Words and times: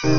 Hello, 0.00 0.14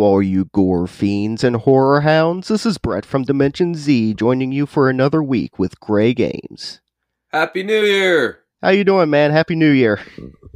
all 0.00 0.22
you 0.22 0.46
gore 0.46 0.86
fiends 0.86 1.44
and 1.44 1.56
horror 1.56 2.00
hounds. 2.00 2.48
This 2.48 2.64
is 2.64 2.78
Brett 2.78 3.04
from 3.04 3.24
Dimension 3.24 3.74
Z 3.74 4.14
joining 4.14 4.50
you 4.50 4.64
for 4.64 4.88
another 4.88 5.22
week 5.22 5.58
with 5.58 5.78
Gray 5.78 6.14
Games. 6.14 6.80
Happy 7.28 7.62
New 7.62 7.82
Year! 7.82 8.43
How 8.64 8.70
you 8.70 8.82
doing, 8.82 9.10
man? 9.10 9.30
Happy 9.30 9.54
New 9.54 9.72
Year. 9.72 10.00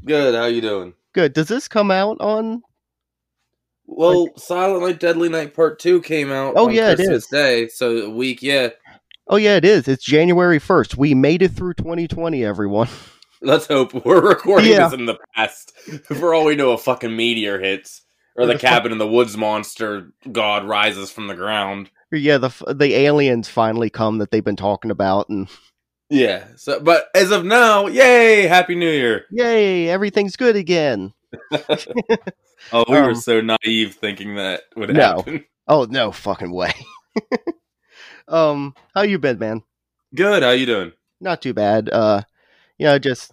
Good. 0.06 0.34
How 0.34 0.46
you 0.46 0.62
doing? 0.62 0.94
Good. 1.12 1.34
Does 1.34 1.48
this 1.48 1.68
come 1.68 1.90
out 1.90 2.16
on? 2.20 2.62
Well, 3.84 4.28
Silent 4.38 4.82
Night, 4.82 4.98
Deadly 4.98 5.28
Night 5.28 5.52
Part 5.52 5.78
Two 5.78 6.00
came 6.00 6.32
out. 6.32 6.54
Oh, 6.56 6.68
on 6.68 6.74
yeah, 6.74 6.92
it 6.92 6.96
Christmas 6.96 7.24
is. 7.24 7.28
Day. 7.28 7.68
So 7.68 7.98
a 8.06 8.10
week, 8.10 8.42
yeah. 8.42 8.70
Oh 9.26 9.36
yeah, 9.36 9.56
it 9.56 9.64
is. 9.66 9.88
It's 9.88 10.02
January 10.02 10.58
first. 10.58 10.96
We 10.96 11.12
made 11.14 11.42
it 11.42 11.50
through 11.50 11.74
2020, 11.74 12.42
everyone. 12.46 12.88
Let's 13.42 13.66
hope 13.66 13.92
we're 14.06 14.27
recording 14.27 14.70
Yeah. 14.70 14.88
this 14.88 14.98
in 14.98 15.04
the 15.04 15.18
past. 15.36 15.77
For 16.04 16.32
all 16.32 16.46
we 16.46 16.56
know, 16.56 16.70
a 16.70 16.78
fucking 16.78 17.14
meteor 17.14 17.60
hits, 17.60 18.00
or 18.36 18.46
the 18.46 18.58
cabin 18.58 18.90
in 18.90 18.96
the 18.96 19.06
woods 19.06 19.36
monster 19.36 20.12
god 20.32 20.64
rises 20.64 21.10
from 21.10 21.27
the 21.27 21.34
ground. 21.34 21.90
Yeah, 22.10 22.38
the 22.38 22.48
the 22.74 22.94
aliens 22.94 23.48
finally 23.50 23.90
come 23.90 24.16
that 24.16 24.30
they've 24.30 24.42
been 24.42 24.56
talking 24.56 24.90
about, 24.90 25.28
and 25.28 25.46
Yeah. 26.10 26.44
So, 26.56 26.80
but 26.80 27.08
as 27.14 27.30
of 27.30 27.44
now, 27.44 27.86
yay! 27.86 28.46
Happy 28.46 28.74
New 28.74 28.90
Year! 28.90 29.26
yay, 29.30 29.88
everything's 29.88 30.36
good 30.36 30.56
again. 30.56 31.12
Oh, 32.72 32.84
we 32.88 32.96
were 33.00 33.10
Um, 33.10 33.14
so 33.14 33.41
naive 33.41 33.94
thinking 33.94 34.34
that 34.34 34.62
would 34.77 34.92
No. 34.94 35.18
happen. 35.18 35.44
Oh 35.68 35.86
no, 35.88 36.10
fucking 36.12 36.50
way. 36.50 36.72
um, 38.28 38.74
how 38.94 39.02
you 39.02 39.18
been, 39.18 39.38
man? 39.38 39.62
Good. 40.14 40.42
How 40.42 40.50
you 40.50 40.64
doing? 40.66 40.92
Not 41.20 41.41
too 41.42 41.52
bad. 41.55 41.88
Uh, 41.91 42.22
you 42.78 42.86
know, 42.86 42.98
just 42.98 43.33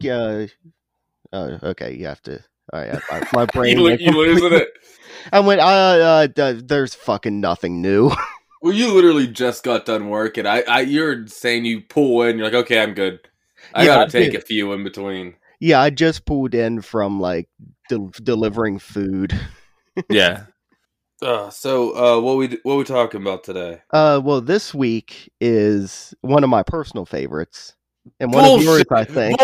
yeah. 0.00 0.46
Uh, 1.32 1.58
okay, 1.62 1.94
you 1.94 2.06
have 2.06 2.22
to. 2.22 2.40
All 2.72 2.80
right, 2.80 3.00
I- 3.10 3.26
my 3.32 3.46
brain. 3.46 3.78
You, 3.78 3.88
you 3.90 4.10
losing 4.12 4.52
it? 4.52 4.68
I 5.32 5.40
went. 5.40 5.60
Uh, 5.60 5.64
uh, 5.64 6.26
th- 6.28 6.62
there's 6.66 6.94
fucking 6.94 7.40
nothing 7.40 7.82
new. 7.82 8.10
Well, 8.62 8.72
you 8.72 8.92
literally 8.92 9.26
just 9.26 9.62
got 9.62 9.84
done 9.86 10.08
working. 10.08 10.46
I, 10.46 10.62
I, 10.62 10.80
you're 10.80 11.26
saying 11.26 11.64
you 11.66 11.82
pull 11.82 12.22
in. 12.22 12.38
You're 12.38 12.46
like, 12.46 12.54
okay, 12.64 12.80
I'm 12.82 12.94
good. 12.94 13.20
I 13.74 13.82
Yeah, 13.84 13.96
gotta 13.96 14.10
take 14.10 14.32
did. 14.32 14.42
a 14.42 14.44
few 14.44 14.72
in 14.72 14.82
between. 14.84 15.34
yeah, 15.60 15.80
I 15.80 15.90
just 15.90 16.24
pulled 16.24 16.54
in 16.54 16.80
from 16.82 17.20
like 17.20 17.48
del- 17.88 18.12
delivering 18.22 18.78
food. 18.78 19.38
Yeah. 20.10 20.44
Uh, 21.22 21.48
so, 21.48 21.96
uh, 21.96 22.20
what 22.20 22.36
we 22.36 22.58
what 22.62 22.76
we 22.76 22.84
talking 22.84 23.22
about 23.22 23.42
today? 23.42 23.80
Uh, 23.90 24.20
well, 24.22 24.42
this 24.42 24.74
week 24.74 25.32
is 25.40 26.12
one 26.20 26.44
of 26.44 26.50
my 26.50 26.62
personal 26.62 27.06
favorites, 27.06 27.74
and 28.20 28.34
one 28.34 28.44
of 28.44 28.62
yours, 28.62 28.84
I 28.92 29.04
think. 29.04 29.40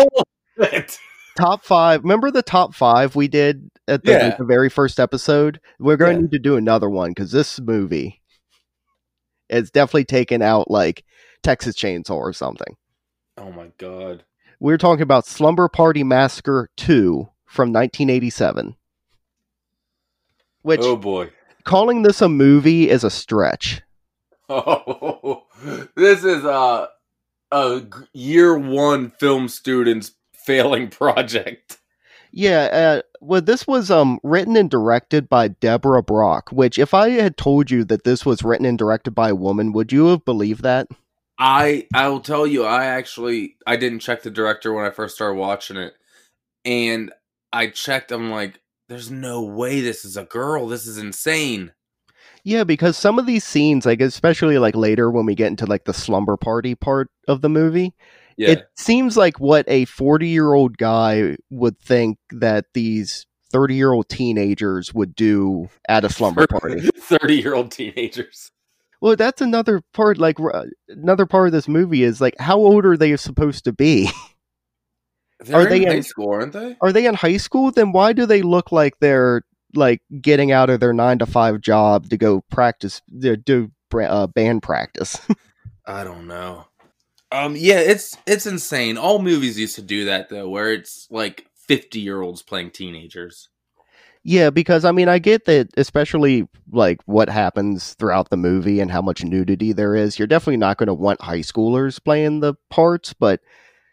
Bullshit. 0.55 0.99
Top 1.35 1.65
five. 1.65 2.03
Remember 2.03 2.29
the 2.29 2.43
top 2.43 2.75
five 2.75 3.15
we 3.15 3.27
did 3.27 3.71
at 3.87 4.03
the, 4.05 4.11
Yeah. 4.11 4.35
the 4.37 4.43
very 4.45 4.69
first 4.69 4.99
episode? 4.99 5.59
We're 5.79 5.97
going 5.97 6.17
to 6.17 6.21
need 6.21 6.31
to 6.33 6.37
do 6.39 6.57
another 6.57 6.91
one 6.91 7.09
because 7.09 7.31
this 7.31 7.59
movie 7.59 8.21
is 9.49 9.71
definitely 9.71 10.05
taken 10.05 10.41
out 10.41 10.69
like 10.69 11.03
Texas 11.41 11.75
Chainsaw 11.75 12.15
or 12.15 12.33
something. 12.33 12.75
Oh 13.37 13.51
my 13.51 13.71
god. 13.77 14.23
We're 14.59 14.77
talking 14.77 15.01
about 15.01 15.25
Slumber 15.25 15.67
Party 15.67 16.03
Massacre 16.03 16.69
2 16.77 17.27
from 17.45 17.73
1987. 17.73 18.75
Which 20.61 20.79
oh 20.81 20.95
boy. 20.95 21.31
calling 21.65 22.03
this 22.03 22.21
a 22.21 22.29
movie 22.29 22.89
is 22.89 23.03
a 23.03 23.09
stretch. 23.09 23.81
Oh, 24.47 25.43
this 25.95 26.23
is 26.23 26.45
a 26.45 26.89
a 27.51 27.81
year 28.13 28.57
one 28.57 29.11
film 29.11 29.47
student's 29.47 30.13
failing 30.33 30.87
project. 30.89 31.79
Yeah, 32.35 32.63
uh, 32.63 33.01
well, 33.21 33.41
this 33.41 33.67
was 33.67 33.91
um 33.91 34.19
written 34.23 34.57
and 34.57 34.69
directed 34.69 35.29
by 35.29 35.49
Deborah 35.49 36.01
Brock. 36.01 36.49
Which, 36.51 36.79
if 36.79 36.91
I 36.95 37.09
had 37.09 37.37
told 37.37 37.69
you 37.69 37.83
that 37.85 38.05
this 38.05 38.25
was 38.25 38.41
written 38.41 38.65
and 38.65 38.77
directed 38.77 39.11
by 39.11 39.29
a 39.29 39.35
woman, 39.35 39.71
would 39.71 39.91
you 39.91 40.07
have 40.07 40.25
believed 40.25 40.63
that? 40.63 40.87
I 41.37 41.87
I 41.93 42.07
will 42.09 42.21
tell 42.21 42.47
you, 42.47 42.63
I 42.63 42.85
actually 42.85 43.57
I 43.67 43.75
didn't 43.75 43.99
check 43.99 44.23
the 44.23 44.31
director 44.31 44.73
when 44.73 44.83
I 44.83 44.89
first 44.89 45.13
started 45.13 45.35
watching 45.35 45.77
it, 45.77 45.93
and 46.65 47.11
I 47.53 47.67
checked. 47.67 48.11
I'm 48.11 48.31
like, 48.31 48.59
there's 48.89 49.11
no 49.11 49.43
way 49.43 49.81
this 49.81 50.03
is 50.03 50.17
a 50.17 50.23
girl. 50.23 50.67
This 50.67 50.87
is 50.87 50.97
insane. 50.97 51.71
Yeah, 52.43 52.63
because 52.63 52.97
some 52.97 53.19
of 53.19 53.27
these 53.27 53.43
scenes, 53.43 53.85
like 53.85 54.01
especially 54.01 54.57
like 54.57 54.75
later 54.75 55.11
when 55.11 55.27
we 55.27 55.35
get 55.35 55.47
into 55.47 55.67
like 55.67 55.85
the 55.85 55.93
slumber 55.93 56.35
party 56.35 56.73
part 56.73 57.11
of 57.27 57.41
the 57.41 57.49
movie, 57.49 57.93
Yeah, 58.37 58.49
it 58.51 58.67
seems 58.77 59.15
like 59.17 59.39
what 59.39 59.65
a 59.67 59.85
forty-year-old 59.85 60.77
guy 60.77 61.35
would 61.49 61.79
think 61.79 62.17
that 62.31 62.65
these 62.73 63.25
thirty-year-old 63.51 64.09
teenagers 64.09 64.93
would 64.93 65.15
do 65.15 65.69
at 65.87 66.03
a 66.05 66.09
slumber 66.09 66.47
party. 66.49 66.89
Thirty 66.97 67.35
year 67.41 67.53
old 67.53 67.71
teenagers. 67.71 68.51
Well, 69.01 69.15
that's 69.17 69.41
another 69.41 69.81
part. 69.93 70.17
Like 70.17 70.39
r- 70.39 70.65
another 70.87 71.25
part 71.25 71.47
of 71.47 71.51
this 71.51 71.67
movie 71.67 72.03
is 72.03 72.21
like, 72.21 72.35
how 72.39 72.57
old 72.57 72.85
are 72.85 72.95
they 72.97 73.15
supposed 73.17 73.65
to 73.65 73.73
be? 73.73 74.09
They're 75.41 75.57
Are 75.57 75.63
in 75.63 75.69
they 75.69 75.83
high 75.85 75.95
in- 75.95 76.03
school, 76.03 76.31
aren't 76.31 76.53
they? 76.53 76.77
are 76.81 76.93
they 76.93 77.05
in 77.05 77.15
high 77.15 77.37
school? 77.37 77.69
Then 77.71 77.91
why 77.91 78.13
do 78.13 78.25
they 78.25 78.41
look 78.41 78.71
like 78.71 78.93
they're 78.99 79.43
like 79.75 80.01
getting 80.21 80.51
out 80.51 80.69
of 80.69 80.79
their 80.79 80.93
nine 80.93 81.19
to 81.19 81.25
five 81.25 81.59
job 81.59 82.09
to 82.09 82.17
go 82.17 82.41
practice, 82.49 83.01
to 83.21 83.35
do 83.35 83.71
uh, 83.93 84.27
band 84.27 84.63
practice? 84.63 85.19
I 85.85 86.05
don't 86.05 86.27
know. 86.27 86.65
Um, 87.33 87.55
yeah, 87.57 87.79
it's 87.79 88.15
it's 88.27 88.45
insane. 88.45 88.97
All 88.97 89.19
movies 89.19 89.59
used 89.59 89.75
to 89.75 89.81
do 89.81 90.05
that 90.05 90.29
though, 90.29 90.47
where 90.49 90.71
it's 90.71 91.07
like 91.09 91.47
fifty 91.55 91.99
year 91.99 92.21
olds 92.21 92.41
playing 92.43 92.71
teenagers. 92.71 93.49
yeah, 94.23 94.49
because 94.51 94.85
I 94.85 94.91
mean, 94.91 95.09
I 95.09 95.19
get 95.19 95.45
that, 95.45 95.69
especially 95.75 96.47
like 96.71 97.01
what 97.05 97.29
happens 97.29 97.93
throughout 97.95 98.29
the 98.29 98.37
movie 98.37 98.79
and 98.79 98.91
how 98.91 99.01
much 99.01 99.23
nudity 99.23 99.73
there 99.73 99.95
is. 99.95 100.17
You're 100.17 100.27
definitely 100.27 100.57
not 100.57 100.77
going 100.77 100.87
to 100.87 100.93
want 100.93 101.21
high 101.21 101.39
schoolers 101.39 102.01
playing 102.03 102.39
the 102.39 102.53
parts, 102.69 103.13
but 103.13 103.41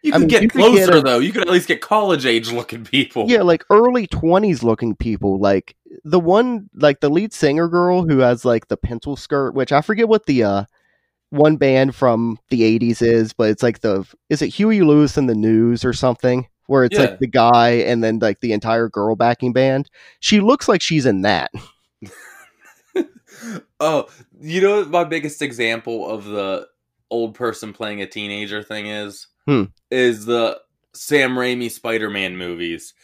You 0.03 0.13
I 0.13 0.19
could 0.19 0.21
mean, 0.21 0.29
get 0.29 0.43
you 0.43 0.49
could 0.49 0.59
get 0.73 0.89
closer 0.89 0.99
a- 0.99 1.01
though. 1.01 1.19
You 1.19 1.33
could 1.33 1.43
at 1.43 1.49
least 1.51 1.67
get 1.69 1.81
college 1.81 2.27
age 2.27 2.53
looking 2.53 2.85
people. 2.85 3.29
yeah, 3.29 3.43
like 3.43 3.65
early 3.71 4.07
20s 4.07 4.63
looking 4.63 4.95
people, 4.97 5.39
like 5.41 5.77
the 6.05 6.21
one, 6.21 6.69
like 6.75 7.01
the 7.01 7.09
lead 7.11 7.33
singer 7.33 7.69
girl 7.69 8.03
who 8.07 8.19
has 8.19 8.45
like 8.45 8.69
the 8.69 8.77
pencil 8.77 9.17
skirt, 9.17 9.55
which 9.55 9.73
I 9.73 9.81
forget 9.81 10.09
what 10.09 10.27
the, 10.27 10.45
uh, 10.45 10.65
one 11.31 11.57
band 11.57 11.95
from 11.95 12.39
the 12.51 12.63
80s 12.79 13.03
is, 13.03 13.33
but 13.33 13.51
it's 13.51 13.63
like 13.63 13.81
the, 13.81 14.07
is 14.29 14.43
it 14.43 14.49
Huey 14.49 14.83
Lewis 14.83 15.17
and 15.17 15.29
the 15.29 15.35
News 15.35 15.85
or 15.85 15.93
something? 15.93 16.47
Where 16.67 16.85
it's 16.85 16.97
Yeah. 16.97 17.07
like 17.07 17.19
the 17.19 17.27
guy 17.27 17.71
and 17.71 18.03
then 18.05 18.19
like 18.21 18.41
the 18.41 18.53
entire 18.53 18.89
girl 18.89 19.17
backing 19.17 19.53
band. 19.53 19.91
She 20.21 20.41
looks 20.41 20.69
like 20.69 20.81
she's 20.83 21.07
in 21.07 21.23
that. 21.23 21.51
oh, 23.81 24.09
you 24.41 24.61
know 24.61 24.79
what 24.81 24.91
my 24.91 25.05
biggest 25.05 25.43
example 25.43 26.09
of 26.09 26.25
the 26.25 26.67
old 27.11 27.35
person 27.35 27.73
playing 27.73 28.03
a 28.03 28.07
teenager 28.07 28.63
thing 28.63 28.87
is? 28.87 29.27
Hmm. 29.47 29.65
Is 29.91 30.27
the 30.27 30.61
Sam 30.95 31.33
Raimi 31.33 31.71
Spider 31.71 32.11
Man 32.11 32.37
movies. 32.37 32.95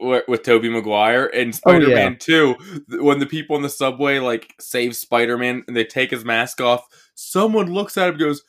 With 0.00 0.42
Tobey 0.42 0.68
Maguire 0.68 1.26
and 1.26 1.42
Oh, 1.64 1.70
yeah. 1.70 1.78
Spider 1.78 1.88
Man 1.94 2.16
2, 2.18 2.54
th- 2.90 3.00
when 3.02 3.20
the 3.20 3.26
people 3.26 3.54
in 3.54 3.62
the 3.62 3.68
subway 3.68 4.18
like 4.18 4.52
save 4.58 4.96
Spider 4.96 5.38
Man 5.38 5.62
and 5.68 5.76
they 5.76 5.84
take 5.84 6.10
his 6.10 6.24
mask 6.24 6.60
off, 6.60 6.84
someone 7.14 7.72
looks 7.72 7.96
at 7.96 8.04
him 8.08 8.14
and 8.14 8.20
goes, 8.20 8.42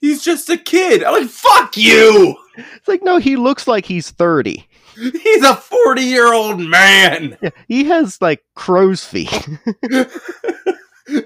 He's 0.00 0.22
just 0.22 0.48
a 0.48 0.56
kid. 0.56 1.02
I'm 1.02 1.12
like, 1.22 1.28
fuck 1.28 1.76
you! 1.76 2.36
It's 2.56 2.86
like, 2.86 3.02
no, 3.02 3.18
he 3.18 3.34
looks 3.34 3.66
like 3.66 3.84
he's 3.84 4.10
30. 4.12 4.64
He's 4.94 5.42
a 5.42 5.56
40 5.56 6.02
year 6.02 6.32
old 6.32 6.60
man! 6.60 7.36
Yeah, 7.42 7.50
he 7.68 7.84
has 7.84 8.20
like 8.22 8.44
crow's 8.54 9.04
feet. 9.04 9.48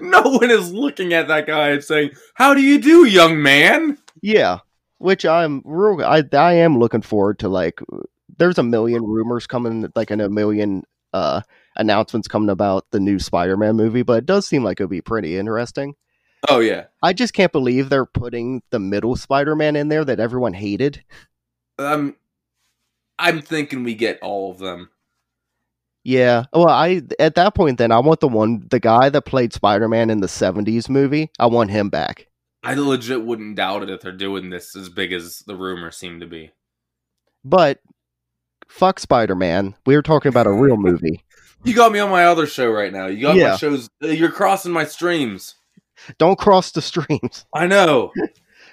no 0.01 0.21
one 0.21 0.49
is 0.49 0.71
looking 0.71 1.13
at 1.13 1.27
that 1.27 1.45
guy 1.45 1.69
and 1.69 1.83
saying, 1.83 2.11
How 2.35 2.53
do 2.53 2.61
you 2.61 2.79
do, 2.79 3.05
young 3.05 3.41
man? 3.41 3.97
yeah, 4.21 4.59
which 4.97 5.25
I'm 5.25 5.61
real. 5.65 6.03
I 6.03 6.23
I 6.33 6.53
am 6.53 6.79
looking 6.79 7.01
forward 7.01 7.39
to. 7.39 7.49
Like, 7.49 7.79
there's 8.37 8.57
a 8.57 8.63
million 8.63 9.03
rumors 9.03 9.45
coming, 9.47 9.87
like, 9.95 10.09
and 10.11 10.21
a 10.21 10.29
million 10.29 10.83
uh 11.13 11.41
announcements 11.75 12.27
coming 12.27 12.49
about 12.49 12.85
the 12.91 12.99
new 12.99 13.19
Spider-Man 13.19 13.75
movie, 13.75 14.03
but 14.03 14.19
it 14.19 14.25
does 14.25 14.47
seem 14.47 14.63
like 14.63 14.79
it'll 14.79 14.89
be 14.89 15.01
pretty 15.01 15.37
interesting. 15.37 15.93
Oh, 16.49 16.59
yeah. 16.59 16.85
I 17.01 17.13
just 17.13 17.33
can't 17.33 17.51
believe 17.51 17.89
they're 17.89 18.05
putting 18.05 18.61
the 18.69 18.79
middle 18.79 19.15
Spider-Man 19.15 19.75
in 19.75 19.87
there 19.87 20.03
that 20.05 20.19
everyone 20.19 20.53
hated. 20.53 21.03
Um, 21.79 22.15
I'm 23.17 23.41
thinking 23.41 23.83
we 23.83 23.95
get 23.95 24.19
all 24.21 24.51
of 24.51 24.59
them. 24.59 24.89
Yeah. 26.03 26.45
Well, 26.51 26.67
I 26.67 27.01
at 27.17 27.35
that 27.35 27.55
point 27.55 27.77
then 27.77 27.91
I 27.93 27.99
want 27.99 28.19
the 28.19 28.27
one 28.27 28.67
the 28.69 28.79
guy 28.79 29.07
that 29.09 29.21
played 29.21 29.53
Spider-Man 29.53 30.09
in 30.09 30.19
the 30.19 30.27
70s 30.27 30.89
movie. 30.89 31.31
I 31.39 31.45
want 31.45 31.71
him 31.71 31.89
back. 31.89 32.27
I 32.61 32.73
legit 32.75 33.23
wouldn't 33.23 33.55
doubt 33.55 33.83
it 33.83 33.89
if 33.89 34.01
they're 34.01 34.11
doing 34.11 34.49
this 34.49 34.75
as 34.75 34.89
big 34.89 35.13
as 35.13 35.39
the 35.47 35.55
rumors 35.55 35.95
seem 35.97 36.19
to 36.19 36.25
be. 36.25 36.51
But 37.45 37.79
fuck 38.67 38.99
Spider 38.99 39.35
Man. 39.35 39.75
We 39.85 39.95
were 39.95 40.01
talking 40.01 40.29
about 40.29 40.47
a 40.47 40.51
real 40.51 40.77
movie. 40.77 41.23
You 41.65 41.73
got 41.73 41.93
me 41.93 41.99
on 41.99 42.09
my 42.09 42.25
other 42.25 42.45
show 42.45 42.69
right 42.69 42.91
now. 42.91 43.05
You 43.07 43.21
got 43.21 43.37
Yeah. 43.37 43.51
my 43.51 43.55
shows. 43.55 43.89
uh, 44.03 44.07
You're 44.07 44.29
crossing 44.33 44.73
my 44.73 44.83
streams. 44.83 45.55
Don't 46.17 46.39
cross 46.39 46.71
the 46.71 46.81
streams. 46.81 47.45
I 47.53 47.67
know. 47.67 48.11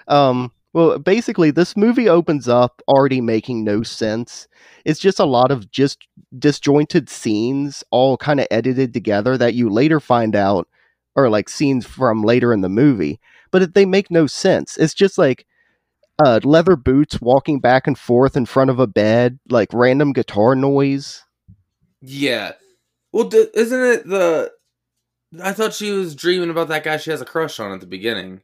Um, 0.08 0.52
well, 0.72 0.99
basically, 0.99 1.50
this 1.50 1.76
movie 1.76 2.08
opens 2.08 2.49
up 2.49 2.81
already 2.88 3.20
making 3.20 3.64
no 3.64 3.82
sense. 3.82 4.46
It's 4.84 5.00
just 5.00 5.19
a 5.19 5.25
lot 5.25 5.50
of 5.50 5.70
just 5.70 6.06
disjointed 6.38 7.08
scenes, 7.08 7.82
all 7.90 8.17
kind 8.17 8.40
of 8.40 8.46
edited 8.50 8.94
together 8.94 9.37
that 9.37 9.55
you 9.55 9.69
later 9.69 10.00
find 10.00 10.37
out 10.37 10.69
are 11.17 11.28
like 11.28 11.49
scenes 11.49 11.87
from 11.87 12.22
later 12.22 12.52
in 12.52 12.61
the 12.61 12.69
movie, 12.69 13.20
but 13.50 13.75
they 13.75 13.84
make 13.84 14.11
no 14.11 14.26
sense. 14.26 14.76
It's 14.76 14.94
just 14.94 15.19
like 15.19 15.44
uh, 16.25 16.40
leather 16.44 16.76
boots 16.76 17.20
walking 17.20 17.61
back 17.61 17.87
and 17.87 17.99
forth 17.99 18.37
in 18.37 18.46
front 18.46 18.70
of 18.70 18.78
a 18.78 18.87
bed, 18.87 19.38
like 19.49 19.69
random 19.73 20.12
guitar 20.12 20.55
noise. 20.55 21.25
Yeah. 22.00 22.52
Well, 23.12 23.25
d- 23.25 23.49
isn't 23.55 23.82
it 23.82 24.08
the? 24.08 24.52
I 25.38 25.53
thought 25.53 25.75
she 25.75 25.93
was 25.93 26.15
dreaming 26.15 26.50
about 26.50 26.69
that 26.69 26.85
guy 26.85 26.97
she 26.97 27.11
has 27.11 27.21
a 27.21 27.27
crush 27.27 27.61
on 27.61 27.73
at 27.73 27.81
the 27.81 27.87
beginning. 27.87 28.43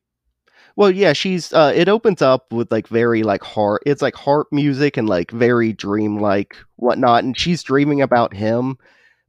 Well, 0.76 0.90
yeah, 0.90 1.14
she's. 1.14 1.52
Uh, 1.52 1.72
it 1.74 1.88
opens 1.88 2.20
up 2.20 2.52
with 2.52 2.70
like 2.70 2.86
very 2.86 3.22
like 3.22 3.42
harp. 3.42 3.82
It's 3.86 4.02
like 4.02 4.14
harp 4.14 4.48
music 4.52 4.96
and 4.96 5.08
like 5.08 5.30
very 5.30 5.72
dreamlike 5.72 6.56
whatnot, 6.76 7.24
and 7.24 7.36
she's 7.36 7.62
dreaming 7.62 8.02
about 8.02 8.34
him. 8.34 8.76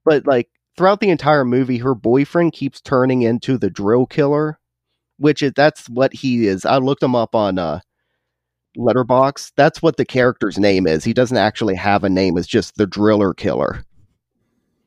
But 0.03 0.27
like 0.27 0.49
throughout 0.75 0.99
the 0.99 1.09
entire 1.09 1.45
movie, 1.45 1.77
her 1.77 1.95
boyfriend 1.95 2.51
keeps 2.51 2.81
turning 2.81 3.21
into 3.21 3.57
the 3.57 3.69
drill 3.69 4.05
killer, 4.05 4.59
which 5.17 5.41
is 5.41 5.53
that's 5.55 5.89
what 5.89 6.13
he 6.13 6.47
is. 6.47 6.65
I 6.65 6.77
looked 6.77 7.01
him 7.01 7.15
up 7.15 7.33
on 7.33 7.57
uh, 7.57 7.79
Letterboxd. 8.77 9.53
That's 9.55 9.81
what 9.81 9.95
the 9.95 10.05
character's 10.05 10.59
name 10.59 10.85
is. 10.85 11.05
He 11.05 11.13
doesn't 11.13 11.37
actually 11.37 11.75
have 11.75 12.03
a 12.03 12.09
name. 12.09 12.37
It's 12.37 12.47
just 12.47 12.75
the 12.75 12.87
driller 12.87 13.33
killer. 13.33 13.85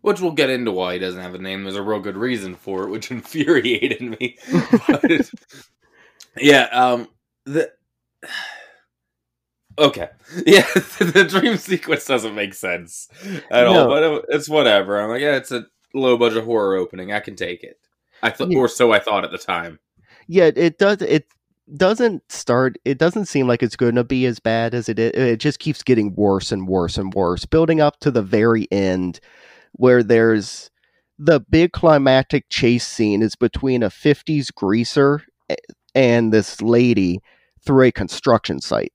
Which 0.02 0.20
we'll 0.20 0.32
get 0.32 0.49
into 0.50 0.70
why 0.73 0.94
he 0.94 0.99
doesn't 0.99 1.20
have 1.20 1.35
a 1.35 1.38
name. 1.38 1.62
There's 1.64 1.76
a 1.76 1.82
real 1.82 2.00
good 2.00 2.17
reason 2.17 2.55
for 2.55 2.85
it, 2.85 2.91
which 2.91 3.11
infuriated 3.11 4.00
me. 4.19 4.38
But- 4.87 5.31
yeah, 6.38 6.64
um 6.73 7.08
the 7.44 7.70
Okay. 9.79 10.08
Yeah, 10.47 10.62
the 10.75 11.26
dream 11.29 11.56
sequence 11.56 12.05
doesn't 12.05 12.35
make 12.35 12.55
sense 12.55 13.08
at 13.50 13.67
all, 13.67 13.88
but 13.88 14.02
it- 14.02 14.25
it's 14.29 14.49
whatever. 14.49 15.00
I'm 15.00 15.11
like, 15.11 15.20
yeah, 15.23 15.37
it's 15.37 15.50
a 15.52 15.64
low 15.94 16.17
budget 16.17 16.44
horror 16.44 16.76
opening. 16.76 17.12
I 17.12 17.20
can 17.20 17.35
take 17.37 17.62
it. 17.64 17.79
I 18.23 18.31
thought 18.31 18.50
Yeah. 18.50 18.58
or 18.58 18.69
so 18.69 18.93
I 18.93 19.00
thought 19.00 19.25
at 19.25 19.31
the 19.32 19.38
time. 19.38 19.79
Yeah, 20.29 20.50
it 20.55 20.79
does. 20.79 21.02
It 21.02 21.26
doesn't 21.76 22.23
start. 22.31 22.76
It 22.85 22.99
doesn't 22.99 23.26
seem 23.26 23.49
like 23.49 23.62
it's 23.62 23.75
going 23.76 23.94
to 23.97 24.05
be 24.05 24.26
as 24.26 24.38
bad 24.38 24.75
as 24.75 24.88
it 24.88 24.99
is. 24.99 25.11
It 25.14 25.41
just 25.41 25.58
keeps 25.58 25.82
getting 25.82 26.14
worse 26.14 26.52
and 26.52 26.69
worse 26.69 26.97
and 26.99 27.12
worse, 27.14 27.44
building 27.44 27.81
up 27.81 27.99
to 28.00 28.11
the 28.12 28.23
very 28.23 28.69
end, 28.70 29.19
where 29.72 30.02
there's 30.02 30.70
the 31.19 31.40
big 31.40 31.72
climactic 31.72 32.46
chase 32.49 32.87
scene 32.87 33.22
is 33.22 33.37
between 33.37 33.82
a 33.82 33.90
'50s 33.90 34.52
greaser 34.55 35.22
eh, 35.49 35.56
and 35.94 36.32
this 36.32 36.61
lady 36.62 37.20
through 37.64 37.87
a 37.87 37.93
construction 37.93 38.61
site. 38.61 38.93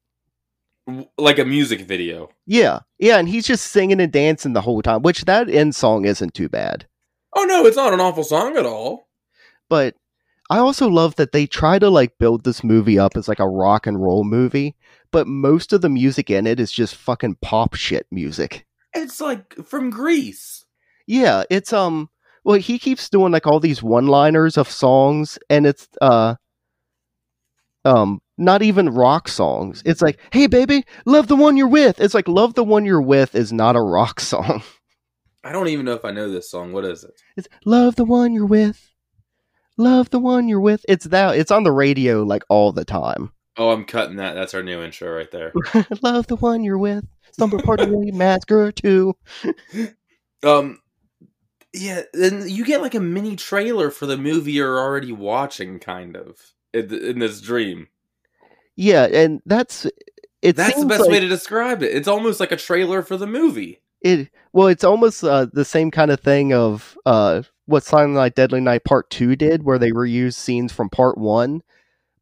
Like 1.18 1.40
a 1.40 1.46
music 1.46 1.82
video. 1.82 2.30
Yeah, 2.46 2.80
yeah, 3.00 3.18
and 3.18 3.28
he's 3.28 3.48
just 3.48 3.72
singing 3.72 4.00
and 4.00 4.12
dancing 4.12 4.54
the 4.54 4.62
whole 4.62 4.82
time. 4.82 5.02
Which 5.02 5.26
that 5.26 5.50
end 5.50 5.76
song 5.76 6.06
isn't 6.06 6.34
too 6.34 6.50
bad. 6.50 6.88
Oh 7.36 7.44
no, 7.46 7.66
it's 7.66 7.78
not 7.78 7.94
an 7.94 8.00
awful 8.00 8.24
song 8.24 8.56
at 8.58 8.66
all. 8.66 9.08
but 9.70 9.96
I 10.50 10.60
also 10.60 10.88
love 10.88 11.16
that 11.16 11.32
they 11.32 11.48
try 11.48 11.80
to 11.80 11.90
like 11.90 12.20
build 12.20 12.44
this 12.44 12.64
movie 12.64 13.00
up 13.00 13.18
as 13.18 13.28
like 13.28 13.40
a 13.40 13.48
rock 13.48 13.88
and 13.88 14.02
roll 14.02 14.24
movie, 14.24 14.76
but 15.12 15.28
most 15.28 15.74
of 15.74 15.82
the 15.82 15.90
music 15.90 16.30
in 16.30 16.46
it 16.46 16.60
is 16.60 16.72
just 16.72 16.96
fucking 16.96 17.38
pop 17.42 17.74
shit 17.74 18.06
music. 18.12 18.66
It's 18.94 19.20
like 19.20 19.56
from 19.66 19.90
Grease. 19.90 20.65
Yeah, 21.08 21.44
it's 21.50 21.74
um 21.74 22.10
well 22.44 22.60
he 22.60 22.80
keeps 22.80 23.10
doing 23.10 23.32
like 23.32 23.48
all 23.48 23.60
these 23.60 23.84
one-liners 23.84 24.58
of 24.58 24.70
songs 24.70 25.38
and 25.50 25.66
it's 25.66 25.88
uh 26.02 26.36
um 27.84 28.22
not 28.38 28.62
even 28.62 28.90
rock 28.90 29.28
songs. 29.28 29.82
It's 29.86 30.02
like, 30.02 30.20
"Hey 30.32 30.48
baby, 30.48 30.84
love 31.06 31.28
the 31.28 31.36
one 31.36 31.56
you're 31.56 31.68
with." 31.68 32.02
It's 32.02 32.14
like 32.14 32.28
love 32.28 32.56
the 32.56 32.64
one 32.64 32.86
you're 32.86 33.02
with 33.02 33.36
is 33.36 33.54
not 33.54 33.76
a 33.76 33.82
rock 33.82 34.20
song. 34.32 34.64
I 35.44 35.52
don't 35.52 35.68
even 35.68 35.86
know 35.86 35.94
if 35.94 36.04
I 36.04 36.12
know 36.12 36.30
this 36.30 36.50
song. 36.50 36.74
What 36.74 36.86
is 36.86 37.04
it? 37.04 37.12
It's 37.38 37.48
love 37.66 37.96
the 37.96 38.06
one 38.06 38.34
you're 38.34 38.46
with. 38.48 38.92
Love 39.78 40.10
the 40.10 40.20
one 40.20 40.48
you're 40.48 40.60
with. 40.60 40.86
It's 40.90 41.06
that 41.06 41.38
it's 41.38 41.52
on 41.52 41.64
the 41.64 41.72
radio 41.72 42.24
like 42.24 42.44
all 42.50 42.72
the 42.72 42.86
time. 42.86 43.32
Oh, 43.58 43.70
I'm 43.70 43.86
cutting 43.86 44.18
that. 44.18 44.34
That's 44.34 44.54
our 44.54 44.64
new 44.64 44.82
intro 44.82 45.16
right 45.16 45.32
there. 45.32 45.54
Love 46.02 46.28
the 46.28 46.36
one 46.36 46.64
you're 46.64 46.78
with. 46.78 47.06
Slumber 47.32 47.62
Party 47.62 48.12
Massacre 48.12 48.72
2. 48.72 49.16
Um, 50.44 50.80
yeah, 51.76 52.02
and 52.14 52.50
you 52.50 52.66
get 52.66 52.82
like 52.82 52.96
a 52.96 53.00
mini 53.00 53.36
trailer 53.36 53.92
for 53.92 54.06
the 54.06 54.18
movie 54.18 54.54
you're 54.54 54.80
already 54.80 55.12
watching, 55.12 55.80
kind 55.80 56.16
of 56.16 56.54
in, 56.74 56.94
in 56.94 57.20
this 57.20 57.42
dream. 57.42 57.88
Yeah, 58.76 59.06
and 59.06 59.42
that's 59.46 59.86
it. 60.42 60.56
That's 60.56 60.80
the 60.80 60.86
best 60.86 61.02
like 61.02 61.10
way 61.10 61.20
to 61.20 61.28
describe 61.28 61.82
it. 61.84 61.96
It's 61.96 62.08
almost 62.08 62.40
like 62.40 62.52
a 62.52 62.58
trailer 62.58 63.02
for 63.02 63.18
the 63.18 63.28
movie. 63.28 63.82
it. 64.02 64.30
Well, 64.54 64.68
it's 64.68 64.84
almost 64.84 65.24
uh, 65.24 65.48
the 65.52 65.66
same 65.66 65.92
kind 65.92 66.12
of 66.12 66.20
thing 66.20 66.54
of 66.54 66.98
uh, 67.06 67.44
what 67.66 67.84
Silent 67.84 68.14
Night, 68.14 68.36
Deadly 68.36 68.62
Night 68.62 68.84
Part 68.84 69.10
Two 69.10 69.36
did, 69.36 69.64
where 69.64 69.80
they 69.80 69.92
reused 69.92 70.36
scenes 70.36 70.72
from 70.72 70.90
Part 70.90 71.18
One, 71.18 71.62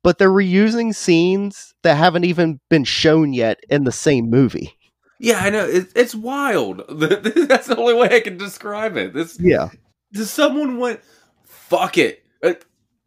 but 0.04 0.18
they're 0.18 0.30
reusing 0.30 0.96
scenes 0.96 1.74
that 1.84 1.96
haven't 1.96 2.26
even 2.26 2.60
been 2.70 2.84
shown 2.84 3.34
yet 3.34 3.60
in 3.70 3.84
the 3.84 3.92
same 3.92 4.30
movie. 4.30 4.78
Yeah, 5.20 5.40
I 5.40 5.50
know. 5.50 5.66
It, 5.66 5.88
it's 5.96 6.16
wild. 6.16 6.84
That's 6.90 7.68
the 7.68 7.76
only 7.78 7.94
way 7.94 8.10
I 8.16 8.20
can 8.20 8.38
describe 8.38 8.98
it. 8.98 9.14
This 9.14 9.38
Yeah, 9.40 9.70
Does 10.12 10.30
someone 10.32 10.78
went, 10.80 11.00
fuck 11.46 11.98
it. 11.98 12.26
Uh, 12.44 12.54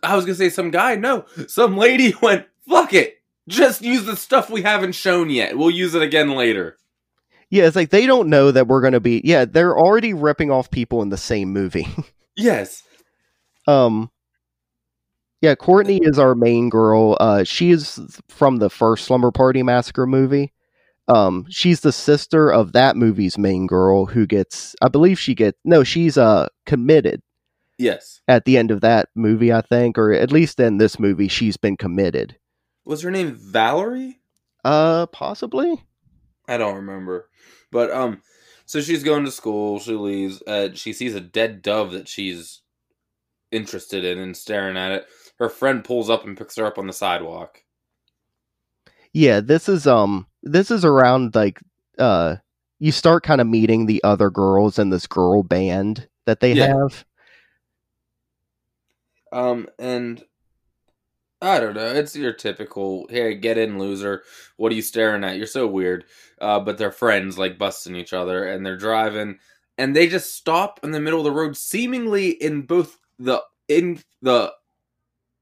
I 0.02 0.14
was 0.16 0.24
gonna 0.24 0.34
say 0.36 0.48
some 0.50 0.70
guy. 0.70 0.94
No, 0.96 1.24
some 1.48 1.76
lady 1.76 2.14
went, 2.22 2.46
fuck 2.68 2.92
it. 2.94 3.16
Just 3.48 3.82
use 3.82 4.04
the 4.06 4.16
stuff 4.16 4.50
we 4.50 4.62
haven't 4.62 4.92
shown 4.92 5.30
yet. 5.30 5.56
We'll 5.58 5.70
use 5.70 5.94
it 5.94 6.02
again 6.02 6.30
later. 6.30 6.76
yeah. 7.50 7.64
It's 7.66 7.76
like 7.76 7.90
they 7.90 8.06
don't 8.06 8.28
know 8.28 8.50
that 8.50 8.66
we're 8.66 8.80
gonna 8.82 9.00
be. 9.00 9.20
Yeah, 9.24 9.44
they're 9.44 9.76
already 9.78 10.14
ripping 10.14 10.50
off 10.50 10.70
people 10.70 11.02
in 11.02 11.10
the 11.10 11.16
same 11.16 11.52
movie. 11.52 11.86
Yes. 12.38 12.82
Um 13.66 14.10
Yeah, 15.40 15.54
Courtney 15.54 16.00
is 16.02 16.18
our 16.18 16.34
main 16.34 16.68
girl. 16.68 17.16
Uh 17.18 17.44
she 17.44 17.70
is 17.70 18.20
from 18.28 18.56
the 18.58 18.68
first 18.68 19.06
Slumber 19.06 19.30
Party 19.30 19.62
Massacre 19.62 20.06
movie. 20.06 20.52
Um 21.08 21.46
she's 21.48 21.80
the 21.80 21.92
sister 21.92 22.50
of 22.52 22.72
that 22.72 22.96
movie's 22.96 23.38
main 23.38 23.66
girl 23.66 24.06
who 24.06 24.26
gets 24.26 24.75
I 24.82 24.88
believe 24.88 25.18
she 25.18 25.34
gets 25.34 25.58
no, 25.64 25.84
she's 25.84 26.18
uh 26.18 26.48
committed 26.66 27.22
Yes. 27.78 28.20
at 28.26 28.44
the 28.46 28.56
end 28.56 28.70
of 28.70 28.80
that 28.80 29.08
movie, 29.14 29.52
I 29.52 29.60
think, 29.60 29.98
or 29.98 30.12
at 30.12 30.32
least 30.32 30.58
in 30.60 30.78
this 30.78 30.98
movie 30.98 31.28
she's 31.28 31.56
been 31.56 31.76
committed. 31.76 32.36
Was 32.84 33.02
her 33.02 33.10
name 33.10 33.34
Valerie? 33.34 34.20
Uh 34.64 35.06
possibly? 35.06 35.84
I 36.48 36.56
don't 36.56 36.76
remember. 36.76 37.28
But 37.70 37.90
um 37.90 38.22
so 38.64 38.80
she's 38.80 39.04
going 39.04 39.25
to 39.25 39.30
school, 39.30 39.78
she 39.78 39.92
leaves, 39.92 40.42
uh, 40.42 40.70
she 40.75 40.92
sees 40.92 41.14
a 41.14 41.20
dead 41.20 41.62
dove 41.62 41.92
that 41.92 42.08
she's 42.08 42.62
interested 43.52 44.04
in 44.04 44.18
and 44.18 44.36
staring 44.36 44.76
at 44.76 44.90
it. 44.90 45.06
Her 45.38 45.48
friend 45.48 45.84
pulls 45.84 46.10
up 46.10 46.25
and 46.25 46.36
picks 46.36 46.56
her 46.56 46.66
up 46.66 46.76
on 46.78 46.88
the 46.88 46.92
sidewalk. 46.92 47.62
Yeah, 49.16 49.40
this 49.40 49.66
is 49.66 49.87
um 49.87 50.26
this 50.42 50.70
is 50.70 50.85
around 50.85 51.35
like 51.35 51.58
uh 51.99 52.37
you 52.78 52.92
start 52.92 53.23
kind 53.23 53.40
of 53.40 53.46
meeting 53.46 53.87
the 53.87 54.04
other 54.04 54.28
girls 54.28 54.78
in 54.78 54.90
this 54.90 55.06
girl 55.06 55.42
band 55.42 56.06
that 56.26 56.40
they 56.40 56.52
Yeah. 56.52 56.66
have. 56.66 57.06
Um, 59.32 59.68
and 59.78 60.23
I 61.40 61.61
don't 61.61 61.73
know. 61.73 61.94
It's 61.94 62.14
your 62.14 62.35
typical, 62.35 63.06
hey, 63.08 63.35
get 63.37 63.56
in, 63.56 63.78
loser. 63.78 64.23
What 64.58 64.70
are 64.70 64.75
you 64.75 64.82
staring 64.82 65.25
at? 65.25 65.38
You're 65.38 65.46
so 65.46 65.66
weird. 65.66 66.04
Uh, 66.38 66.61
but 66.61 66.76
they're 66.76 66.92
friends, 66.92 67.38
like 67.38 67.56
busting 67.56 67.96
each 67.96 68.12
other, 68.12 68.44
and 68.44 68.66
they're 68.66 68.76
driving, 68.76 69.38
and 69.78 69.96
they 69.96 70.08
just 70.08 70.35
stop 70.35 70.78
in 70.82 70.90
the 70.90 71.00
middle 71.00 71.20
of 71.20 71.25
the 71.25 71.32
road, 71.32 71.56
seemingly 71.56 72.32
in 72.32 72.62
both 72.66 72.99
the 73.18 73.42
in 73.68 73.99
the 74.20 74.52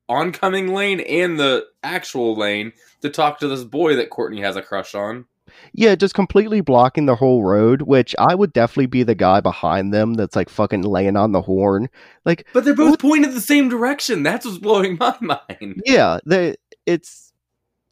oncoming 0.09 0.75
lane 0.75 1.01
and 1.01 1.39
the 1.39 1.67
actual 1.83 2.37
lane 2.37 2.73
to 3.03 3.11
talk 3.11 3.39
to 3.41 3.49
this 3.49 3.65
boy 3.65 3.97
that 3.97 4.11
Courtney 4.11 4.41
has 4.43 4.57
a 4.57 4.63
crush 4.63 4.95
on. 4.95 5.27
Yeah, 5.73 5.95
just 5.95 6.15
completely 6.15 6.61
blocking 6.63 7.07
the 7.07 7.15
whole 7.15 7.45
road, 7.45 7.83
which 7.83 8.15
I 8.19 8.35
would 8.35 8.53
definitely 8.53 8.87
be 8.87 9.03
the 9.03 9.15
guy 9.15 9.41
behind 9.41 9.93
them 9.95 10.15
that's 10.15 10.35
like 10.35 10.49
fucking 10.49 10.83
laying 10.83 11.17
on 11.17 11.33
the 11.33 11.43
horn. 11.43 11.89
Like, 12.25 12.47
But 12.53 12.65
they're 12.65 12.75
both 12.75 12.91
What? 12.93 13.01
pointing 13.01 13.35
the 13.35 13.41
same 13.41 13.69
direction. 13.69 14.23
That's 14.23 14.45
what's 14.47 14.59
blowing 14.59 14.97
my 15.01 15.17
mind. 15.21 15.83
yeah, 15.85 16.19
the 16.25 16.57
it's 16.87 17.33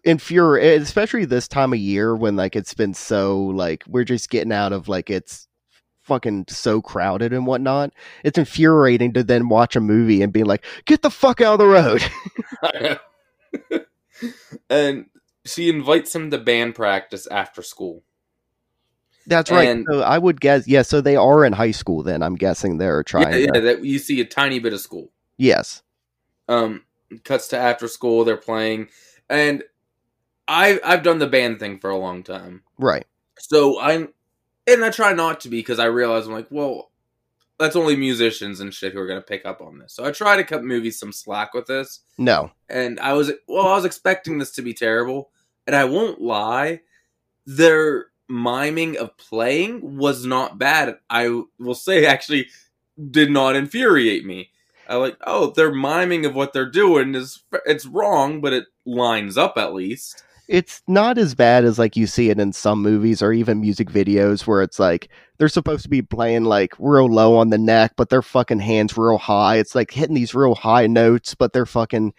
infuriating, 0.05 0.83
especially 0.83 1.25
this 1.25 1.47
time 1.47 1.73
of 1.73 1.79
year 1.79 2.17
when 2.17 2.35
like 2.37 2.57
it's 2.57 2.75
been 2.75 2.95
so 2.95 3.41
like 3.47 3.85
we're 3.87 4.05
just 4.05 4.31
getting 4.31 4.53
out 4.53 4.73
of 4.73 4.89
like 4.89 5.11
it's 5.11 5.47
fucking 6.03 6.47
so 6.49 6.81
crowded 6.83 7.33
and 7.33 7.47
whatnot. 7.47 7.93
It's 8.25 8.39
infuriating 8.39 9.13
to 9.15 9.23
then 9.23 9.49
watch 9.49 9.77
a 9.77 9.81
movie 9.81 10.23
and 10.23 10.33
be 10.33 10.45
like, 10.45 10.65
get 10.85 11.03
the 11.03 11.11
fuck 11.11 11.41
out 11.41 11.55
of 11.55 11.59
the 11.61 11.67
road. 11.67 12.03
and 14.71 15.07
she 15.45 15.69
invites 15.69 16.15
him 16.15 16.31
to 16.31 16.39
band 16.39 16.75
practice 16.75 17.27
after 17.27 17.63
school. 17.63 18.03
That's 19.27 19.51
right. 19.51 19.69
And- 19.69 19.87
so 19.89 20.01
I 20.03 20.19
would 20.19 20.41
guess. 20.41 20.67
Yeah. 20.67 20.83
So 20.83 21.01
they 21.01 21.17
are 21.17 21.45
in 21.45 21.53
high 21.53 21.71
school. 21.71 22.03
Then 22.03 22.23
I'm 22.23 22.35
guessing 22.35 22.79
they're 22.79 23.03
trying. 23.05 23.33
Yeah, 23.33 23.51
yeah, 23.55 23.61
that 23.61 23.85
you 23.85 23.99
see 23.99 24.21
a 24.21 24.25
tiny 24.25 24.59
bit 24.59 24.73
of 24.73 24.81
school. 24.81 25.13
yes. 25.37 25.83
Um, 26.49 26.83
cuts 27.25 27.47
to 27.49 27.57
after 27.57 27.87
school, 27.87 28.25
they're 28.25 28.37
playing, 28.37 28.89
and 29.31 29.63
I 30.49 30.81
I've 30.85 31.05
done 31.05 31.21
the 31.21 31.29
band 31.29 31.61
thing 31.61 31.79
for 31.79 31.89
a 31.89 31.97
long 31.97 32.25
time, 32.25 32.63
Right. 32.79 33.07
so 33.39 33.81
I'm, 33.81 34.09
and 34.67 34.85
I 34.85 34.91
try 34.91 35.13
not 35.13 35.41
to 35.41 35.49
be 35.49 35.61
because 35.61 35.79
I 35.79 35.87
realize 35.87 36.27
I'm 36.27 36.33
like, 36.33 36.49
well, 36.51 36.91
that's 37.59 37.77
only 37.77 37.97
musicians 37.97 38.61
and 38.61 38.73
shit 38.75 38.93
who 38.93 38.99
are 39.01 39.07
gonna 39.07 39.21
pick 39.23 39.45
up 39.47 39.61
on 39.61 39.79
this. 39.79 39.93
So 39.95 40.05
I 40.05 40.11
try 40.11 40.37
to 40.37 40.45
cut 40.45 40.65
movies 40.65 40.99
some 40.99 41.13
slack 41.13 41.55
with 41.55 41.67
this, 41.67 42.01
No. 42.19 42.51
and 42.69 42.99
I 43.01 43.13
was 43.13 43.31
well, 43.47 43.69
I 43.69 43.75
was 43.77 43.85
expecting 43.85 44.39
this 44.39 44.51
to 44.53 44.63
be 44.63 44.75
terrible, 44.75 45.31
and 45.67 45.77
I 45.77 45.85
won't 45.85 46.21
lie, 46.21 46.81
their 47.47 48.07
miming 48.29 48.97
of 48.97 49.17
playing 49.17 49.97
was 49.99 50.25
not 50.25 50.59
bad. 50.59 50.99
I 51.11 51.43
will 51.59 51.75
say 51.75 52.07
actually 52.07 52.49
did 53.11 53.31
not 53.31 53.57
infuriate 53.57 54.25
me. 54.25 54.51
I 54.89 54.97
like, 54.97 55.17
oh, 55.27 55.51
their 55.51 55.73
miming 55.73 56.27
of 56.27 56.35
what 56.35 56.53
they're 56.53 56.69
doing 56.71 57.15
is 57.15 57.43
it's 57.67 57.87
wrong, 57.87 58.41
but 58.41 58.53
it 58.53 58.65
lines 58.85 59.39
up 59.39 59.57
at 59.57 59.73
least. 59.75 60.25
It's 60.49 60.83
not 60.89 61.19
as 61.19 61.35
bad 61.35 61.65
as 61.65 61.79
like 61.79 61.97
you 61.97 62.07
see 62.07 62.31
it 62.31 62.39
in 62.41 62.53
some 62.53 62.83
movies 62.83 63.23
or 63.23 63.33
even 63.33 63.61
music 63.61 63.89
videos 63.89 64.47
where 64.47 64.63
it's 64.63 64.79
like 64.79 65.09
they're 65.39 65.49
supposed 65.49 65.83
to 65.85 65.89
be 65.89 66.03
playing 66.03 66.45
like 66.45 66.73
real 66.79 67.07
low 67.07 67.37
on 67.37 67.51
the 67.51 67.59
neck, 67.59 67.93
but 67.97 68.09
their 68.11 68.23
fucking 68.23 68.61
hands 68.61 68.97
real 68.97 69.19
high. 69.19 69.57
It's 69.57 69.75
like 69.75 69.91
hitting 69.91 70.15
these 70.15 70.35
real 70.35 70.55
high 70.55 70.87
notes, 70.87 71.35
but 71.35 71.53
they're 71.53 71.67
fucking 71.67 72.13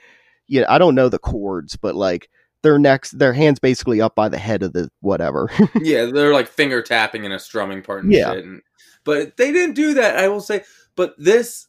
yeah, 0.48 0.66
I 0.68 0.78
don't 0.78 0.96
know 0.96 1.10
the 1.10 1.20
chords, 1.20 1.76
but 1.76 1.96
like 1.96 2.30
their 2.64 2.80
necks 2.80 3.12
their 3.12 3.34
hands 3.34 3.60
basically 3.60 4.02
up 4.02 4.16
by 4.16 4.30
the 4.30 4.38
head 4.38 4.64
of 4.64 4.74
the 4.74 4.90
whatever. 5.02 5.50
yeah, 5.82 6.06
they're 6.06 6.34
like 6.34 6.48
finger 6.48 6.82
tapping 6.82 7.26
in 7.26 7.32
a 7.32 7.40
strumming 7.40 7.82
part 7.82 8.04
and 8.04 8.14
Yeah. 8.14 8.34
shit. 8.34 8.46
And, 8.46 8.62
but 9.04 9.36
they 9.38 9.52
didn't 9.52 9.76
do 9.76 9.94
that, 9.96 10.18
I 10.18 10.30
will 10.30 10.42
say. 10.42 10.64
But 10.96 11.14
this 11.18 11.68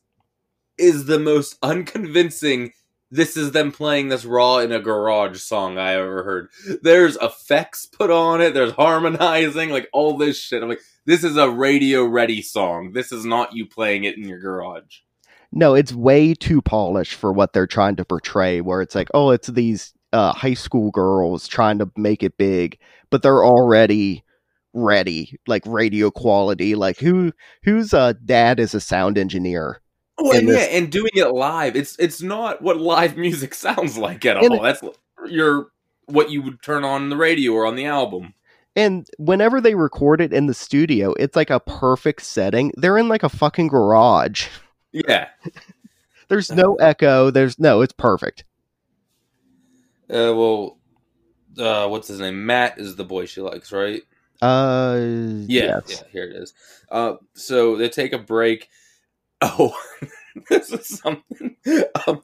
is 0.79 1.07
the 1.07 1.19
most 1.19 1.57
unconvincing. 1.63 2.73
This 3.15 3.37
is 3.37 3.53
them 3.53 3.71
playing 3.71 4.09
this 4.09 4.25
raw 4.25 4.59
in 4.59 4.73
a 4.73 4.81
garage 4.81 5.39
song 5.39 5.79
I 5.79 5.95
ever 5.95 6.25
heard. 6.25 6.49
There's 6.83 7.17
effects 7.23 7.87
put 7.87 8.11
on 8.11 8.41
it. 8.41 8.55
There's 8.55 8.73
harmonizing, 8.73 9.71
like 9.71 9.89
all 9.93 10.17
this 10.17 10.37
shit. 10.37 10.63
I'm 10.63 10.69
like, 10.69 10.81
this 11.07 11.23
is 11.23 11.37
a 11.37 11.49
radio 11.49 12.05
ready 12.05 12.43
song. 12.43 12.93
This 12.93 13.13
is 13.13 13.25
not 13.25 13.55
you 13.55 13.67
playing 13.67 14.03
it 14.03 14.17
in 14.17 14.25
your 14.29 14.41
garage. 14.41 14.99
no, 15.53 15.75
it's 15.75 15.93
way 15.93 16.35
too 16.35 16.61
polished 16.61 17.15
for 17.15 17.33
what 17.33 17.53
they're 17.53 17.67
trying 17.69 17.95
to 17.97 18.05
portray 18.05 18.61
where 18.61 18.83
it's 18.83 18.97
like, 18.97 19.09
oh, 19.15 19.31
it's 19.31 19.47
these 19.47 19.95
uh, 20.13 20.33
high 20.33 20.55
school 20.55 20.91
girls 20.91 21.47
trying 21.47 21.79
to 21.79 21.91
make 21.97 22.23
it 22.25 22.37
big, 22.37 22.79
but 23.11 23.23
they're 23.23 23.45
already 23.45 24.25
ready, 24.73 25.39
like 25.47 25.63
radio 25.67 26.11
quality. 26.11 26.75
Like 26.75 26.99
who 26.99 27.33
whose 27.63 27.95
uh, 27.95 28.15
dad 28.25 28.59
is 28.59 28.75
a 28.75 28.81
sound 28.81 29.19
engineer? 29.19 29.81
Oh, 30.19 30.33
and 30.33 30.49
yeah, 30.49 30.59
and 30.59 30.91
doing 30.93 31.11
it 31.15 31.33
live. 31.33 31.75
It's 31.77 31.97
it's 31.99 32.23
not 32.23 32.63
what 32.63 32.79
live 32.79 33.17
music 33.17 33.55
sounds 33.55 33.99
like 33.99 34.25
at 34.25 34.37
all. 34.37 34.63
That's 34.63 34.83
your 35.27 35.69
what 36.07 36.31
you 36.31 36.43
would 36.43 36.63
turn 36.63 36.85
on 36.85 37.09
the 37.09 37.17
radio 37.17 37.53
or 37.53 37.67
on 37.67 37.77
the 37.77 37.87
album. 37.87 38.35
And 38.77 39.09
whenever 39.19 39.61
they 39.61 39.75
record 39.75 40.21
it 40.21 40.33
in 40.33 40.47
the 40.47 40.55
studio, 40.55 41.15
it's 41.19 41.37
like 41.37 41.51
a 41.51 41.61
perfect 41.61 42.23
setting. 42.23 42.73
They're 42.77 42.99
in 42.99 43.09
like 43.09 43.23
a 43.23 43.29
fucking 43.29 43.69
garage. 43.69 44.49
Yeah. 44.93 45.29
There's 46.29 46.51
no 46.51 46.75
echo. 46.77 47.31
There's 47.31 47.59
no, 47.59 47.83
it's 47.83 47.93
perfect. 47.93 48.45
Uh, 50.11 50.35
well, 50.35 50.79
uh, 51.59 51.87
what's 51.89 52.09
his 52.09 52.19
name? 52.19 52.45
Matt 52.47 52.79
is 52.79 52.97
the 52.97 53.05
boy 53.05 53.27
she 53.27 53.41
likes, 53.41 53.71
right? 53.73 54.03
Uh, 54.43 54.99
Yeah, 55.47 55.81
yes. 55.87 55.87
yeah. 55.89 56.09
Here 56.11 56.25
it 56.25 56.37
is. 56.37 56.55
Uh, 56.91 57.15
so 57.35 57.77
they 57.77 57.89
take 57.89 58.13
a 58.13 58.19
break. 58.19 58.69
Oh, 59.45 59.77
this 60.49 60.73
is 60.73 60.99
something. 60.99 61.57
Um, 62.07 62.23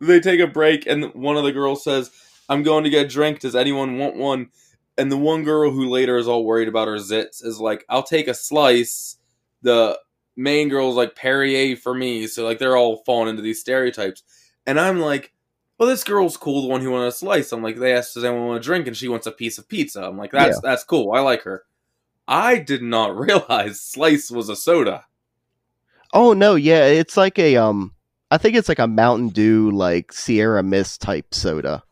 they 0.00 0.20
take 0.20 0.38
a 0.38 0.46
break, 0.46 0.86
and 0.86 1.12
one 1.14 1.36
of 1.36 1.42
the 1.44 1.52
girls 1.52 1.82
says, 1.82 2.10
"I'm 2.48 2.62
going 2.62 2.84
to 2.84 2.90
get 2.90 3.06
a 3.06 3.08
drink. 3.08 3.40
Does 3.40 3.56
anyone 3.56 3.98
want 3.98 4.16
one?" 4.16 4.50
And 4.96 5.10
the 5.10 5.16
one 5.16 5.42
girl 5.42 5.70
who 5.70 5.88
later 5.88 6.16
is 6.16 6.28
all 6.28 6.44
worried 6.44 6.68
about 6.68 6.88
her 6.88 6.96
zits 6.96 7.44
is 7.44 7.58
like, 7.58 7.84
"I'll 7.88 8.04
take 8.04 8.28
a 8.28 8.34
slice." 8.34 9.16
The 9.62 9.98
main 10.36 10.68
girl's 10.68 10.96
like 10.96 11.16
Perrier 11.16 11.76
for 11.76 11.92
me, 11.92 12.28
so 12.28 12.44
like 12.44 12.58
they're 12.58 12.76
all 12.76 13.02
falling 13.04 13.28
into 13.28 13.42
these 13.42 13.60
stereotypes, 13.60 14.22
and 14.66 14.78
I'm 14.78 15.00
like. 15.00 15.32
Well, 15.78 15.88
this 15.88 16.04
girl's 16.04 16.36
cool, 16.36 16.60
the 16.60 16.68
one 16.68 16.82
who 16.82 16.90
wanted 16.90 17.06
a 17.06 17.12
slice. 17.12 17.52
I'm 17.52 17.62
like, 17.62 17.78
they 17.78 17.94
asked, 17.94 18.12
does 18.12 18.22
anyone 18.22 18.48
want 18.48 18.60
a 18.60 18.62
drink? 18.62 18.86
And 18.86 18.94
she 18.94 19.08
wants 19.08 19.26
a 19.26 19.32
piece 19.32 19.56
of 19.56 19.66
pizza. 19.66 20.02
I'm 20.02 20.18
like, 20.18 20.30
that's 20.30 20.60
that's 20.60 20.84
cool. 20.84 21.12
I 21.12 21.20
like 21.20 21.40
her. 21.44 21.64
I 22.28 22.58
did 22.58 22.82
not 22.82 23.16
realize 23.18 23.80
Slice 23.80 24.30
was 24.30 24.50
a 24.50 24.56
soda. 24.56 25.06
Oh 26.12 26.32
no, 26.32 26.54
yeah, 26.54 26.86
it's 26.86 27.16
like 27.16 27.38
a 27.38 27.56
um 27.56 27.92
I 28.30 28.38
think 28.38 28.56
it's 28.56 28.68
like 28.68 28.78
a 28.78 28.86
Mountain 28.86 29.30
Dew 29.30 29.70
like 29.70 30.12
Sierra 30.12 30.62
Mist 30.62 31.00
type 31.00 31.34
soda. 31.34 31.82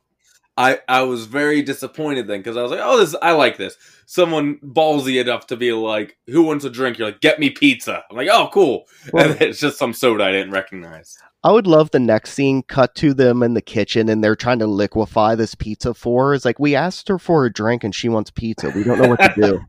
I, 0.56 0.80
I 0.88 1.02
was 1.02 1.26
very 1.26 1.62
disappointed 1.62 2.26
then 2.26 2.40
because 2.40 2.56
I 2.56 2.62
was 2.62 2.72
like, 2.72 2.80
oh, 2.82 2.98
this 2.98 3.14
I 3.22 3.30
like 3.30 3.58
this. 3.58 3.76
Someone 4.06 4.58
ballsy 4.58 5.20
enough 5.20 5.46
to 5.48 5.56
be 5.56 5.72
like, 5.72 6.16
who 6.26 6.42
wants 6.42 6.64
a 6.64 6.70
drink? 6.70 6.98
You're 6.98 7.08
like, 7.08 7.20
get 7.20 7.38
me 7.38 7.50
pizza. 7.50 8.02
I'm 8.10 8.16
like, 8.16 8.28
oh, 8.28 8.50
cool. 8.52 8.86
Well- 9.12 9.30
and 9.30 9.40
it's 9.40 9.60
just 9.60 9.78
some 9.78 9.92
soda 9.92 10.24
I 10.24 10.32
didn't 10.32 10.50
recognize. 10.50 11.16
I 11.44 11.52
would 11.52 11.68
love 11.68 11.92
the 11.92 12.00
next 12.00 12.32
scene 12.32 12.64
cut 12.64 12.96
to 12.96 13.14
them 13.14 13.44
in 13.44 13.54
the 13.54 13.62
kitchen 13.62 14.08
and 14.08 14.22
they're 14.24 14.34
trying 14.34 14.58
to 14.58 14.66
liquefy 14.66 15.36
this 15.36 15.54
pizza 15.54 15.94
for 15.94 16.26
her. 16.28 16.34
It's 16.34 16.44
like 16.44 16.58
we 16.58 16.74
asked 16.74 17.06
her 17.06 17.20
for 17.20 17.46
a 17.46 17.52
drink 17.52 17.84
and 17.84 17.94
she 17.94 18.08
wants 18.08 18.32
pizza. 18.32 18.70
We 18.70 18.82
don't 18.82 18.98
know 18.98 19.08
what 19.08 19.20
to 19.20 19.60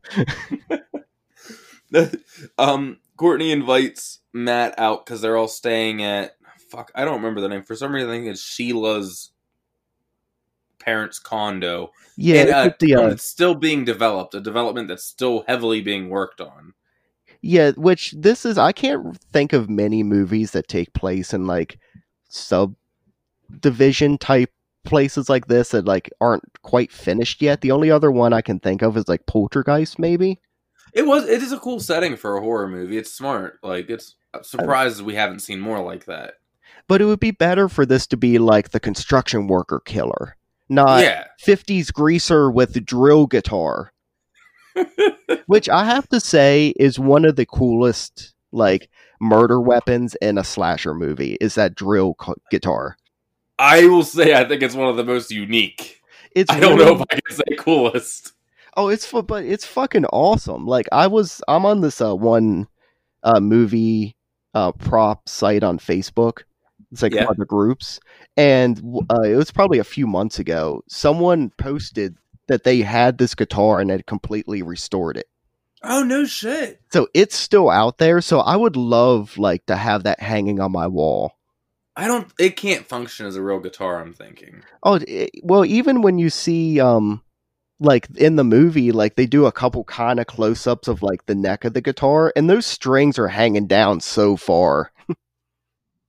do. 0.68 0.80
um, 2.58 3.00
Courtney 3.18 3.52
invites 3.52 4.20
Matt 4.34 4.78
out 4.78 5.06
because 5.06 5.22
they're 5.22 5.38
all 5.38 5.48
staying 5.48 6.04
at 6.04 6.36
fuck. 6.70 6.92
I 6.96 7.04
don't 7.06 7.16
remember 7.16 7.42
the 7.42 7.50
name 7.50 7.64
for 7.64 7.76
some 7.76 7.94
reason. 7.94 8.10
I 8.10 8.14
think 8.14 8.28
it's 8.28 8.42
Sheila's 8.42 9.32
parents' 10.80 11.20
condo. 11.20 11.92
Yeah, 12.16 12.42
and, 12.42 12.50
it's 12.50 12.56
uh, 12.56 12.70
the, 12.80 12.96
uh, 12.96 13.08
it's 13.08 13.24
still 13.24 13.56
being 13.56 13.86
developed. 13.86 14.36
A 14.36 14.42
development 14.42 14.88
that's 14.88 15.06
still 15.06 15.44
heavily 15.48 15.82
being 15.82 16.10
worked 16.10 16.42
on. 16.42 16.74
Yeah, 17.42 17.72
which 17.72 18.14
this 18.18 18.46
is 18.46 18.58
I 18.58 18.72
can't 18.72 19.18
think 19.32 19.54
of 19.54 19.70
many 19.70 20.04
movies 20.04 20.52
that 20.52 20.68
take 20.68 20.94
place 20.94 21.34
in 21.34 21.48
like 21.48 21.80
subdivision 22.30 24.18
type 24.18 24.52
places 24.86 25.30
like 25.30 25.48
this 25.48 25.70
that 25.70 25.86
like 25.86 26.10
aren't 26.20 26.44
quite 26.62 26.92
finished 26.92 27.42
yet. 27.42 27.62
The 27.62 27.72
only 27.72 27.92
other 27.92 28.12
one 28.12 28.34
I 28.34 28.42
can 28.42 28.60
think 28.60 28.82
of 28.82 28.98
is 28.98 29.08
like 29.08 29.26
Poltergeist 29.26 30.00
maybe. 30.00 30.40
It 30.94 31.06
was. 31.06 31.26
It 31.28 31.42
is 31.42 31.52
a 31.52 31.60
cool 31.60 31.80
setting 31.80 32.16
for 32.16 32.38
a 32.38 32.42
horror 32.42 32.68
movie. 32.68 32.98
It's 32.98 33.14
smart. 33.14 33.60
Like 33.64 33.90
it's 33.90 34.16
uh, 34.34 34.38
I'm 34.38 34.44
surprised 34.44 35.02
we 35.02 35.16
haven't 35.16 35.40
seen 35.40 35.60
more 35.60 35.80
like 35.82 36.06
that. 36.06 36.36
But 36.88 37.02
it 37.02 37.06
would 37.06 37.20
be 37.20 37.32
better 37.32 37.70
for 37.70 37.86
this 37.86 38.08
to 38.08 38.18
be 38.18 38.38
like 38.40 38.70
the 38.70 38.80
construction 38.80 39.48
worker 39.48 39.82
killer, 39.86 40.36
not 40.70 41.02
yeah, 41.04 41.26
50s 41.46 41.92
greaser 41.94 42.50
with 42.52 42.84
drill 42.86 43.28
guitar. 43.28 43.92
Which 45.48 45.68
I 45.70 45.86
have 45.86 46.08
to 46.10 46.20
say 46.20 46.74
is 46.80 47.00
one 47.00 47.26
of 47.26 47.36
the 47.36 47.46
coolest 47.46 48.34
like 48.52 48.90
murder 49.22 49.60
weapons 49.62 50.16
in 50.22 50.38
a 50.38 50.44
slasher 50.44 50.94
movie 50.94 51.38
is 51.42 51.56
that 51.56 51.76
drill 51.76 52.16
guitar. 52.50 52.98
I 53.58 53.86
will 53.88 54.04
say 54.04 54.34
I 54.34 54.46
think 54.48 54.64
it's 54.64 54.76
one 54.76 54.88
of 54.88 54.96
the 54.98 55.04
most 55.04 55.32
unique. 55.32 56.02
It's 56.36 56.52
I 56.52 56.60
don't 56.60 56.78
really- 56.78 56.86
know 56.96 57.02
if 57.02 57.08
I 57.12 57.20
can 57.20 57.36
say 57.36 57.56
coolest. 57.58 58.34
Oh, 58.80 58.88
it's 58.88 59.06
fu- 59.06 59.22
but 59.24 59.44
it's 59.44 59.66
fucking 59.66 60.06
awesome. 60.06 60.66
Like 60.66 60.88
I 60.94 61.08
was, 61.08 61.42
I'm 61.50 61.66
on 61.66 61.82
this 61.82 62.00
uh, 62.00 62.16
one 62.16 62.66
uh, 63.24 63.42
movie 63.42 64.16
uh, 64.54 64.72
prop 64.72 65.28
site 65.28 65.64
on 65.64 65.80
Facebook. 65.80 66.44
It's 66.94 67.02
like 67.02 67.14
Yeah. 67.14 67.26
one 67.26 67.32
of 67.34 67.38
the 67.38 67.46
groups, 67.46 68.00
and 68.38 68.82
uh, 69.12 69.24
it 69.24 69.36
was 69.36 69.52
probably 69.52 69.80
a 69.80 69.84
few 69.84 70.08
months 70.08 70.40
ago. 70.40 70.82
Someone 70.88 71.50
posted 71.58 72.16
that 72.48 72.64
they 72.64 72.80
had 72.80 73.18
this 73.18 73.36
guitar 73.36 73.82
and 73.82 73.92
had 73.92 74.06
completely 74.08 74.62
restored 74.62 75.18
it. 75.18 75.28
Oh 75.84 76.04
no 76.04 76.24
shit. 76.26 76.80
So 76.94 77.10
it's 77.14 77.36
still 77.36 77.70
out 77.70 77.98
there. 77.98 78.22
So 78.22 78.40
I 78.40 78.56
would 78.56 78.78
love 78.78 79.38
like 79.38 79.66
to 79.66 79.76
have 79.76 80.04
that 80.04 80.22
hanging 80.22 80.62
on 80.62 80.72
my 80.72 80.88
wall. 80.88 81.34
I 81.98 82.08
don't. 82.08 82.32
It 82.40 82.56
can't 82.56 82.86
function 82.88 83.26
as 83.26 83.36
a 83.36 83.44
real 83.44 83.60
guitar. 83.60 84.00
I'm 84.00 84.14
thinking. 84.14 84.64
Oh, 84.84 85.00
it, 85.06 85.32
well, 85.44 85.66
even 85.66 86.02
when 86.02 86.18
you 86.18 86.30
see, 86.30 86.80
um, 86.80 87.22
like 87.80 88.08
in 88.16 88.36
the 88.36 88.44
movie, 88.44 88.92
like 88.92 89.16
they 89.16 89.26
do 89.26 89.46
a 89.46 89.52
couple 89.52 89.84
kind 89.84 90.20
of 90.20 90.28
close 90.28 90.68
ups 90.68 90.88
of 90.88 91.02
like 91.02 91.26
the 91.26 91.36
neck 91.36 91.66
of 91.66 91.74
the 91.74 91.82
guitar, 91.82 92.34
and 92.36 92.50
those 92.50 92.66
strings 92.66 93.18
are 93.18 93.28
hanging 93.28 93.68
down 93.68 94.00
so 94.02 94.36
far. 94.36 94.92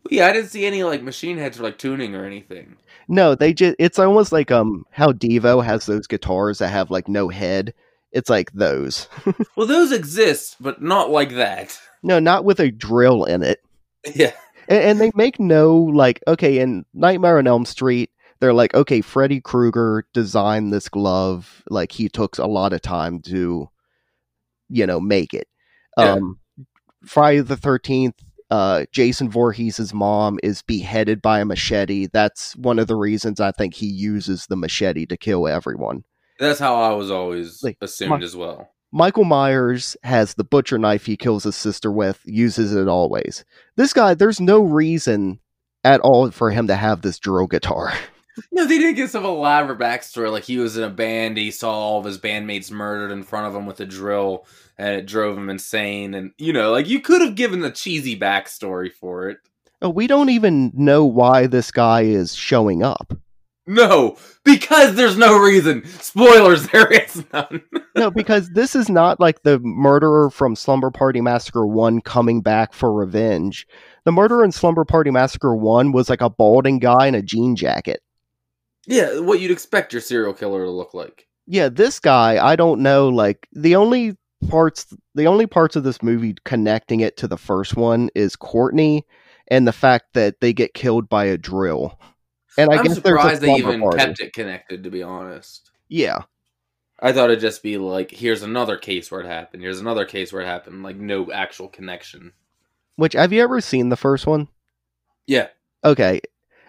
Yeah, 0.08 0.26
I 0.26 0.32
didn't 0.32 0.50
see 0.50 0.64
any 0.64 0.82
like 0.82 1.02
machine 1.02 1.36
heads 1.36 1.58
for 1.58 1.62
like 1.62 1.78
tuning 1.78 2.14
or 2.14 2.24
anything. 2.24 2.76
No, 3.08 3.34
they 3.34 3.52
just, 3.52 3.76
it's 3.78 3.98
almost 3.98 4.32
like, 4.32 4.50
um, 4.50 4.84
how 4.90 5.12
Devo 5.12 5.64
has 5.64 5.86
those 5.86 6.06
guitars 6.06 6.58
that 6.58 6.68
have 6.68 6.90
like 6.90 7.08
no 7.08 7.28
head. 7.28 7.74
It's 8.12 8.30
like 8.30 8.52
those. 8.52 9.08
Well, 9.56 9.66
those 9.66 9.92
exist, 9.92 10.56
but 10.60 10.80
not 10.80 11.10
like 11.10 11.34
that. 11.34 11.78
No, 12.02 12.18
not 12.18 12.44
with 12.44 12.60
a 12.60 12.70
drill 12.70 13.24
in 13.24 13.42
it. 13.42 13.60
Yeah. 14.14 14.32
And, 14.68 14.82
and 14.82 15.00
they 15.00 15.10
make 15.14 15.38
no, 15.38 15.74
like, 15.76 16.20
okay, 16.26 16.60
in 16.60 16.86
Nightmare 16.94 17.38
on 17.38 17.46
Elm 17.46 17.66
Street, 17.66 18.09
they're 18.40 18.54
like, 18.54 18.74
okay, 18.74 19.00
Freddy 19.00 19.40
Krueger 19.40 20.06
designed 20.14 20.72
this 20.72 20.88
glove. 20.88 21.62
Like, 21.68 21.92
he 21.92 22.08
took 22.08 22.38
a 22.38 22.46
lot 22.46 22.72
of 22.72 22.80
time 22.82 23.20
to 23.22 23.68
you 24.72 24.86
know, 24.86 25.00
make 25.00 25.34
it. 25.34 25.48
Yeah. 25.98 26.12
Um, 26.12 26.38
Friday 27.04 27.40
the 27.40 27.56
Thirteenth. 27.56 28.14
Uh, 28.50 28.84
Jason 28.92 29.30
Voorhees' 29.30 29.94
mom 29.94 30.38
is 30.42 30.62
beheaded 30.62 31.22
by 31.22 31.38
a 31.40 31.44
machete. 31.44 32.08
That's 32.12 32.56
one 32.56 32.78
of 32.80 32.88
the 32.88 32.96
reasons 32.96 33.40
I 33.40 33.52
think 33.52 33.74
he 33.74 33.86
uses 33.86 34.46
the 34.46 34.56
machete 34.56 35.06
to 35.06 35.16
kill 35.16 35.46
everyone. 35.46 36.02
That's 36.40 36.58
how 36.58 36.74
I 36.74 36.92
was 36.94 37.10
always 37.12 37.62
Like, 37.62 37.78
assumed 37.80 38.10
my- 38.10 38.18
as 38.24 38.34
well. 38.36 38.68
Michael 38.92 39.22
Myers 39.24 39.96
has 40.02 40.34
the 40.34 40.42
butcher 40.42 40.78
knife 40.78 41.06
he 41.06 41.16
kills 41.16 41.44
his 41.44 41.54
sister 41.54 41.92
with, 41.92 42.20
uses 42.24 42.74
it 42.74 42.88
always. 42.88 43.44
This 43.76 43.92
guy, 43.92 44.14
there's 44.14 44.40
no 44.40 44.62
reason 44.62 45.38
at 45.84 46.00
all 46.00 46.28
for 46.32 46.50
him 46.50 46.66
to 46.66 46.74
have 46.74 47.02
this 47.02 47.18
drill 47.20 47.46
guitar. 47.46 47.92
No, 48.52 48.66
they 48.66 48.78
didn't 48.78 48.96
give 48.96 49.10
some 49.10 49.24
elaborate 49.24 49.78
backstory. 49.78 50.30
Like 50.30 50.44
he 50.44 50.58
was 50.58 50.76
in 50.76 50.84
a 50.84 50.90
band, 50.90 51.36
he 51.36 51.50
saw 51.50 51.72
all 51.72 51.98
of 51.98 52.04
his 52.04 52.18
bandmates 52.18 52.70
murdered 52.70 53.12
in 53.12 53.22
front 53.22 53.46
of 53.46 53.54
him 53.54 53.66
with 53.66 53.80
a 53.80 53.86
drill, 53.86 54.46
and 54.78 54.94
it 54.96 55.06
drove 55.06 55.36
him 55.36 55.50
insane. 55.50 56.14
And 56.14 56.32
you 56.38 56.52
know, 56.52 56.72
like 56.72 56.88
you 56.88 57.00
could 57.00 57.22
have 57.22 57.34
given 57.34 57.60
the 57.60 57.70
cheesy 57.70 58.18
backstory 58.18 58.92
for 58.92 59.28
it. 59.28 59.38
Oh, 59.82 59.90
we 59.90 60.06
don't 60.06 60.28
even 60.28 60.72
know 60.74 61.04
why 61.04 61.46
this 61.46 61.70
guy 61.70 62.02
is 62.02 62.34
showing 62.34 62.82
up. 62.82 63.14
No, 63.66 64.16
because 64.44 64.96
there's 64.96 65.16
no 65.16 65.38
reason. 65.38 65.86
Spoilers, 65.86 66.66
there 66.72 66.88
is 66.88 67.24
none. 67.32 67.62
No, 67.96 68.10
because 68.10 68.50
this 68.50 68.74
is 68.74 68.88
not 68.88 69.20
like 69.20 69.42
the 69.42 69.60
murderer 69.60 70.28
from 70.28 70.56
Slumber 70.56 70.90
Party 70.90 71.20
Massacre 71.20 71.66
1 71.66 72.00
coming 72.00 72.40
back 72.40 72.72
for 72.72 72.92
revenge. 72.92 73.66
The 74.04 74.12
murderer 74.12 74.44
in 74.44 74.52
Slumber 74.52 74.84
Party 74.84 75.10
Massacre 75.10 75.54
1 75.54 75.92
was 75.92 76.10
like 76.10 76.20
a 76.20 76.30
balding 76.30 76.78
guy 76.78 77.06
in 77.06 77.14
a 77.14 77.22
jean 77.22 77.54
jacket. 77.54 78.00
Yeah, 78.86 79.18
what 79.20 79.40
you'd 79.40 79.50
expect 79.50 79.92
your 79.92 80.02
serial 80.02 80.32
killer 80.34 80.64
to 80.64 80.70
look 80.70 80.94
like. 80.94 81.26
yeah, 81.46 81.68
this 81.68 82.00
guy, 82.00 82.44
I 82.44 82.56
don't 82.56 82.80
know, 82.80 83.08
like 83.08 83.46
the 83.52 83.76
only 83.76 84.16
parts 84.48 84.86
the 85.14 85.26
only 85.26 85.46
parts 85.46 85.76
of 85.76 85.84
this 85.84 86.02
movie 86.02 86.34
connecting 86.44 87.00
it 87.00 87.16
to 87.18 87.28
the 87.28 87.36
first 87.36 87.76
one 87.76 88.08
is 88.14 88.36
Courtney 88.36 89.04
and 89.48 89.66
the 89.66 89.72
fact 89.72 90.14
that 90.14 90.40
they 90.40 90.52
get 90.52 90.74
killed 90.74 91.08
by 91.08 91.24
a 91.24 91.36
drill. 91.36 91.98
And 92.56 92.70
I 92.72 92.76
I'm 92.78 92.84
guess 92.84 92.94
surprised 92.94 93.42
they 93.42 93.54
even 93.54 93.80
party. 93.80 93.98
kept 93.98 94.20
it 94.20 94.32
connected. 94.32 94.84
To 94.84 94.90
be 94.90 95.02
honest, 95.02 95.70
Yeah. 95.88 96.22
I 97.02 97.12
thought 97.12 97.30
it'd 97.30 97.40
just 97.40 97.62
be 97.62 97.78
like, 97.78 98.10
here's 98.10 98.42
another 98.42 98.76
case 98.76 99.10
where 99.10 99.22
it 99.22 99.26
happened. 99.26 99.62
Here's 99.62 99.80
another 99.80 100.04
case 100.04 100.32
where 100.32 100.42
it 100.42 100.46
happened. 100.46 100.82
Like 100.82 100.96
no 100.96 101.32
actual 101.32 101.68
connection. 101.68 102.32
Which 102.96 103.14
have 103.14 103.32
you 103.32 103.42
ever 103.42 103.60
seen 103.62 103.88
the 103.88 103.96
first 103.96 104.26
one? 104.26 104.48
Yeah, 105.26 105.48
Okay. 105.84 106.20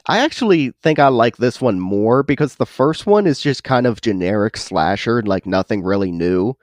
I 0.07 0.19
actually 0.19 0.73
think 0.81 0.99
I 0.99 1.09
like 1.09 1.37
this 1.37 1.61
one 1.61 1.79
more 1.79 2.23
because 2.23 2.55
the 2.55 2.65
first 2.65 3.05
one 3.05 3.27
is 3.27 3.39
just 3.39 3.63
kind 3.63 3.85
of 3.85 4.01
generic 4.01 4.57
slasher, 4.57 5.21
like 5.21 5.45
nothing 5.45 5.83
really 5.83 6.11
new. 6.11 6.55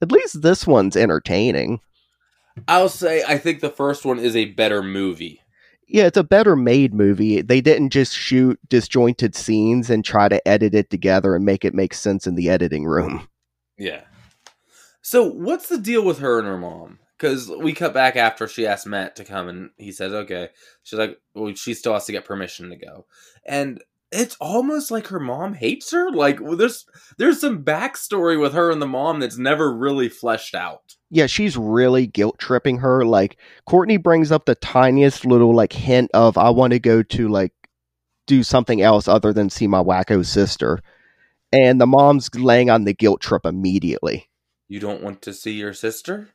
At 0.00 0.12
least 0.12 0.42
this 0.42 0.66
one's 0.66 0.96
entertaining. 0.96 1.80
I'll 2.66 2.88
say 2.88 3.22
I 3.22 3.38
think 3.38 3.60
the 3.60 3.70
first 3.70 4.04
one 4.04 4.18
is 4.18 4.34
a 4.34 4.46
better 4.46 4.82
movie. 4.82 5.42
Yeah, 5.86 6.06
it's 6.06 6.16
a 6.16 6.24
better 6.24 6.54
made 6.54 6.94
movie. 6.94 7.42
They 7.42 7.60
didn't 7.60 7.90
just 7.90 8.14
shoot 8.14 8.58
disjointed 8.68 9.34
scenes 9.34 9.90
and 9.90 10.04
try 10.04 10.28
to 10.28 10.46
edit 10.46 10.74
it 10.74 10.88
together 10.88 11.34
and 11.34 11.44
make 11.44 11.64
it 11.64 11.74
make 11.74 11.94
sense 11.94 12.26
in 12.26 12.36
the 12.36 12.48
editing 12.48 12.84
room. 12.84 13.28
Yeah. 13.76 14.02
So 15.02 15.24
what's 15.24 15.68
the 15.68 15.78
deal 15.78 16.04
with 16.04 16.18
her 16.20 16.38
and 16.38 16.46
her 16.46 16.58
mom? 16.58 17.00
Because 17.20 17.50
we 17.50 17.74
cut 17.74 17.92
back 17.92 18.16
after 18.16 18.48
she 18.48 18.66
asked 18.66 18.86
Matt 18.86 19.16
to 19.16 19.24
come, 19.24 19.48
and 19.48 19.70
he 19.76 19.92
says, 19.92 20.12
"Okay." 20.12 20.48
She's 20.82 20.98
like, 20.98 21.20
"Well, 21.34 21.54
she 21.54 21.74
still 21.74 21.92
has 21.92 22.06
to 22.06 22.12
get 22.12 22.24
permission 22.24 22.70
to 22.70 22.76
go," 22.76 23.04
and 23.44 23.82
it's 24.12 24.36
almost 24.40 24.90
like 24.90 25.06
her 25.08 25.20
mom 25.20 25.54
hates 25.54 25.92
her. 25.92 26.10
Like 26.10 26.40
well, 26.40 26.56
there's 26.56 26.86
there's 27.16 27.40
some 27.40 27.64
backstory 27.64 28.40
with 28.40 28.54
her 28.54 28.70
and 28.70 28.82
the 28.82 28.86
mom 28.86 29.20
that's 29.20 29.38
never 29.38 29.72
really 29.72 30.08
fleshed 30.08 30.54
out. 30.54 30.96
Yeah, 31.10 31.26
she's 31.26 31.56
really 31.56 32.06
guilt 32.06 32.38
tripping 32.38 32.78
her. 32.78 33.04
Like 33.04 33.38
Courtney 33.66 33.96
brings 33.96 34.32
up 34.32 34.46
the 34.46 34.54
tiniest 34.56 35.24
little 35.24 35.54
like 35.54 35.72
hint 35.72 36.10
of 36.14 36.36
I 36.36 36.50
want 36.50 36.72
to 36.72 36.80
go 36.80 37.02
to 37.02 37.28
like 37.28 37.52
do 38.26 38.42
something 38.42 38.80
else 38.80 39.08
other 39.08 39.32
than 39.32 39.50
see 39.50 39.66
my 39.66 39.82
wacko 39.82 40.24
sister. 40.24 40.80
And 41.52 41.80
the 41.80 41.86
mom's 41.86 42.32
laying 42.34 42.70
on 42.70 42.84
the 42.84 42.94
guilt 42.94 43.20
trip 43.20 43.44
immediately. 43.44 44.28
You 44.68 44.78
don't 44.78 45.02
want 45.02 45.20
to 45.22 45.34
see 45.34 45.52
your 45.52 45.72
sister, 45.72 46.28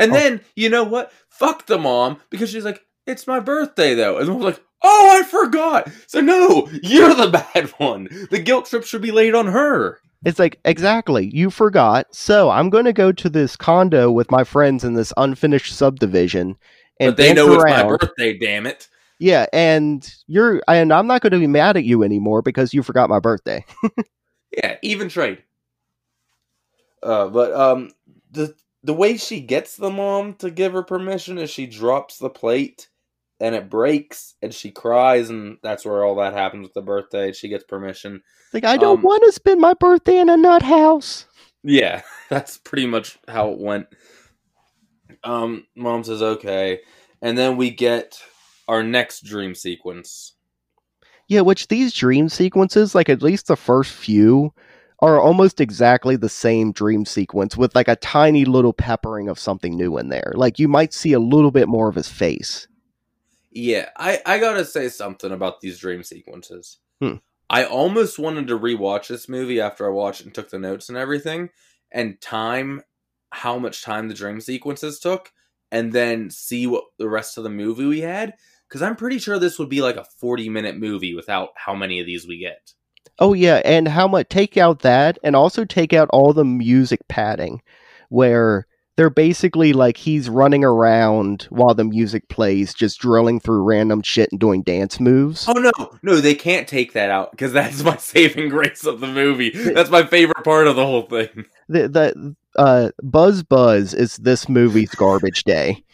and 0.00 0.10
Oh. 0.12 0.14
then 0.14 0.40
you 0.56 0.68
know 0.68 0.82
what? 0.84 1.12
Fuck 1.28 1.66
the 1.66 1.78
mom 1.78 2.18
because 2.30 2.50
she's 2.50 2.64
like, 2.64 2.84
"It's 3.06 3.26
my 3.28 3.38
birthday 3.38 3.94
though," 3.94 4.18
and 4.18 4.26
the 4.26 4.32
mom's 4.32 4.44
like. 4.44 4.60
Oh, 4.82 5.18
I 5.20 5.24
forgot. 5.24 5.90
So 6.06 6.22
no, 6.22 6.66
you're 6.82 7.12
the 7.14 7.28
bad 7.54 7.68
one. 7.76 8.08
The 8.30 8.38
guilt 8.38 8.64
trip 8.64 8.82
should 8.82 9.02
be 9.02 9.10
laid 9.10 9.34
on 9.34 9.46
her. 9.48 9.98
It's 10.24 10.38
like, 10.38 10.58
exactly, 10.64 11.28
you 11.34 11.50
forgot. 11.50 12.06
So 12.14 12.48
I'm 12.48 12.70
going 12.70 12.86
to 12.86 12.94
go 12.94 13.12
to 13.12 13.28
this 13.28 13.56
condo 13.56 14.10
with 14.10 14.30
my 14.30 14.42
friends 14.42 14.82
in 14.82 14.94
this 14.94 15.12
unfinished 15.18 15.76
subdivision. 15.76 16.56
And 16.98 17.10
but 17.10 17.16
they 17.18 17.34
know 17.34 17.52
it's 17.52 17.64
my 17.64 17.82
birthday, 17.82 18.38
damn 18.38 18.64
it. 18.64 18.88
Yeah, 19.18 19.44
and 19.52 20.10
you're, 20.28 20.62
and 20.66 20.94
I'm 20.94 21.06
not 21.06 21.20
going 21.20 21.32
to 21.32 21.38
be 21.38 21.46
mad 21.46 21.76
at 21.76 21.84
you 21.84 22.02
anymore 22.02 22.40
because 22.40 22.72
you 22.72 22.82
forgot 22.82 23.10
my 23.10 23.18
birthday. 23.20 23.62
Yeah, 24.56 24.76
even 24.80 25.10
trade. 25.10 25.42
Uh, 27.02 27.28
but 27.28 27.52
um, 27.52 27.90
the 28.30 28.54
the 28.84 28.94
way 28.94 29.16
she 29.16 29.40
gets 29.40 29.76
the 29.76 29.90
mom 29.90 30.34
to 30.36 30.50
give 30.50 30.72
her 30.74 30.82
permission 30.82 31.38
is 31.38 31.50
she 31.50 31.66
drops 31.66 32.18
the 32.18 32.30
plate 32.30 32.88
and 33.40 33.54
it 33.54 33.70
breaks 33.70 34.34
and 34.42 34.54
she 34.54 34.70
cries 34.70 35.30
and 35.30 35.58
that's 35.62 35.84
where 35.84 36.04
all 36.04 36.16
that 36.16 36.34
happens 36.34 36.64
with 36.64 36.74
the 36.74 36.82
birthday. 36.82 37.32
She 37.32 37.48
gets 37.48 37.64
permission. 37.64 38.22
Like, 38.52 38.64
I 38.64 38.78
don't 38.78 39.02
Um, 39.02 39.02
want 39.02 39.24
to 39.24 39.32
spend 39.32 39.60
my 39.60 39.74
birthday 39.74 40.18
in 40.18 40.30
a 40.30 40.36
nut 40.36 40.62
house. 40.62 41.26
Yeah, 41.62 42.02
that's 42.30 42.58
pretty 42.58 42.86
much 42.86 43.18
how 43.28 43.50
it 43.52 43.58
went. 43.58 43.86
Um, 45.24 45.66
mom 45.76 46.04
says 46.04 46.22
okay, 46.22 46.80
and 47.22 47.36
then 47.38 47.56
we 47.56 47.70
get 47.70 48.20
our 48.68 48.82
next 48.82 49.24
dream 49.24 49.54
sequence. 49.54 50.34
Yeah, 51.28 51.40
which 51.42 51.68
these 51.68 51.94
dream 51.94 52.28
sequences, 52.28 52.94
like 52.94 53.08
at 53.08 53.22
least 53.22 53.46
the 53.46 53.56
first 53.56 53.92
few, 53.92 54.52
are 55.02 55.20
almost 55.20 55.60
exactly 55.60 56.16
the 56.16 56.28
same 56.28 56.72
dream 56.72 57.04
sequence 57.04 57.56
with 57.56 57.74
like 57.74 57.88
a 57.88 57.96
tiny 57.96 58.44
little 58.44 58.72
peppering 58.72 59.28
of 59.28 59.38
something 59.38 59.76
new 59.76 59.96
in 59.98 60.08
there. 60.08 60.32
Like 60.34 60.58
you 60.58 60.68
might 60.68 60.92
see 60.92 61.12
a 61.12 61.20
little 61.20 61.50
bit 61.50 61.68
more 61.68 61.88
of 61.88 61.94
his 61.94 62.08
face. 62.08 62.68
Yeah, 63.50 63.88
I, 63.96 64.20
I 64.24 64.38
gotta 64.38 64.64
say 64.64 64.88
something 64.88 65.32
about 65.32 65.60
these 65.60 65.78
dream 65.78 66.02
sequences. 66.02 66.78
Hmm. 67.00 67.16
I 67.48 67.64
almost 67.64 68.18
wanted 68.18 68.46
to 68.48 68.58
rewatch 68.58 69.08
this 69.08 69.28
movie 69.28 69.60
after 69.60 69.84
I 69.86 69.90
watched 69.90 70.20
and 70.20 70.32
took 70.32 70.50
the 70.50 70.58
notes 70.58 70.88
and 70.88 70.96
everything, 70.96 71.50
and 71.90 72.20
time 72.20 72.82
how 73.32 73.58
much 73.58 73.82
time 73.82 74.08
the 74.08 74.14
dream 74.14 74.40
sequences 74.40 75.00
took, 75.00 75.32
and 75.72 75.92
then 75.92 76.30
see 76.30 76.66
what 76.66 76.84
the 76.98 77.08
rest 77.08 77.38
of 77.38 77.44
the 77.44 77.50
movie 77.50 77.86
we 77.86 78.00
had. 78.02 78.34
Because 78.68 78.82
I'm 78.82 78.94
pretty 78.94 79.18
sure 79.18 79.38
this 79.38 79.58
would 79.58 79.68
be 79.68 79.82
like 79.82 79.96
a 79.96 80.04
40 80.04 80.48
minute 80.48 80.78
movie 80.78 81.14
without 81.14 81.48
how 81.56 81.74
many 81.74 81.98
of 81.98 82.06
these 82.06 82.26
we 82.28 82.38
get. 82.38 82.72
Oh 83.20 83.34
yeah, 83.34 83.60
and 83.64 83.86
how 83.86 84.08
much 84.08 84.28
take 84.28 84.56
out 84.56 84.80
that 84.80 85.18
and 85.22 85.36
also 85.36 85.64
take 85.64 85.92
out 85.92 86.08
all 86.10 86.32
the 86.32 86.44
music 86.44 87.06
padding 87.08 87.60
where 88.08 88.66
they're 88.96 89.08
basically 89.10 89.72
like 89.72 89.96
he's 89.96 90.28
running 90.28 90.64
around 90.64 91.46
while 91.50 91.74
the 91.74 91.84
music 91.84 92.28
plays 92.28 92.74
just 92.74 92.98
drilling 92.98 93.40
through 93.40 93.62
random 93.62 94.02
shit 94.02 94.30
and 94.30 94.40
doing 94.40 94.62
dance 94.62 95.00
moves. 95.00 95.46
Oh 95.48 95.52
no, 95.52 95.70
no, 96.02 96.16
they 96.16 96.34
can't 96.34 96.68
take 96.68 96.92
that 96.94 97.10
out 97.10 97.30
because 97.30 97.52
that's 97.52 97.82
my 97.82 97.96
saving 97.98 98.48
grace 98.48 98.84
of 98.84 99.00
the 99.00 99.06
movie. 99.06 99.50
That's 99.50 99.90
my 99.90 100.04
favorite 100.04 100.44
part 100.44 100.66
of 100.66 100.76
the 100.76 100.84
whole 100.84 101.02
thing. 101.02 101.46
The, 101.68 101.88
the 101.88 102.36
uh 102.56 102.90
Buzz 103.02 103.42
Buzz 103.42 103.94
is 103.94 104.16
this 104.16 104.48
movie's 104.48 104.94
garbage 104.94 105.44
day. 105.44 105.84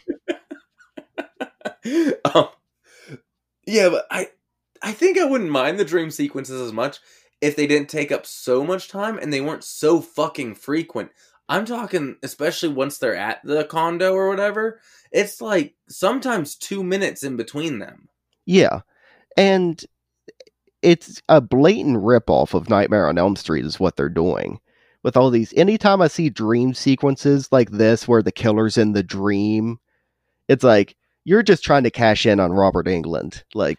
um, 2.33 2.49
yeah, 3.65 3.89
but 3.89 4.05
I 4.09 4.27
I 4.81 4.91
think 4.91 5.17
I 5.17 5.25
wouldn't 5.25 5.51
mind 5.51 5.79
the 5.79 5.85
dream 5.85 6.11
sequences 6.11 6.61
as 6.61 6.73
much 6.73 6.99
if 7.41 7.55
they 7.55 7.67
didn't 7.67 7.89
take 7.89 8.11
up 8.11 8.25
so 8.25 8.63
much 8.63 8.87
time 8.87 9.17
and 9.17 9.31
they 9.31 9.41
weren't 9.41 9.63
so 9.63 10.01
fucking 10.01 10.55
frequent. 10.55 11.11
I'm 11.49 11.65
talking 11.65 12.17
especially 12.23 12.69
once 12.69 12.97
they're 12.97 13.15
at 13.15 13.39
the 13.43 13.63
condo 13.63 14.13
or 14.13 14.29
whatever. 14.29 14.79
It's 15.11 15.41
like 15.41 15.75
sometimes 15.87 16.55
2 16.55 16.83
minutes 16.83 17.23
in 17.23 17.37
between 17.37 17.79
them. 17.79 18.09
Yeah. 18.45 18.81
And 19.37 19.83
it's 20.81 21.21
a 21.29 21.41
blatant 21.41 21.97
ripoff 21.97 22.53
of 22.53 22.69
Nightmare 22.69 23.07
on 23.07 23.17
Elm 23.17 23.35
Street 23.35 23.65
is 23.65 23.79
what 23.79 23.95
they're 23.95 24.09
doing. 24.09 24.59
With 25.03 25.15
all 25.15 25.29
these 25.29 25.53
anytime 25.55 26.01
I 26.01 26.07
see 26.07 26.29
dream 26.29 26.73
sequences 26.73 27.49
like 27.51 27.71
this 27.71 28.07
where 28.07 28.21
the 28.21 28.31
killer's 28.31 28.77
in 28.77 28.91
the 28.91 29.03
dream, 29.03 29.79
it's 30.49 30.63
like 30.63 30.97
you're 31.23 31.43
just 31.43 31.63
trying 31.63 31.83
to 31.83 31.91
cash 31.91 32.25
in 32.25 32.39
on 32.39 32.51
Robert 32.51 32.87
Englund. 32.87 33.43
Like 33.53 33.77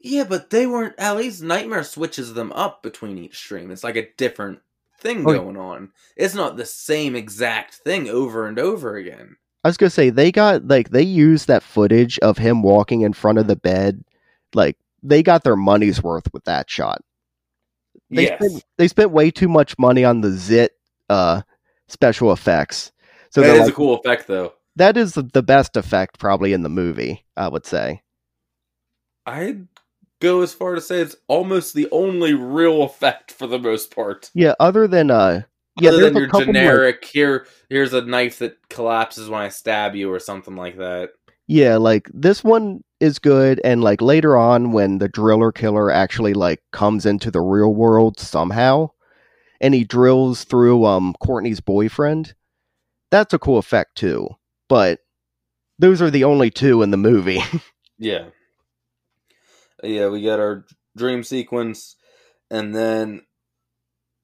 Yeah, 0.00 0.24
but 0.24 0.50
they 0.50 0.66
weren't 0.66 0.94
at 0.98 1.16
least 1.16 1.42
Nightmare 1.42 1.82
switches 1.84 2.34
them 2.34 2.52
up 2.52 2.82
between 2.82 3.18
each 3.18 3.36
stream. 3.36 3.70
It's 3.70 3.82
like 3.84 3.96
a 3.96 4.08
different 4.16 4.60
thing 5.00 5.20
Oh, 5.26 5.32
going 5.32 5.56
on. 5.56 5.90
It's 6.16 6.34
not 6.34 6.56
the 6.56 6.66
same 6.66 7.16
exact 7.16 7.74
thing 7.74 8.08
over 8.08 8.46
and 8.46 8.58
over 8.58 8.96
again. 8.96 9.36
I 9.64 9.68
was 9.68 9.76
gonna 9.76 9.90
say 9.90 10.10
they 10.10 10.30
got 10.30 10.66
like 10.68 10.90
they 10.90 11.02
used 11.02 11.48
that 11.48 11.62
footage 11.64 12.18
of 12.20 12.38
him 12.38 12.62
walking 12.62 13.00
in 13.02 13.12
front 13.12 13.38
of 13.38 13.48
the 13.48 13.56
bed. 13.56 14.04
Like 14.54 14.76
they 15.02 15.22
got 15.22 15.42
their 15.44 15.56
money's 15.56 16.02
worth 16.02 16.32
with 16.32 16.44
that 16.44 16.70
shot. 16.70 17.02
They 18.10 18.24
yes. 18.24 18.38
spent 18.38 18.64
they 18.78 18.88
spent 18.88 19.10
way 19.10 19.30
too 19.32 19.48
much 19.48 19.76
money 19.78 20.04
on 20.04 20.20
the 20.20 20.30
zit 20.30 20.72
uh 21.10 21.42
special 21.88 22.32
effects. 22.32 22.92
So 23.30 23.40
that 23.40 23.48
they're 23.48 23.60
like- 23.64 23.72
a 23.72 23.74
cool 23.74 23.96
effect, 23.98 24.26
though. 24.28 24.54
that 24.76 24.96
is 24.96 25.14
the 25.14 25.42
best 25.42 25.76
effect 25.76 26.18
probably 26.20 26.52
in 26.52 26.62
the 26.62 26.68
movie. 26.68 27.24
I 27.36 27.48
would 27.48 27.66
say. 27.66 28.02
I'd 29.26 29.66
go 30.20 30.40
as 30.42 30.52
far 30.54 30.74
to 30.74 30.80
say 30.80 31.00
it's 31.00 31.16
almost 31.28 31.74
the 31.74 31.88
only 31.92 32.34
real 32.34 32.82
effect 32.82 33.30
for 33.32 33.46
the 33.46 33.58
most 33.58 33.94
part. 33.94 34.30
Yeah. 34.34 34.54
Other 34.60 34.86
than 34.88 35.10
uh, 35.10 35.42
yeah, 35.80 35.90
Other 35.90 35.98
there's 35.98 36.08
than 36.12 36.16
a 36.16 36.20
your 36.20 36.28
couple, 36.28 36.54
like- 36.54 37.04
here. 37.04 37.46
Here's 37.70 37.92
a 37.94 38.02
knife 38.02 38.38
that 38.40 38.56
collapses 38.68 39.28
when 39.28 39.40
I 39.42 39.48
stab 39.48 39.94
you, 39.94 40.12
or 40.12 40.18
something 40.18 40.56
like 40.56 40.76
that. 40.78 41.10
Yeah, 41.46 41.76
like 41.76 42.10
this 42.12 42.42
one 42.44 42.82
is 43.00 43.18
good, 43.18 43.60
and 43.64 43.82
like 43.82 44.02
later 44.02 44.36
on 44.36 44.72
when 44.72 44.98
the 44.98 45.08
driller 45.08 45.52
killer 45.52 45.90
actually 45.90 46.34
like 46.34 46.60
comes 46.72 47.06
into 47.06 47.30
the 47.30 47.40
real 47.40 47.74
world 47.74 48.18
somehow, 48.18 48.90
and 49.60 49.72
he 49.72 49.84
drills 49.84 50.44
through 50.44 50.84
um 50.84 51.14
Courtney's 51.20 51.60
boyfriend, 51.60 52.34
that's 53.10 53.32
a 53.32 53.38
cool 53.38 53.56
effect 53.58 53.96
too. 53.96 54.28
But 54.68 54.98
those 55.78 56.02
are 56.02 56.10
the 56.10 56.24
only 56.24 56.50
two 56.50 56.82
in 56.82 56.90
the 56.90 56.96
movie. 56.96 57.40
Yeah. 58.00 58.26
Yeah, 59.82 60.08
we 60.08 60.22
got 60.22 60.40
our 60.40 60.66
dream 60.96 61.22
sequence, 61.22 61.96
and 62.50 62.74
then 62.74 63.22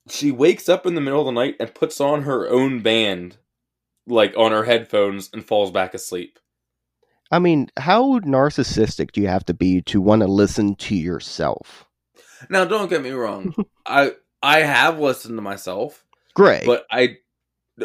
she 0.09 0.31
wakes 0.31 0.69
up 0.69 0.87
in 0.87 0.95
the 0.95 1.01
middle 1.01 1.21
of 1.21 1.27
the 1.27 1.33
night 1.33 1.57
and 1.61 1.75
puts 1.75 2.01
on 2.01 2.23
her 2.23 2.49
own 2.49 2.81
band, 2.81 3.39
like 4.07 4.37
on 4.37 4.53
her 4.53 4.65
headphones, 4.65 5.31
and 5.33 5.45
falls 5.45 5.71
back 5.71 5.95
asleep. 5.95 6.39
I 7.31 7.39
mean, 7.39 7.71
how 7.77 8.21
narcissistic 8.21 9.13
do 9.13 9.21
you 9.21 9.29
have 9.29 9.47
to 9.47 9.55
be 9.55 9.83
to 9.83 10.01
want 10.01 10.23
to 10.23 10.29
listen 10.29 10.75
to 10.77 10.95
yourself? 10.95 11.87
Now, 12.51 12.65
don't 12.65 12.91
get 12.91 13.03
me 13.03 13.11
wrong. 13.11 13.55
I 13.87 14.13
I 14.43 14.61
have 14.61 14.99
listened 15.01 15.39
to 15.39 15.43
myself, 15.43 16.05
Great. 16.35 16.67
but 16.67 16.87
I 16.91 17.17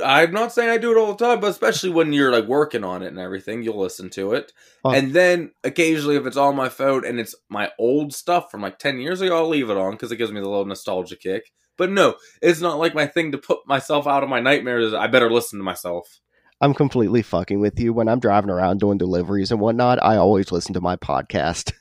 I'm 0.03 0.31
not 0.31 0.53
saying 0.53 0.69
I 0.69 0.77
do 0.77 0.91
it 0.91 0.99
all 0.99 1.13
the 1.13 1.25
time, 1.25 1.39
but 1.39 1.49
especially 1.49 1.89
when 1.89 2.13
you're 2.13 2.31
like 2.31 2.45
working 2.45 2.83
on 2.83 3.01
it 3.01 3.07
and 3.07 3.17
everything, 3.17 3.63
you'll 3.63 3.79
listen 3.79 4.09
to 4.11 4.33
it. 4.33 4.53
Oh. 4.83 4.91
And 4.91 5.13
then 5.13 5.51
occasionally, 5.63 6.15
if 6.15 6.25
it's 6.25 6.37
on 6.37 6.55
my 6.55 6.69
phone 6.69 7.05
and 7.05 7.19
it's 7.19 7.35
my 7.49 7.71
old 7.79 8.13
stuff 8.13 8.51
from 8.51 8.61
like 8.61 8.77
ten 8.77 8.99
years 8.99 9.21
ago, 9.21 9.37
I'll 9.37 9.49
leave 9.49 9.69
it 9.69 9.77
on 9.77 9.91
because 9.91 10.11
it 10.11 10.17
gives 10.17 10.31
me 10.31 10.39
the 10.39 10.49
little 10.49 10.65
nostalgia 10.65 11.15
kick. 11.15 11.51
But 11.77 11.91
no, 11.91 12.15
it's 12.41 12.61
not 12.61 12.77
like 12.77 12.93
my 12.93 13.07
thing 13.07 13.31
to 13.31 13.37
put 13.37 13.65
myself 13.65 14.05
out 14.05 14.21
of 14.21 14.29
my 14.29 14.39
nightmares. 14.39 14.93
I 14.93 15.07
better 15.07 15.31
listen 15.31 15.59
to 15.59 15.63
myself. 15.63 16.19
I'm 16.61 16.73
completely 16.73 17.21
fucking 17.21 17.59
with 17.59 17.79
you. 17.79 17.93
When 17.93 18.09
I'm 18.09 18.19
driving 18.19 18.49
around 18.49 18.79
doing 18.81 18.97
deliveries 18.97 19.49
and 19.51 19.61
whatnot, 19.61 20.03
I 20.03 20.17
always 20.17 20.51
listen 20.51 20.73
to 20.73 20.81
my 20.81 20.97
podcast. 20.97 21.71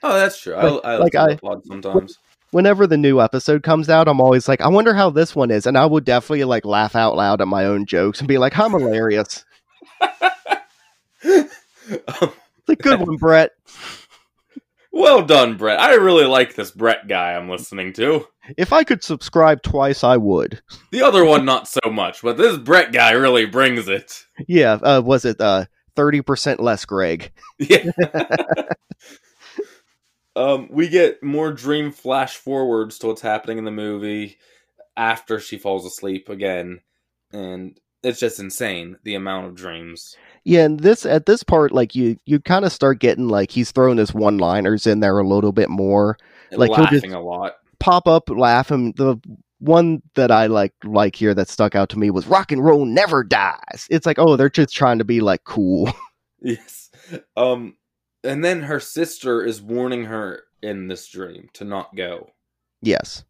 Oh, 0.00 0.14
that's 0.14 0.40
true. 0.40 0.54
I, 0.54 0.92
I 0.92 0.96
like 0.98 1.16
I- 1.16 1.38
sometimes. 1.66 2.16
Whenever 2.50 2.86
the 2.86 2.96
new 2.96 3.20
episode 3.20 3.62
comes 3.62 3.88
out, 3.88 4.08
I'm 4.08 4.20
always 4.20 4.48
like, 4.48 4.60
I 4.60 4.68
wonder 4.68 4.94
how 4.94 5.10
this 5.10 5.34
one 5.36 5.50
is, 5.50 5.66
and 5.66 5.76
I 5.78 5.86
would 5.86 6.04
definitely 6.04 6.44
like 6.44 6.64
laugh 6.64 6.94
out 6.96 7.16
loud 7.16 7.40
at 7.40 7.48
my 7.48 7.64
own 7.64 7.86
jokes 7.86 8.18
and 8.20 8.28
be 8.28 8.38
like, 8.38 8.58
I'm 8.58 8.72
hilarious. 8.72 9.44
Um, 10.00 11.48
It's 11.90 12.80
a 12.80 12.82
good 12.82 13.00
one, 13.00 13.16
Brett. 13.16 13.52
well 14.92 15.24
done, 15.24 15.56
Brett. 15.56 15.80
I 15.80 15.94
really 15.94 16.26
like 16.26 16.54
this 16.54 16.70
Brett 16.70 17.08
guy 17.08 17.32
I'm 17.32 17.48
listening 17.48 17.94
to. 17.94 18.26
If 18.58 18.74
I 18.74 18.84
could 18.84 19.02
subscribe 19.02 19.62
twice, 19.62 20.04
I 20.04 20.18
would. 20.18 20.60
The 20.92 21.00
other 21.02 21.24
one, 21.24 21.46
not 21.46 21.66
so 21.66 21.90
much, 21.90 22.20
but 22.20 22.36
this 22.36 22.58
Brett 22.58 22.92
guy 22.92 23.12
really 23.12 23.46
brings 23.46 23.88
it. 23.88 24.22
Yeah, 24.46 24.72
uh, 24.74 25.00
was 25.02 25.24
it 25.24 25.40
uh 25.40 25.64
thirty 25.96 26.20
percent 26.20 26.60
less, 26.60 26.84
Greg? 26.84 27.32
Yeah. 27.58 27.90
um, 30.38 30.68
we 30.70 30.88
get 30.88 31.22
more 31.22 31.52
dream 31.52 31.90
flash 31.90 32.36
forwards 32.36 32.98
to 32.98 33.08
what's 33.08 33.20
happening 33.20 33.58
in 33.58 33.64
the 33.64 33.70
movie 33.72 34.38
after 34.96 35.40
she 35.40 35.58
falls 35.58 35.84
asleep 35.84 36.28
again, 36.28 36.80
and 37.32 37.78
it's 38.04 38.20
just 38.20 38.38
insane 38.38 38.96
the 39.02 39.16
amount 39.16 39.46
of 39.46 39.56
dreams. 39.56 40.16
Yeah, 40.44 40.64
and 40.64 40.78
this 40.78 41.04
at 41.04 41.26
this 41.26 41.42
part, 41.42 41.72
like 41.72 41.96
you, 41.96 42.18
you 42.24 42.38
kind 42.38 42.64
of 42.64 42.72
start 42.72 43.00
getting 43.00 43.28
like 43.28 43.50
he's 43.50 43.72
throwing 43.72 43.98
his 43.98 44.14
one-liners 44.14 44.86
in 44.86 45.00
there 45.00 45.18
a 45.18 45.26
little 45.26 45.52
bit 45.52 45.70
more. 45.70 46.16
Like, 46.52 46.70
he'll 46.70 46.84
laughing 46.84 47.00
just- 47.00 47.14
a 47.14 47.20
lot. 47.20 47.54
Pop 47.80 48.06
up, 48.06 48.30
laugh, 48.30 48.70
and 48.70 48.96
the 48.96 49.18
one 49.60 50.02
that 50.14 50.30
I 50.30 50.46
like 50.46 50.72
like 50.84 51.16
here 51.16 51.34
that 51.34 51.48
stuck 51.48 51.74
out 51.74 51.88
to 51.90 51.98
me 51.98 52.10
was 52.10 52.26
"Rock 52.26 52.52
and 52.52 52.64
roll 52.64 52.84
never 52.84 53.24
dies." 53.24 53.86
It's 53.90 54.06
like, 54.06 54.18
oh, 54.18 54.36
they're 54.36 54.48
just 54.50 54.74
trying 54.74 54.98
to 54.98 55.04
be 55.04 55.20
like 55.20 55.44
cool. 55.44 55.90
Yes. 56.40 56.90
Um, 57.36 57.74
and 58.24 58.44
then 58.44 58.62
her 58.62 58.80
sister 58.80 59.44
is 59.44 59.60
warning 59.62 60.04
her 60.04 60.42
in 60.62 60.88
this 60.88 61.08
dream 61.08 61.48
to 61.54 61.64
not 61.64 61.94
go. 61.96 62.30
yes. 62.82 63.24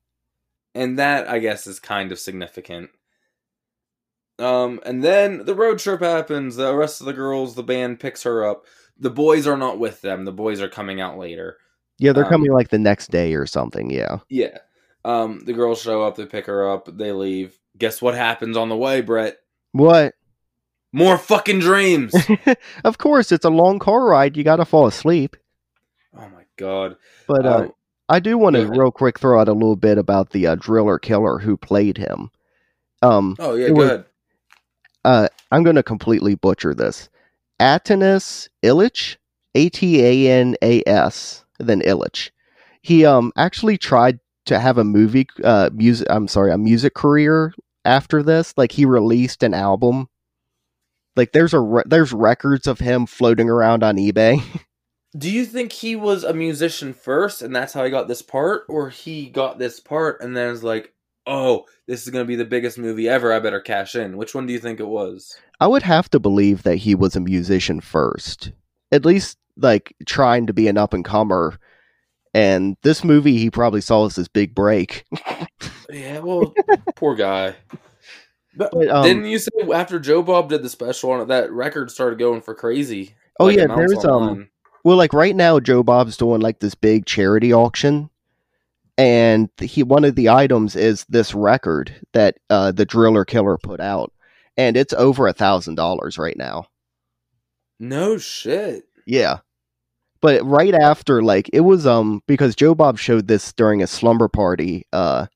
and 0.74 0.98
that 0.98 1.29
I 1.29 1.38
guess 1.40 1.66
is 1.66 1.81
kind 1.81 2.11
of 2.12 2.18
significant. 2.18 2.90
Um, 4.38 4.81
and 4.87 5.03
then 5.03 5.44
the 5.44 5.55
road 5.55 5.79
trip 5.81 6.01
happens. 6.01 6.57
The 6.57 6.74
rest 6.74 7.01
of 7.01 7.07
the 7.07 7.12
girls, 7.12 7.55
the 7.55 7.62
band 7.64 7.98
picks 8.01 8.22
her 8.22 8.44
up. 8.48 8.66
The 8.98 9.11
boys 9.11 9.46
are 9.46 9.57
not 9.57 9.79
with 9.79 10.01
them. 10.01 10.24
The 10.24 10.33
boys 10.33 10.61
are 10.61 10.68
coming 10.68 11.01
out 11.01 11.18
later. 11.18 11.57
Yeah, 11.98 12.12
they're 12.12 12.24
Um, 12.24 12.31
coming 12.31 12.53
like 12.53 12.68
the 12.68 12.79
next 12.79 13.11
day 13.11 13.35
or 13.35 13.46
something. 13.46 13.90
Yeah. 13.90 14.18
Yeah. 14.29 14.59
Um, 15.05 15.40
the 15.44 15.53
girls 15.53 15.81
show 15.83 16.03
up. 16.03 16.16
They 16.16 16.27
pick 16.27 16.46
her 16.46 16.70
up. 16.70 16.88
They 16.96 17.11
leave. 17.12 17.59
Guess 17.77 18.01
what 18.01 18.14
happens 18.14 18.57
on 18.57 18.68
the 18.68 18.77
way, 18.77 19.01
Brett? 19.01 19.38
What? 19.72 20.14
More 20.92 21.18
fucking 21.18 21.59
dreams. 21.61 22.14
of 22.85 22.98
course, 22.98 23.31
it's 23.33 23.44
a 23.44 23.51
long 23.51 23.79
car 23.79 24.07
ride. 24.07 24.37
You 24.37 24.44
got 24.44 24.57
to 24.57 24.64
fall 24.64 24.87
asleep. 24.87 25.37
oh 26.16 26.29
my 26.35 26.44
god. 26.57 26.96
But 27.27 27.44
uh, 27.46 27.57
Um, 27.59 27.72
I 28.09 28.20
do 28.20 28.38
want 28.38 28.57
to 28.57 28.62
ahead. 28.62 28.77
real 28.77 28.90
quick 28.90 29.18
throw 29.18 29.38
out 29.40 29.48
a 29.48 29.53
little 29.53 29.77
bit 29.77 29.98
about 29.98 30.31
the 30.31 30.46
uh, 30.46 30.55
driller 30.55 30.98
killer 30.98 31.38
who 31.38 31.57
played 31.59 31.98
him. 31.98 32.31
Um, 33.03 33.37
oh 33.38 33.55
yeah, 33.55 33.68
go 33.68 33.74
was- 33.74 33.88
ahead. 33.88 34.05
uh, 35.05 35.29
I'm 35.53 35.62
going 35.62 35.77
to 35.77 35.83
completely 35.83 36.35
butcher 36.35 36.74
this. 36.74 37.09
Atanas 37.61 38.48
Ilitch, 38.62 39.16
A 39.55 39.68
T 39.68 40.03
A 40.03 40.33
N 40.40 40.57
A 40.62 40.83
S, 40.87 41.44
then 41.59 41.81
Ilitch. 41.83 42.31
He 42.83 43.05
um 43.05 43.33
actually 43.37 43.77
tried 43.77 44.20
to 44.46 44.59
have 44.59 44.79
a 44.79 44.85
movie 44.85 45.27
uh 45.44 45.68
music. 45.74 46.07
I'm 46.09 46.29
sorry, 46.29 46.51
a 46.53 46.57
music 46.59 46.94
career 46.94 47.53
after 47.85 48.22
this. 48.22 48.55
Like 48.57 48.72
he 48.72 48.85
released 48.87 49.42
an 49.42 49.53
album. 49.55 50.09
Like 51.18 51.33
there's 51.33 51.52
a 51.52 51.59
re- 51.59 51.83
there's 51.85 52.12
records 52.12 52.68
of 52.68 52.78
him 52.78 53.04
floating 53.04 53.50
around 53.50 53.83
on 53.83 53.96
eBay. 53.96 54.40
Do 55.18 55.28
you 55.28 55.44
think 55.44 55.72
he 55.72 55.96
was 55.96 56.22
a 56.22 56.33
musician 56.33 56.92
first, 56.94 57.42
and 57.42 57.54
that's 57.54 57.72
how 57.72 57.83
he 57.83 57.90
got 57.90 58.07
this 58.07 58.22
part, 58.22 58.62
or 58.68 58.88
he 58.88 59.28
got 59.28 59.59
this 59.59 59.81
part 59.81 60.20
and 60.20 60.37
then 60.37 60.50
is 60.50 60.62
like, 60.62 60.94
"Oh, 61.26 61.64
this 61.88 62.04
is 62.04 62.11
gonna 62.11 62.24
be 62.24 62.37
the 62.37 62.44
biggest 62.44 62.78
movie 62.78 63.09
ever. 63.09 63.33
I 63.33 63.40
better 63.40 63.61
cash 63.61 63.96
in." 63.96 64.16
Which 64.16 64.33
one 64.33 64.46
do 64.46 64.52
you 64.52 64.61
think 64.61 64.78
it 64.78 64.87
was? 64.87 65.37
I 65.59 65.66
would 65.66 65.83
have 65.83 66.09
to 66.11 66.20
believe 66.20 66.62
that 66.62 66.76
he 66.76 66.94
was 66.94 67.16
a 67.16 67.20
musician 67.20 67.81
first. 67.81 68.52
At 68.92 69.04
least 69.04 69.38
like 69.57 69.96
trying 70.07 70.46
to 70.46 70.52
be 70.52 70.68
an 70.68 70.78
up 70.78 70.94
and 70.94 71.04
comer. 71.04 71.59
And 72.33 72.76
this 72.83 73.02
movie 73.02 73.38
he 73.38 73.50
probably 73.50 73.81
saw 73.81 74.07
as 74.07 74.14
his 74.14 74.28
big 74.28 74.54
break. 74.54 75.04
Yeah, 75.90 76.18
well, 76.18 76.52
poor 76.96 77.14
guy. 77.14 77.57
But, 78.59 78.73
But, 78.73 78.88
um, 78.88 79.05
didn't 79.05 79.27
you 79.27 79.38
say 79.38 79.51
after 79.73 80.01
Joe 80.01 80.21
Bob 80.21 80.49
did 80.49 80.64
the 80.64 80.68
special 80.68 81.12
on 81.12 81.21
it, 81.21 81.29
that 81.29 81.53
record 81.53 81.92
started 81.92 82.18
going 82.18 82.40
for 82.42 82.57
crazy? 82.57 83.14
Oh, 83.38 83.47
Like, 83.47 83.57
yeah, 83.57 83.68
there's, 83.68 84.05
um. 84.05 84.51
Well, 84.85 84.97
like 84.97 85.12
right 85.12 85.37
now, 85.37 85.61
Joe 85.61 85.85
Bob's 85.85 86.16
doing 86.16 86.40
like 86.40 86.59
this 86.59 86.75
big 86.75 87.07
charity 87.07 87.53
auction, 87.53 88.11
and 88.97 89.49
he 89.61 89.85
one 89.85 90.05
of 90.05 90.16
the 90.16 90.29
items 90.29 90.75
is 90.75 91.07
this 91.09 91.35
record 91.35 91.94
that 92.14 92.38
uh, 92.51 92.73
the 92.73 92.85
Driller 92.85 93.25
Killer 93.25 93.59
put 93.59 93.79
out, 93.81 94.12
and 94.57 94.77
it's 94.77 94.92
over 94.94 95.29
a 95.29 95.33
thousand 95.33 95.77
dollars 95.77 96.18
right 96.18 96.37
now. 96.37 96.66
no 97.79 98.18
shit. 98.18 98.85
Yeah, 99.07 99.38
but 100.21 100.44
right 100.44 100.75
after, 100.75 101.23
like 101.23 101.49
it 101.53 101.61
was 101.61 101.87
um 101.87 102.23
because 102.27 102.57
Joe 102.57 102.75
Bob 102.75 102.99
showed 102.99 103.29
this 103.29 103.53
during 103.53 103.83
a 103.83 103.87
slumber 103.87 104.29
party 104.29 104.85
uh 104.92 105.27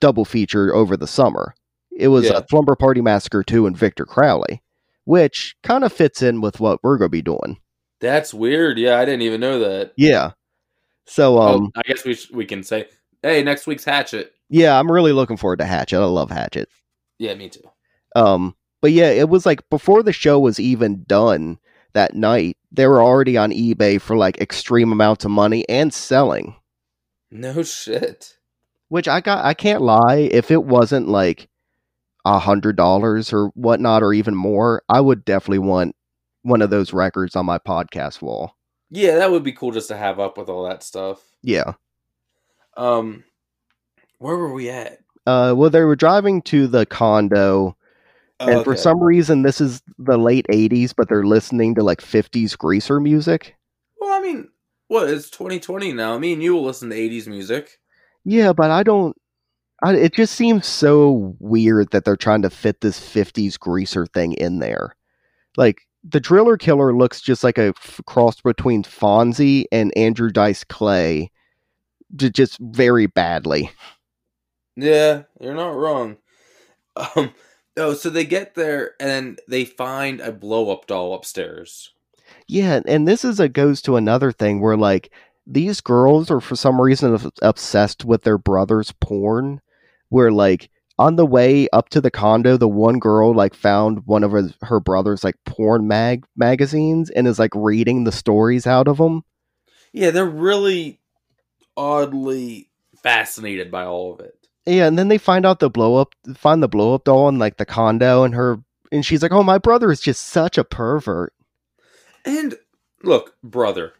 double 0.00 0.24
feature 0.24 0.74
over 0.74 0.96
the 0.96 1.06
summer. 1.06 1.54
It 1.96 2.08
was 2.08 2.26
Yeah. 2.26 2.38
a 2.38 2.44
Slumber 2.48 2.74
Party 2.76 3.00
Massacre 3.00 3.42
two 3.42 3.66
and 3.66 3.76
Victor 3.76 4.04
Crowley, 4.04 4.62
which 5.04 5.54
kind 5.62 5.84
of 5.84 5.92
fits 5.92 6.22
in 6.22 6.40
with 6.40 6.60
what 6.60 6.80
we're 6.82 6.98
gonna 6.98 7.08
be 7.08 7.22
doing. 7.22 7.58
That's 8.00 8.34
weird. 8.34 8.78
Yeah, 8.78 8.98
I 8.98 9.04
didn't 9.04 9.22
even 9.22 9.40
know 9.40 9.58
that. 9.60 9.92
Yeah. 9.96 10.32
So 11.06 11.40
um. 11.40 11.70
oh, 11.74 11.80
I 11.80 11.82
guess 11.82 12.04
we 12.04 12.14
sh- 12.14 12.30
we 12.30 12.44
can 12.46 12.62
say, 12.62 12.86
"Hey, 13.22 13.42
next 13.42 13.66
week's 13.66 13.84
Hatchet." 13.84 14.32
Yeah, 14.50 14.78
I'm 14.78 14.90
really 14.90 15.12
looking 15.12 15.36
forward 15.36 15.58
to 15.60 15.64
Hatchet. 15.64 15.98
I 16.00 16.04
love 16.04 16.30
Hatchet. 16.30 16.68
Yeah, 17.18 17.34
me 17.34 17.48
too. 17.48 17.62
Um, 18.16 18.54
but 18.80 18.92
yeah, 18.92 19.08
it 19.10 19.28
was 19.28 19.46
like 19.46 19.68
before 19.70 20.02
the 20.02 20.12
show 20.12 20.38
was 20.38 20.60
even 20.60 21.04
done 21.06 21.58
that 21.94 22.14
night, 22.14 22.56
they 22.72 22.86
were 22.86 23.02
already 23.02 23.36
on 23.36 23.50
eBay 23.52 24.00
for 24.00 24.16
like 24.16 24.40
extreme 24.40 24.92
amounts 24.92 25.24
of 25.24 25.30
money 25.30 25.66
and 25.68 25.92
selling. 25.94 26.56
No 27.30 27.62
shit. 27.62 28.36
Which 28.88 29.08
I 29.08 29.20
got 29.20 29.44
I 29.44 29.54
can't 29.54 29.82
lie, 29.82 30.28
if 30.30 30.50
it 30.50 30.64
wasn't 30.64 31.08
like 31.08 31.48
a 32.24 32.38
hundred 32.38 32.76
dollars 32.76 33.32
or 33.32 33.48
whatnot 33.48 34.02
or 34.02 34.12
even 34.12 34.34
more, 34.34 34.82
I 34.88 35.00
would 35.00 35.24
definitely 35.24 35.58
want 35.60 35.94
one 36.42 36.62
of 36.62 36.70
those 36.70 36.92
records 36.92 37.36
on 37.36 37.46
my 37.46 37.58
podcast 37.58 38.22
wall. 38.22 38.56
Yeah, 38.90 39.16
that 39.16 39.30
would 39.30 39.42
be 39.42 39.52
cool 39.52 39.72
just 39.72 39.88
to 39.88 39.96
have 39.96 40.20
up 40.20 40.38
with 40.38 40.48
all 40.48 40.68
that 40.68 40.82
stuff. 40.82 41.20
Yeah. 41.42 41.74
Um, 42.76 43.24
where 44.18 44.36
were 44.36 44.52
we 44.52 44.70
at? 44.70 44.98
Uh 45.26 45.54
well 45.56 45.70
they 45.70 45.82
were 45.82 45.96
driving 45.96 46.42
to 46.42 46.66
the 46.66 46.84
condo 46.86 47.76
And 48.40 48.62
for 48.64 48.76
some 48.76 49.02
reason, 49.02 49.42
this 49.42 49.60
is 49.60 49.82
the 49.98 50.18
late 50.18 50.46
80s, 50.50 50.94
but 50.96 51.08
they're 51.08 51.24
listening 51.24 51.74
to 51.76 51.82
like 51.82 52.00
50s 52.00 52.56
greaser 52.58 53.00
music. 53.00 53.56
well, 54.00 54.12
I 54.12 54.20
mean, 54.20 54.48
what? 54.88 55.08
It's 55.08 55.30
2020 55.30 55.92
now. 55.92 56.14
I 56.14 56.18
mean, 56.18 56.40
you 56.40 56.54
will 56.54 56.64
listen 56.64 56.90
to 56.90 56.96
80s 56.96 57.26
music. 57.26 57.78
Yeah, 58.24 58.52
but 58.52 58.70
I 58.70 58.82
don't. 58.82 59.16
I, 59.84 59.94
it 59.94 60.14
just 60.14 60.34
seems 60.34 60.66
so 60.66 61.36
weird 61.40 61.90
that 61.90 62.04
they're 62.04 62.16
trying 62.16 62.42
to 62.42 62.50
fit 62.50 62.80
this 62.80 62.98
50s 62.98 63.58
greaser 63.58 64.06
thing 64.06 64.32
in 64.34 64.58
there. 64.58 64.96
Like, 65.56 65.82
the 66.02 66.20
Driller 66.20 66.56
Killer 66.56 66.94
looks 66.94 67.20
just 67.20 67.44
like 67.44 67.58
a 67.58 67.74
f- 67.76 68.00
cross 68.06 68.40
between 68.40 68.82
Fonzie 68.82 69.64
and 69.70 69.96
Andrew 69.96 70.30
Dice 70.30 70.64
Clay, 70.64 71.30
j- 72.16 72.30
just 72.30 72.58
very 72.60 73.06
badly. 73.06 73.70
Yeah, 74.76 75.22
you're 75.40 75.54
not 75.54 75.76
wrong. 75.76 76.16
Um, 77.16 77.34
oh, 77.76 77.94
so 77.94 78.08
they 78.08 78.24
get 78.24 78.54
there 78.54 78.92
and 79.00 79.40
they 79.48 79.64
find 79.64 80.20
a 80.20 80.32
blow 80.32 80.70
up 80.70 80.86
doll 80.86 81.14
upstairs. 81.14 81.90
Yeah, 82.46 82.80
and 82.86 83.06
this 83.06 83.24
is 83.24 83.40
a 83.40 83.48
goes 83.48 83.82
to 83.82 83.96
another 83.96 84.32
thing 84.32 84.60
where 84.60 84.76
like 84.76 85.12
these 85.46 85.80
girls 85.80 86.30
are 86.30 86.40
for 86.40 86.56
some 86.56 86.80
reason 86.80 87.30
obsessed 87.42 88.04
with 88.04 88.22
their 88.22 88.38
brother's 88.38 88.92
porn. 88.92 89.60
Where 90.14 90.30
like 90.30 90.70
on 90.96 91.16
the 91.16 91.26
way 91.26 91.66
up 91.72 91.88
to 91.88 92.00
the 92.00 92.10
condo, 92.10 92.56
the 92.56 92.68
one 92.68 93.00
girl 93.00 93.34
like 93.34 93.52
found 93.52 94.06
one 94.06 94.22
of 94.22 94.30
her, 94.30 94.48
her 94.62 94.78
brother's 94.78 95.24
like 95.24 95.34
porn 95.44 95.88
mag 95.88 96.24
magazines 96.36 97.10
and 97.10 97.26
is 97.26 97.40
like 97.40 97.50
reading 97.52 98.04
the 98.04 98.12
stories 98.12 98.64
out 98.64 98.86
of 98.86 98.98
them. 98.98 99.24
Yeah, 99.92 100.10
they're 100.10 100.24
really 100.24 101.00
oddly 101.76 102.70
fascinated 103.02 103.72
by 103.72 103.84
all 103.86 104.14
of 104.14 104.20
it. 104.20 104.34
Yeah, 104.66 104.86
and 104.86 104.96
then 104.96 105.08
they 105.08 105.18
find 105.18 105.44
out 105.44 105.58
the 105.58 105.68
blow 105.68 105.96
up, 105.96 106.14
find 106.36 106.62
the 106.62 106.68
blow 106.68 106.94
up 106.94 107.02
doll 107.02 107.28
in 107.28 107.40
like 107.40 107.56
the 107.56 107.66
condo, 107.66 108.22
and 108.22 108.34
her 108.34 108.60
and 108.92 109.04
she's 109.04 109.20
like, 109.20 109.32
"Oh, 109.32 109.42
my 109.42 109.58
brother 109.58 109.90
is 109.90 110.00
just 110.00 110.24
such 110.24 110.56
a 110.56 110.64
pervert." 110.64 111.34
And 112.24 112.54
look, 113.02 113.34
brother, 113.42 113.94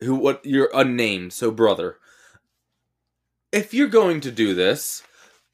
who 0.00 0.14
what 0.14 0.46
you're 0.46 0.70
unnamed, 0.72 1.32
so 1.32 1.50
brother. 1.50 1.96
If 3.50 3.74
you're 3.74 3.88
going 3.88 4.20
to 4.20 4.30
do 4.30 4.54
this, 4.54 5.02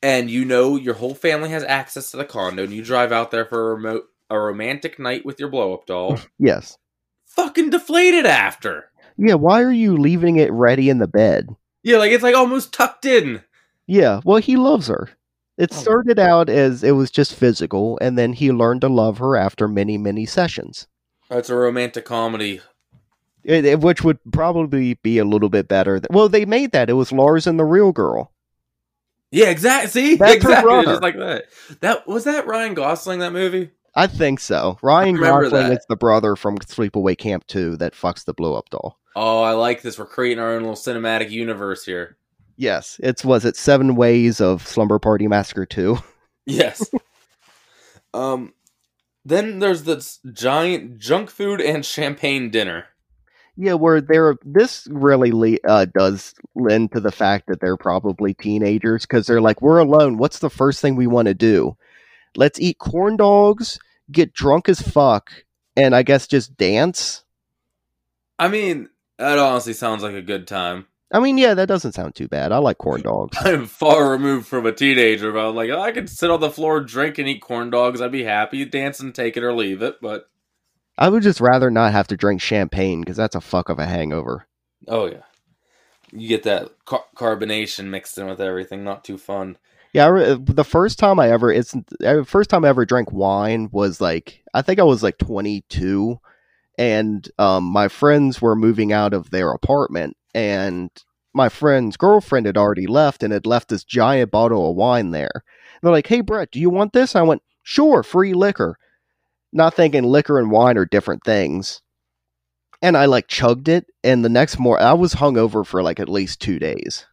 and 0.05 0.31
you 0.31 0.45
know 0.45 0.77
your 0.77 0.95
whole 0.95 1.15
family 1.15 1.49
has 1.51 1.65
access 1.65 2.11
to 2.11 2.17
the 2.19 2.25
condo, 2.25 2.63
and 2.65 2.73
you 2.73 2.85
drive 2.85 3.11
out 3.11 3.31
there 3.31 3.45
for 3.47 3.71
a 3.71 3.75
remote 3.75 4.05
a 4.31 4.39
romantic 4.39 4.99
night 4.99 5.25
with 5.25 5.39
your 5.41 5.49
blow 5.49 5.75
up 5.75 5.87
doll, 5.87 6.19
Yes. 6.39 6.77
fucking 7.27 7.71
deflated 7.71 8.27
after. 8.27 8.91
Yeah. 9.17 9.35
Why 9.35 9.63
are 9.63 9.73
you 9.73 9.97
leaving 9.97 10.37
it 10.37 10.53
ready 10.53 10.89
in 10.91 10.99
the 10.99 11.07
bed? 11.09 11.49
Yeah, 11.83 11.99
like 11.99 12.13
it's 12.13 12.23
like 12.23 12.35
almost 12.35 12.73
tucked 12.73 13.05
in. 13.05 13.43
Yeah, 13.87 14.21
well, 14.25 14.39
he 14.39 14.57
loves 14.57 14.87
her. 14.89 15.11
It 15.59 15.71
Oh. 15.73 15.77
started 15.77 16.19
out 16.19 16.49
as 16.49 16.83
it 16.83 16.93
was 16.93 17.11
just 17.11 17.35
physical, 17.35 17.99
and 18.01 18.17
then 18.19 18.33
he 18.33 18.51
learned 18.51 18.81
to 18.81 18.89
love 18.89 19.19
her 19.19 19.37
after 19.37 19.69
many, 19.69 19.97
many 19.99 20.27
sessions, 20.27 20.87
oh, 21.31 21.39
It's 21.39 21.51
a 21.51 21.55
romantic 21.55 22.05
comedy. 22.05 22.61
It- 23.45 23.65
it- 23.67 23.81
which 23.81 24.03
would 24.03 24.19
probably 24.33 24.95
be 24.95 25.19
a 25.19 25.25
little 25.25 25.51
bit 25.51 25.69
better. 25.69 26.01
th- 26.01 26.09
Well, 26.11 26.29
they 26.31 26.45
made 26.47 26.73
that. 26.73 26.89
It 26.91 26.95
was 26.95 27.13
Lars 27.13 27.47
and 27.47 27.59
the 27.59 27.65
real 27.65 27.93
girl. 27.93 28.33
Yeah, 29.35 29.51
exactly. 29.51 29.91
See, 29.91 30.15
That's 30.15 30.37
exactly, 30.37 30.85
just 30.85 31.03
like 31.03 31.17
that. 31.19 31.47
That 31.81 32.07
was 32.07 32.23
that 32.23 32.47
Ryan 32.47 32.75
Gosling 32.75 33.19
that 33.19 33.33
movie. 33.33 33.73
I 33.93 34.07
think 34.07 34.39
so. 34.39 34.79
Ryan 34.81 35.17
Gosling 35.17 35.71
that. 35.71 35.73
is 35.73 35.87
the 35.89 35.97
brother 35.97 36.37
from 36.37 36.59
Sleepaway 36.59 37.19
Camp 37.19 37.45
2 37.49 37.79
that 37.79 37.95
fucks 37.95 38.25
the 38.25 38.33
blow 38.33 38.55
up 38.55 38.71
doll. 38.71 38.97
Oh, 39.17 39.43
I 39.43 39.51
like 39.51 39.83
this. 39.83 39.99
We're 39.99 40.07
creating 40.07 40.39
our 40.39 40.53
own 40.53 40.61
little 40.63 40.77
cinematic 40.77 41.31
universe 41.31 41.85
here. 41.85 42.17
Yes, 42.57 43.01
it's 43.03 43.25
was 43.25 43.45
it 43.45 43.57
Seven 43.57 43.97
Ways 43.97 44.41
of 44.41 44.65
Slumber 44.67 45.01
Party 45.01 45.27
Massacre 45.27 45.67
2. 45.67 45.99
Yes. 46.47 46.91
um, 48.13 48.53
then 49.25 49.59
there's 49.59 49.85
this 49.85 50.21
giant 50.31 50.99
junk 50.99 51.31
food 51.31 51.61
and 51.61 51.85
champagne 51.85 52.51
dinner. 52.51 52.85
Yeah, 53.57 53.75
where 53.75 54.01
they're 54.01 54.37
this 54.45 54.89
really 54.91 55.31
le- 55.31 55.69
uh, 55.69 55.87
does 55.87 56.35
lend 56.57 56.93
to 56.93 57.01
the 57.01 57.13
fact 57.13 57.47
that 57.47 57.61
they're 57.61 57.77
probably 57.77 58.35
teenagers 58.35 59.07
because 59.07 59.27
they're 59.27 59.41
like, 59.41 59.63
we're 59.63 59.79
alone. 59.79 60.19
What's 60.19 60.41
the 60.41 60.51
first 60.51 60.81
thing 60.81 60.97
we 60.97 61.07
want 61.07 61.29
to 61.29 61.35
do? 61.35 61.77
Let's 62.37 62.59
eat 62.59 62.79
corn 62.79 63.17
dogs, 63.17 63.79
get 64.11 64.33
drunk 64.33 64.69
as 64.69 64.81
fuck, 64.81 65.31
and 65.77 65.95
I 65.95 66.03
guess 66.03 66.27
just 66.27 66.57
dance. 66.57 67.25
I 68.39 68.49
mean, 68.49 68.89
that 69.19 69.39
honestly 69.39 69.73
sounds 69.73 70.03
like 70.03 70.15
a 70.15 70.23
good 70.23 70.49
time. 70.49 70.87
I 71.13 71.21
mean, 71.21 71.39
yeah, 71.39 71.55
that 71.55 71.69
doesn't 71.69 71.93
sound 71.93 72.17
too 72.17 72.27
bad. 72.27 72.51
I 72.51 72.59
like 72.59 72.79
corn 72.79 73.03
dogs. 73.03 73.39
I'm 73.45 73.67
far 73.67 74.11
removed 74.11 74.49
from 74.49 74.67
a 74.67 74.73
teenager, 74.73 75.31
but 75.31 75.49
I'm 75.49 75.55
like, 75.55 75.71
oh, 75.71 75.81
I 75.81 75.93
could 75.93 76.11
sit 76.11 76.31
on 76.31 76.41
the 76.41 76.51
floor, 76.51 76.81
drink, 76.81 77.19
and 77.19 77.29
eat 77.29 77.41
corn 77.41 77.71
dogs. 77.71 78.01
I'd 78.01 78.11
be 78.11 78.25
happy. 78.25 78.65
Dance 78.65 78.99
and 78.99 79.15
take 79.15 79.37
it 79.37 79.45
or 79.45 79.53
leave 79.53 79.81
it. 79.83 80.01
But 80.03 80.29
I 80.97 81.09
would 81.09 81.23
just 81.23 81.41
rather 81.41 81.71
not 81.71 81.93
have 81.93 82.07
to 82.09 82.17
drink 82.17 82.41
champagne 82.41 83.01
because 83.01 83.17
that's 83.17 83.35
a 83.35 83.41
fuck 83.41 83.69
of 83.69 83.79
a 83.79 83.87
hangover. 83.87 84.47
oh 84.89 85.07
yeah, 85.07 85.23
you 86.13 86.29
get 86.29 86.45
that 86.45 86.71
car- 86.85 87.05
carbonation 87.17 87.87
mixed 87.87 88.17
in 88.19 88.27
with 88.27 88.41
everything. 88.41 88.85
Not 88.85 89.05
too 89.05 89.19
fun. 89.19 89.57
Yeah, 89.93 90.07
I 90.07 90.09
re- 90.09 90.39
the 90.41 90.65
first 90.65 90.99
time 90.99 91.19
I 91.21 91.31
ever 91.31 91.53
it's 91.53 91.75
first 92.27 92.51
time 92.51 92.65
I 92.65 92.69
ever 92.69 92.85
drank 92.85 93.13
wine 93.13 93.69
was 93.73 94.01
like 94.01 94.43
I 94.53 94.63
think 94.63 94.79
I 94.81 94.85
was 94.85 95.03
like 95.03 95.19
22 95.19 96.19
and 96.79 97.29
um 97.39 97.65
my 97.65 97.89
friends 97.89 98.43
were 98.43 98.57
moving 98.57 98.93
out 98.93 99.15
of 99.15 99.31
their 99.31 99.53
apartment 99.53 100.17
and 100.35 100.91
my 101.33 101.49
friend's 101.49 101.97
girlfriend 101.97 102.47
had 102.47 102.57
already 102.57 102.87
left 102.87 103.23
and 103.23 103.33
had 103.33 103.47
left 103.47 103.69
this 103.69 103.85
giant 103.85 104.31
bottle 104.31 104.71
of 104.71 104.77
wine 104.77 105.11
there. 105.11 105.43
They're 105.83 105.93
like, 105.93 106.07
"Hey 106.07 106.21
Brett, 106.21 106.51
do 106.53 106.61
you 106.61 106.71
want 106.71 106.93
this?" 106.93 107.15
I 107.17 107.23
went, 107.23 107.43
"Sure, 107.63 108.03
free 108.03 108.35
liquor." 108.35 108.77
Not 109.55 109.73
thinking 109.75 110.03
liquor 110.03 110.39
and 110.39 110.51
wine 110.51 110.77
are 110.77 110.85
different 110.85 111.23
things. 111.25 111.81
And 112.83 112.97
I 112.97 113.07
like 113.07 113.29
chugged 113.29 113.69
it 113.69 113.87
and 114.03 114.23
the 114.25 114.29
next 114.29 114.59
morning 114.59 114.85
I 114.85 114.93
was 114.93 115.15
hungover 115.15 115.65
for 115.65 115.83
like 115.83 116.01
at 116.01 116.09
least 116.09 116.41
2 116.41 116.59
days. 116.59 117.07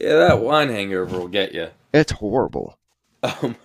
Yeah, 0.00 0.16
that 0.16 0.40
wine 0.40 0.68
hangover 0.68 1.18
will 1.18 1.26
get 1.28 1.52
you. 1.54 1.68
It's 1.94 2.12
horrible. 2.12 2.78
Um, 3.22 3.56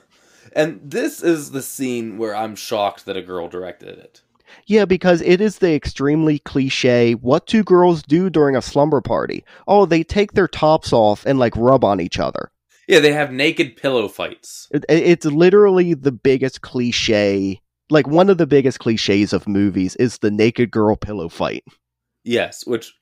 and 0.53 0.79
this 0.83 1.21
is 1.21 1.51
the 1.51 1.61
scene 1.61 2.17
where 2.17 2.33
I'm 2.35 2.55
shocked 2.55 3.05
that 3.05 3.17
a 3.17 3.21
girl 3.21 3.47
directed 3.49 3.99
it. 3.99 4.21
Yeah, 4.65 4.85
because 4.85 5.21
it 5.21 5.39
is 5.41 5.59
the 5.59 5.73
extremely 5.73 6.39
cliche 6.39 7.13
what 7.13 7.45
do 7.45 7.63
girls 7.63 8.01
do 8.01 8.29
during 8.29 8.55
a 8.55 8.61
slumber 8.61 9.01
party? 9.01 9.43
Oh, 9.67 9.85
they 9.85 10.03
take 10.03 10.31
their 10.31 10.47
tops 10.47 10.93
off 10.93 11.25
and 11.25 11.37
like 11.37 11.55
rub 11.57 11.83
on 11.83 11.99
each 11.99 12.17
other. 12.17 12.51
Yeah, 12.87 12.99
they 12.99 13.13
have 13.13 13.31
naked 13.31 13.75
pillow 13.75 14.07
fights. 14.07 14.67
It- 14.71 14.85
it's 14.89 15.25
literally 15.25 15.93
the 15.93 16.11
biggest 16.11 16.61
cliche, 16.61 17.61
like 17.91 18.07
one 18.07 18.29
of 18.29 18.37
the 18.37 18.47
biggest 18.47 18.79
cliches 18.79 19.33
of 19.33 19.47
movies 19.47 19.95
is 19.97 20.17
the 20.17 20.31
naked 20.31 20.71
girl 20.71 20.95
pillow 20.95 21.29
fight. 21.29 21.63
Yes, 22.23 22.65
which, 22.65 22.93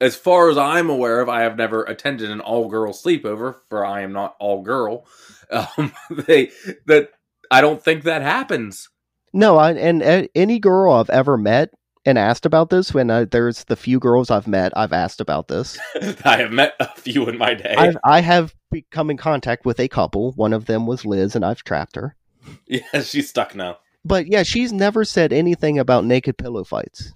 as 0.00 0.16
far 0.16 0.48
as 0.48 0.56
I'm 0.56 0.88
aware 0.88 1.20
of, 1.20 1.28
I 1.28 1.42
have 1.42 1.56
never 1.56 1.82
attended 1.84 2.30
an 2.30 2.40
all 2.40 2.68
girl 2.68 2.92
sleepover, 2.92 3.56
for 3.68 3.84
I 3.84 4.02
am 4.02 4.12
not 4.12 4.36
all 4.38 4.62
girl. 4.62 5.06
Um, 5.50 5.94
they 6.10 6.50
that 6.84 7.08
I 7.50 7.62
don't 7.62 7.82
think 7.82 8.04
that 8.04 8.20
happens. 8.20 8.90
No, 9.32 9.56
I, 9.56 9.72
and 9.72 10.02
uh, 10.02 10.26
any 10.34 10.58
girl 10.58 10.92
I've 10.92 11.08
ever 11.08 11.38
met 11.38 11.70
and 12.04 12.18
asked 12.18 12.44
about 12.44 12.68
this, 12.68 12.92
when 12.92 13.10
uh, 13.10 13.24
there's 13.30 13.64
the 13.64 13.74
few 13.74 13.98
girls 13.98 14.30
I've 14.30 14.46
met, 14.46 14.76
I've 14.76 14.92
asked 14.92 15.22
about 15.22 15.48
this. 15.48 15.78
I 16.24 16.36
have 16.36 16.52
met 16.52 16.74
a 16.80 16.88
few 16.96 17.28
in 17.30 17.38
my 17.38 17.54
day. 17.54 17.74
I've, 17.78 17.96
I 18.04 18.20
have 18.20 18.54
become 18.70 19.08
in 19.08 19.16
contact 19.16 19.64
with 19.64 19.80
a 19.80 19.88
couple. 19.88 20.32
One 20.32 20.52
of 20.52 20.66
them 20.66 20.86
was 20.86 21.06
Liz, 21.06 21.34
and 21.34 21.46
I've 21.46 21.64
trapped 21.64 21.96
her. 21.96 22.14
Yeah, 22.66 23.02
she's 23.02 23.28
stuck 23.28 23.54
now. 23.54 23.78
But 24.08 24.26
yeah, 24.26 24.42
she's 24.42 24.72
never 24.72 25.04
said 25.04 25.32
anything 25.32 25.78
about 25.78 26.04
naked 26.04 26.38
pillow 26.38 26.64
fights. 26.64 27.12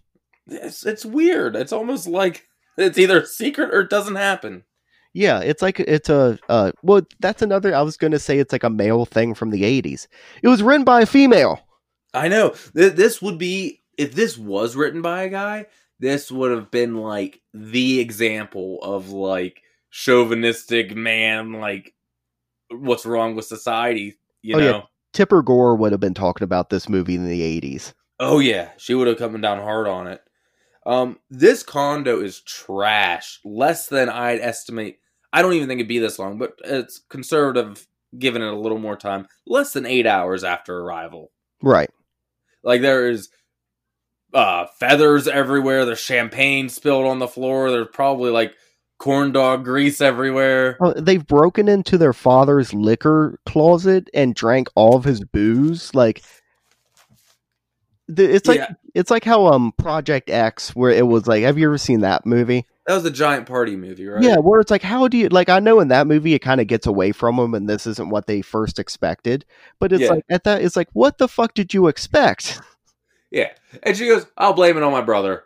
It's 0.47 0.85
it's 0.85 1.05
weird. 1.05 1.57
It's 1.57 1.73
almost 1.73 2.07
like 2.07 2.47
it's 2.77 2.99
either 2.99 3.23
a 3.23 3.27
secret 3.27 3.73
or 3.75 3.81
it 3.81 3.91
doesn't 3.91 4.17
happen. 4.17 4.65
Yeah, 5.15 5.41
it's 5.41 5.63
like 5.63 5.81
it's 5.81 6.09
a 6.09 6.39
uh 6.49 6.73
well 6.83 7.03
that's 7.21 7.43
another 7.43 7.75
I 7.75 7.83
was 7.83 7.97
going 7.97 8.13
to 8.13 8.19
say 8.19 8.39
it's 8.39 8.53
like 8.53 8.65
a 8.65 8.71
male 8.71 9.05
thing 9.05 9.35
from 9.35 9.51
the 9.51 9.63
80s. 9.63 10.07
It 10.43 10.49
was 10.49 10.63
written 10.63 10.85
by 10.85 11.03
a 11.03 11.07
female. 11.07 11.61
I 12.15 12.29
know. 12.29 12.51
Th- 12.77 12.93
This 12.93 13.23
would 13.23 13.39
be 13.39 13.83
if 13.97 14.15
this 14.15 14.37
was 14.37 14.77
written 14.77 15.03
by 15.03 15.23
a 15.23 15.29
guy, 15.29 15.67
this 16.01 16.31
would 16.33 16.51
have 16.51 16.71
been 16.71 16.97
like 16.97 17.41
the 17.55 18.01
example 18.01 18.79
of 18.83 19.11
like 19.11 19.63
chauvinistic 19.91 20.97
man 20.97 21.53
like 21.53 21.95
what's 22.71 23.07
wrong 23.07 23.35
with 23.37 23.45
society, 23.45 24.19
you 24.41 24.57
Oh, 24.57 24.59
yeah. 24.59 24.83
Tipper 25.12 25.42
Gore 25.42 25.77
would 25.77 25.92
have 25.92 26.01
been 26.01 26.14
talking 26.14 26.44
about 26.44 26.70
this 26.70 26.88
movie 26.88 27.14
in 27.14 27.29
the 27.29 27.61
80s. 27.61 27.92
Oh 28.18 28.38
yeah, 28.38 28.70
she 28.77 28.94
would 28.94 29.09
have 29.09 29.18
come 29.18 29.40
down 29.40 29.59
hard 29.59 29.87
on 29.87 30.07
it. 30.07 30.20
Um 30.85 31.18
this 31.31 31.62
condo 31.62 32.20
is 32.20 32.40
trash. 32.40 33.40
Less 33.44 33.87
than 33.87 34.09
I'd 34.09 34.40
estimate. 34.40 34.98
I 35.33 35.42
don't 35.42 35.55
even 35.55 35.68
think 35.68 35.79
it'd 35.79 35.88
be 35.88 35.98
this 35.98 36.18
long, 36.18 36.38
but 36.38 36.55
it's 36.64 37.01
conservative 37.09 37.87
giving 38.18 38.42
it 38.42 38.53
a 38.53 38.57
little 38.57 38.79
more 38.79 38.96
time. 38.96 39.27
Less 39.46 39.72
than 39.72 39.87
8 39.87 40.07
hours 40.07 40.44
after 40.44 40.79
arrival. 40.79 41.31
Right. 41.62 41.90
Like 42.62 42.81
there 42.81 43.09
is 43.09 43.29
uh 44.35 44.66
feathers 44.79 45.29
everywhere, 45.29 45.85
there's 45.85 46.01
champagne 46.01 46.68
spilled 46.68 47.07
on 47.07 47.18
the 47.18 47.29
floor, 47.29 47.70
there's 47.70 47.88
probably 47.92 48.31
like 48.31 48.55
corn 49.03 49.33
dog 49.33 49.65
grease 49.65 50.01
everywhere. 50.01 50.77
Oh, 50.81 50.93
they've 50.93 51.27
broken 51.27 51.69
into 51.69 51.99
their 51.99 52.12
father's 52.12 52.73
liquor 52.73 53.41
closet 53.47 54.09
and 54.15 54.33
drank 54.33 54.69
all 54.77 54.95
of 54.95 55.03
his 55.03 55.25
booze. 55.25 55.93
Like 55.93 56.23
the, 58.07 58.33
it's 58.33 58.47
like 58.47 58.59
Yeah. 58.59 58.75
it's 58.95 59.11
like 59.11 59.25
how 59.25 59.47
um 59.49 59.73
Project 59.77 60.31
X, 60.31 60.71
where 60.77 60.93
it 60.93 61.07
was 61.09 61.27
like, 61.27 61.43
have 61.43 61.59
you 61.59 61.67
ever 61.67 61.79
seen 61.79 62.01
that 62.01 62.25
movie? 62.25 62.65
That 62.87 62.95
was 62.95 63.05
a 63.05 63.11
giant 63.11 63.47
party 63.47 63.75
movie, 63.77 64.07
right? 64.07 64.23
Yeah, 64.23 64.37
where 64.37 64.61
it's 64.61 64.71
like, 64.71 64.83
how 64.83 65.09
do 65.09 65.17
you 65.17 65.29
like? 65.29 65.49
I 65.49 65.59
know 65.59 65.81
in 65.81 65.88
that 65.88 66.07
movie 66.07 66.35
it 66.35 66.38
kind 66.41 66.61
of 66.61 66.69
gets 66.69 66.87
away 66.87 67.11
from 67.11 67.37
them, 67.37 67.55
and 67.55 67.69
this 67.69 67.87
isn't 67.88 68.11
what 68.11 68.29
they 68.29 68.41
first 68.41 68.79
expected. 68.79 69.45
But 69.81 69.93
it's 69.93 70.03
Yeah. 70.03 70.11
like 70.11 70.25
at 70.31 70.45
that, 70.45 70.62
it's 70.62 70.77
like, 70.77 70.88
what 70.93 71.19
the 71.19 71.27
fuck 71.29 71.55
did 71.55 71.75
you 71.75 71.88
expect? 71.88 72.61
Yeah. 73.33 73.51
And 73.83 73.97
she 73.97 74.07
goes, 74.07 74.27
I'll 74.37 74.53
blame 74.53 74.77
it 74.77 74.83
on 74.83 74.93
my 74.93 75.01
brother. 75.01 75.43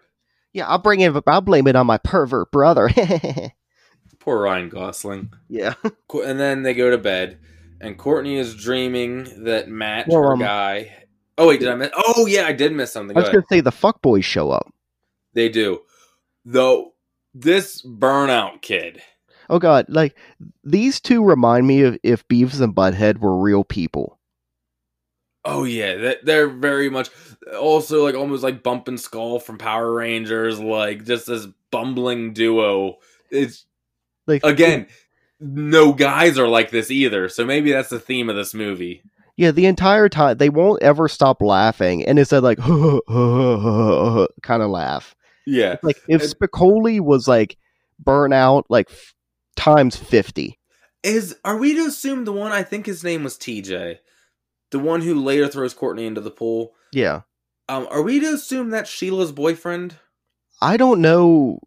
Yeah, 0.57 0.69
I'll 0.69 0.79
bring 0.79 1.01
it. 1.01 1.13
I'll 1.27 1.43
blame 1.43 1.67
it 1.67 1.77
on 1.77 1.87
my 1.87 1.99
pervert 1.99 2.51
brother. 2.51 2.89
Poor 4.21 4.41
Ryan 4.41 4.71
Gosling. 4.71 5.31
yeah, 5.51 5.75
And 6.25 6.41
then 6.41 6.63
they 6.63 6.73
go 6.73 6.91
to 6.91 6.97
bed, 6.97 7.39
and 7.79 7.99
Courtney 7.99 8.39
is 8.39 8.55
dreaming 8.55 9.45
that 9.45 9.69
Matt, 9.69 10.09
Well, 10.09 10.23
her 10.23 10.33
um, 10.33 10.39
guy. 10.39 10.93
Oh 11.37 11.49
wait, 11.49 11.61
did 11.61 11.69
I 11.69 11.75
miss? 11.75 11.91
Oh 11.95 12.25
yeah, 12.25 12.47
I 12.47 12.53
did 12.53 12.73
miss 12.73 12.91
something. 12.91 13.15
I 13.15 13.21
Go 13.21 13.25
was 13.25 13.29
ahead. 13.29 13.43
gonna 13.43 13.47
say 13.59 13.61
the 13.61 13.71
fuck 13.71 14.01
boys 14.01 14.25
show 14.25 14.51
up. 14.51 14.73
They 15.35 15.51
do, 15.51 15.81
though. 16.47 16.95
This 17.35 17.83
burnout 17.83 18.63
kid. 18.63 19.03
Oh 19.51 19.59
god, 19.59 19.85
like 19.91 20.17
these 20.65 21.01
two 21.03 21.23
remind 21.23 21.67
me 21.67 21.83
of 21.83 21.99
if 22.03 22.27
Beavis 22.29 22.63
and 22.63 22.75
Butthead 22.75 23.19
were 23.19 23.39
real 23.39 23.63
people. 23.63 24.16
Oh 25.49 25.63
yeah, 25.65 26.15
they're 26.25 26.49
very 26.49 26.91
much 26.91 27.09
also 27.59 28.05
like 28.05 28.17
almost 28.17 28.43
like 28.43 28.63
Bulk 28.65 28.89
and 28.89 28.99
Skull 28.99 29.39
from 29.39 29.59
Power 29.59 29.93
Rangers, 29.93 30.59
like 30.59 31.05
just 31.05 31.29
this 31.29 31.47
bumbling 31.71 32.33
duo. 32.33 32.97
It's 33.31 33.65
Like 34.27 34.45
again, 34.45 34.89
no 35.41 35.93
guys 35.93 36.39
are 36.39 36.49
like 36.49 36.71
this 36.71 36.91
either. 36.91 37.29
So 37.29 37.45
maybe 37.45 37.71
that's 37.71 37.91
the 37.91 38.01
theme 38.01 38.29
of 38.29 38.37
this 38.37 38.55
movie. 38.55 39.03
Yeah, 39.37 39.51
the 39.51 39.67
entire 39.67 40.09
time 40.09 40.39
they 40.39 40.49
won't 40.49 40.83
ever 40.83 41.09
stop 41.09 41.41
laughing, 41.43 42.05
and 42.05 42.19
it's 42.19 42.31
that 42.31 42.41
like 42.41 42.59
kind 44.43 44.63
of 44.63 44.71
laugh. 44.71 45.15
Yeah, 45.47 45.77
Like 45.83 46.01
if 46.09 46.23
Spicoli 46.23 47.01
was 47.01 47.29
like 47.29 47.57
burnout 48.03 48.65
like 48.69 48.91
f- 48.91 49.15
times 49.55 49.95
fifty. 49.97 50.59
is 51.05 51.37
are 51.45 51.57
we 51.57 51.75
to 51.75 51.87
assume 51.87 52.25
the 52.25 52.33
one 52.33 52.51
I 52.51 52.65
think 52.65 52.87
his 52.87 53.05
name 53.05 53.23
was 53.23 53.37
TJ, 53.37 53.99
the 54.71 54.79
one 54.79 55.01
who 55.03 55.15
later 55.23 55.49
throws 55.49 55.75
Courtney 55.75 56.07
into 56.07 56.21
the 56.21 56.31
pool? 56.31 56.75
Yeah, 56.93 57.23
Um, 57.69 57.87
are 57.91 58.03
we 58.03 58.21
to 58.21 58.27
assume 58.35 58.71
that's 58.71 58.91
Sheila's 58.91 59.33
boyfriend? 59.33 59.97
I 60.63 60.77
don't 60.77 61.01
know 61.01 61.59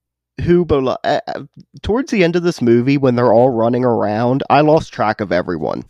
who, 0.43 0.65
but 0.65 0.99
uh, 1.03 1.19
towards 1.81 2.11
the 2.11 2.23
end 2.23 2.35
of 2.35 2.43
this 2.43 2.61
movie, 2.61 2.97
when 2.97 3.15
they're 3.15 3.33
all 3.33 3.49
running 3.49 3.83
around, 3.85 4.43
I 4.49 4.61
lost 4.61 4.93
track 4.93 5.21
of 5.21 5.31
everyone. 5.31 5.83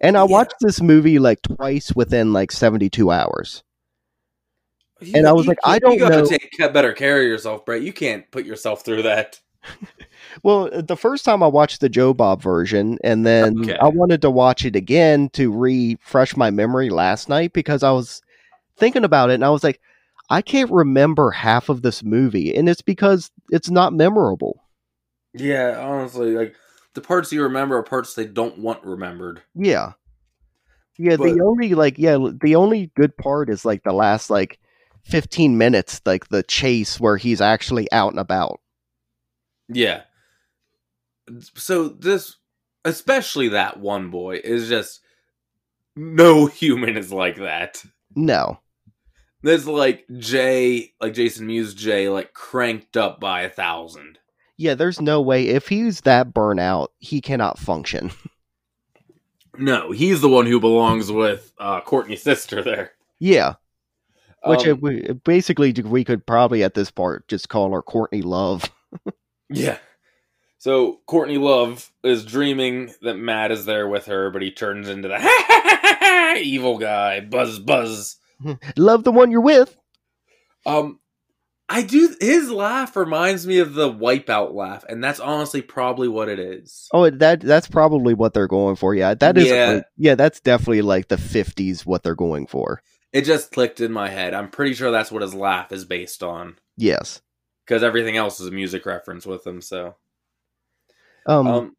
And 0.00 0.16
I 0.16 0.20
Yeah. 0.22 0.26
watched 0.30 0.54
this 0.60 0.80
movie 0.80 1.18
like 1.18 1.42
twice 1.42 1.92
within 1.94 2.32
like 2.32 2.50
seventy-two 2.52 3.10
hours. 3.10 3.62
You- 5.00 5.12
And 5.16 5.26
I 5.28 5.32
was 5.32 5.46
like, 5.46 5.58
I 5.64 5.78
can't- 5.78 5.94
you 5.94 5.98
don't 6.00 6.08
gotta 6.10 6.22
know- 6.22 6.28
Take 6.28 6.72
better 6.72 6.92
care 6.92 7.18
of 7.20 7.26
yourself, 7.26 7.64
Brett. 7.64 7.82
You 7.82 7.92
can't 7.92 8.28
put 8.30 8.44
yourself 8.46 8.84
through 8.84 9.02
that. 9.02 9.38
Well, 10.42 10.70
uh, 10.72 10.80
the 10.82 10.96
first 10.96 11.24
time 11.24 11.42
I 11.42 11.46
watched 11.46 11.80
the 11.80 11.88
Joe 11.88 12.14
Bob 12.14 12.42
version, 12.42 12.98
and 13.02 13.26
then 13.26 13.60
Okay. 13.60 13.76
I 13.78 13.88
wanted 13.88 14.22
to 14.22 14.30
watch 14.30 14.64
it 14.64 14.76
again 14.76 15.28
to 15.30 15.52
refresh 15.52 16.36
my 16.36 16.50
memory 16.50 16.90
last 16.90 17.28
night 17.28 17.52
because 17.52 17.82
I 17.82 17.90
was 17.90 18.22
thinking 18.76 19.04
about 19.04 19.30
it 19.30 19.34
and 19.34 19.44
I 19.44 19.50
was 19.50 19.64
like, 19.64 19.80
I 20.30 20.42
can't 20.42 20.70
remember 20.70 21.30
half 21.30 21.68
of 21.68 21.82
this 21.82 22.02
movie, 22.04 22.54
and 22.54 22.68
it's 22.68 22.82
because 22.82 23.30
it's 23.50 23.70
not 23.70 23.92
memorable. 23.94 24.62
Yeah, 25.34 25.78
honestly, 25.80 26.32
like 26.32 26.54
the 26.94 27.00
parts 27.00 27.32
you 27.32 27.42
remember 27.42 27.76
are 27.78 27.82
parts 27.82 28.14
they 28.14 28.26
don't 28.26 28.58
want 28.58 28.84
remembered. 28.84 29.42
Yeah. 29.54 29.92
Yeah, 30.98 31.16
But- 31.16 31.34
the 31.34 31.40
only 31.42 31.74
like 31.74 31.98
yeah, 31.98 32.18
the 32.42 32.56
only 32.56 32.90
good 32.96 33.16
part 33.16 33.48
is 33.50 33.64
like 33.64 33.84
the 33.84 33.92
last 33.92 34.30
like 34.30 34.58
15 35.04 35.56
minutes, 35.56 36.00
like 36.04 36.28
the 36.28 36.42
chase 36.42 37.00
where 37.00 37.16
he's 37.16 37.40
actually 37.40 37.90
out 37.92 38.10
and 38.10 38.20
about. 38.20 38.60
Yeah. 39.68 40.02
So 41.54 41.88
this, 41.88 42.36
especially 42.84 43.48
that 43.48 43.78
one 43.80 44.10
boy, 44.10 44.40
is 44.42 44.68
just 44.68 45.00
no 45.96 46.46
human 46.46 46.96
is 46.96 47.12
like 47.12 47.36
that. 47.36 47.82
No. 48.14 48.60
There's 49.42 49.68
like 49.68 50.04
Jay, 50.18 50.92
like 51.00 51.14
Jason 51.14 51.46
Mewes 51.46 51.74
Jay, 51.74 52.08
like 52.08 52.32
cranked 52.32 52.96
up 52.96 53.20
by 53.20 53.42
a 53.42 53.50
thousand. 53.50 54.18
Yeah, 54.56 54.74
there's 54.74 55.00
no 55.00 55.20
way 55.20 55.46
if 55.46 55.68
he's 55.68 56.00
that 56.00 56.34
burnout, 56.34 56.88
he 56.98 57.20
cannot 57.20 57.58
function. 57.58 58.10
No, 59.60 59.90
he's 59.90 60.20
the 60.20 60.28
one 60.28 60.46
who 60.46 60.60
belongs 60.60 61.10
with 61.10 61.52
uh, 61.58 61.80
Courtney's 61.80 62.22
sister 62.22 62.62
there. 62.62 62.92
Yeah. 63.18 63.54
Which 64.44 64.64
Um, 64.68 64.80
we, 64.80 65.00
basically 65.24 65.72
we 65.72 66.04
could 66.04 66.24
probably 66.24 66.62
at 66.62 66.74
this 66.74 66.92
part 66.92 67.26
just 67.26 67.48
call 67.48 67.72
her 67.72 67.82
Courtney 67.82 68.22
Love. 68.22 68.70
Yeah. 69.50 69.78
So 70.58 71.00
Courtney 71.06 71.38
Love 71.38 71.90
is 72.02 72.24
dreaming 72.24 72.92
that 73.02 73.14
Matt 73.14 73.52
is 73.52 73.64
there 73.64 73.86
with 73.88 74.06
her, 74.06 74.30
but 74.30 74.42
he 74.42 74.50
turns 74.50 74.88
into 74.88 75.08
the 75.08 76.40
evil 76.42 76.78
guy. 76.78 77.20
Buzz, 77.20 77.58
buzz. 77.58 78.16
Love 78.76 79.04
the 79.04 79.12
one 79.12 79.30
you're 79.30 79.40
with. 79.40 79.76
Um, 80.66 80.98
I 81.68 81.82
do. 81.82 82.14
His 82.20 82.50
laugh 82.50 82.96
reminds 82.96 83.46
me 83.46 83.58
of 83.58 83.74
the 83.74 83.88
Wipeout 83.92 84.52
laugh, 84.54 84.84
and 84.88 85.02
that's 85.04 85.20
honestly 85.20 85.62
probably 85.62 86.08
what 86.08 86.28
it 86.28 86.38
is. 86.38 86.88
Oh, 86.92 87.08
that 87.10 87.40
that's 87.40 87.68
probably 87.68 88.14
what 88.14 88.34
they're 88.34 88.48
going 88.48 88.76
for. 88.76 88.94
Yeah, 88.94 89.14
that 89.14 89.36
is. 89.38 89.46
Yeah. 89.46 89.80
Yeah, 89.96 90.14
that's 90.14 90.40
definitely 90.40 90.82
like 90.82 91.08
the 91.08 91.16
'50s 91.16 91.86
what 91.86 92.02
they're 92.02 92.14
going 92.14 92.46
for. 92.46 92.82
It 93.12 93.22
just 93.22 93.52
clicked 93.52 93.80
in 93.80 93.92
my 93.92 94.08
head. 94.08 94.34
I'm 94.34 94.50
pretty 94.50 94.74
sure 94.74 94.90
that's 94.90 95.12
what 95.12 95.22
his 95.22 95.34
laugh 95.34 95.70
is 95.72 95.84
based 95.84 96.22
on, 96.22 96.56
Yes. 96.76 97.22
because 97.66 97.82
everything 97.82 98.16
else 98.16 98.38
is 98.40 98.46
a 98.48 98.50
music 98.50 98.84
reference 98.86 99.24
with 99.24 99.46
him. 99.46 99.60
So, 99.62 99.94
Um. 101.28 101.46
um, 101.46 101.76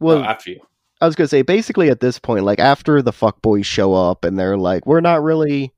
well, 0.00 0.18
oh, 0.18 0.24
after 0.24 0.50
you. 0.50 0.60
I 1.00 1.06
was 1.06 1.16
gonna 1.16 1.28
say 1.28 1.42
basically 1.42 1.90
at 1.90 2.00
this 2.00 2.18
point, 2.18 2.44
like 2.44 2.60
after 2.60 3.02
the 3.02 3.10
fuckboys 3.12 3.64
show 3.64 3.92
up 3.92 4.24
and 4.24 4.38
they're 4.38 4.56
like, 4.56 4.86
"We're 4.86 5.00
not 5.00 5.22
really 5.22 5.72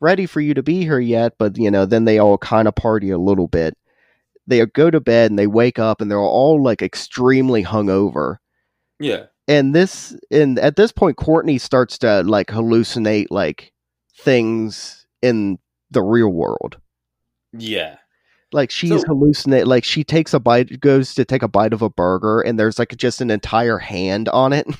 ready 0.00 0.26
for 0.26 0.40
you 0.40 0.54
to 0.54 0.62
be 0.62 0.82
here 0.82 0.98
yet," 0.98 1.34
but 1.38 1.56
you 1.56 1.70
know, 1.70 1.86
then 1.86 2.04
they 2.04 2.18
all 2.18 2.36
kind 2.36 2.66
of 2.68 2.74
party 2.74 3.10
a 3.10 3.18
little 3.18 3.46
bit. 3.46 3.78
They 4.48 4.64
go 4.66 4.90
to 4.90 5.00
bed 5.00 5.30
and 5.30 5.38
they 5.38 5.46
wake 5.46 5.78
up 5.78 6.00
and 6.00 6.10
they're 6.10 6.18
all 6.18 6.62
like 6.62 6.82
extremely 6.82 7.64
hungover. 7.64 8.38
Yeah, 8.98 9.26
And 9.46 9.74
this, 9.74 10.16
and 10.30 10.58
at 10.58 10.76
this 10.76 10.90
point, 10.90 11.16
Courtney 11.16 11.58
starts 11.58 11.98
to 11.98 12.22
like 12.22 12.48
hallucinate 12.48 13.26
like 13.30 13.72
things 14.16 15.06
in 15.22 15.58
the 15.90 16.02
real 16.02 16.30
world. 16.30 16.78
yeah. 17.52 17.96
Like 18.56 18.70
she's 18.72 18.90
So- 19.02 19.06
hallucinate. 19.06 19.66
Like 19.66 19.84
she 19.84 20.02
takes 20.02 20.34
a 20.34 20.40
bite, 20.40 20.80
goes 20.80 21.14
to 21.14 21.24
take 21.24 21.42
a 21.44 21.48
bite 21.48 21.72
of 21.72 21.82
a 21.82 21.90
burger, 21.90 22.40
and 22.40 22.58
there's 22.58 22.78
like 22.78 22.96
just 22.96 23.20
an 23.20 23.30
entire 23.30 23.78
hand 23.78 24.28
on 24.30 24.52
it. 24.52 24.66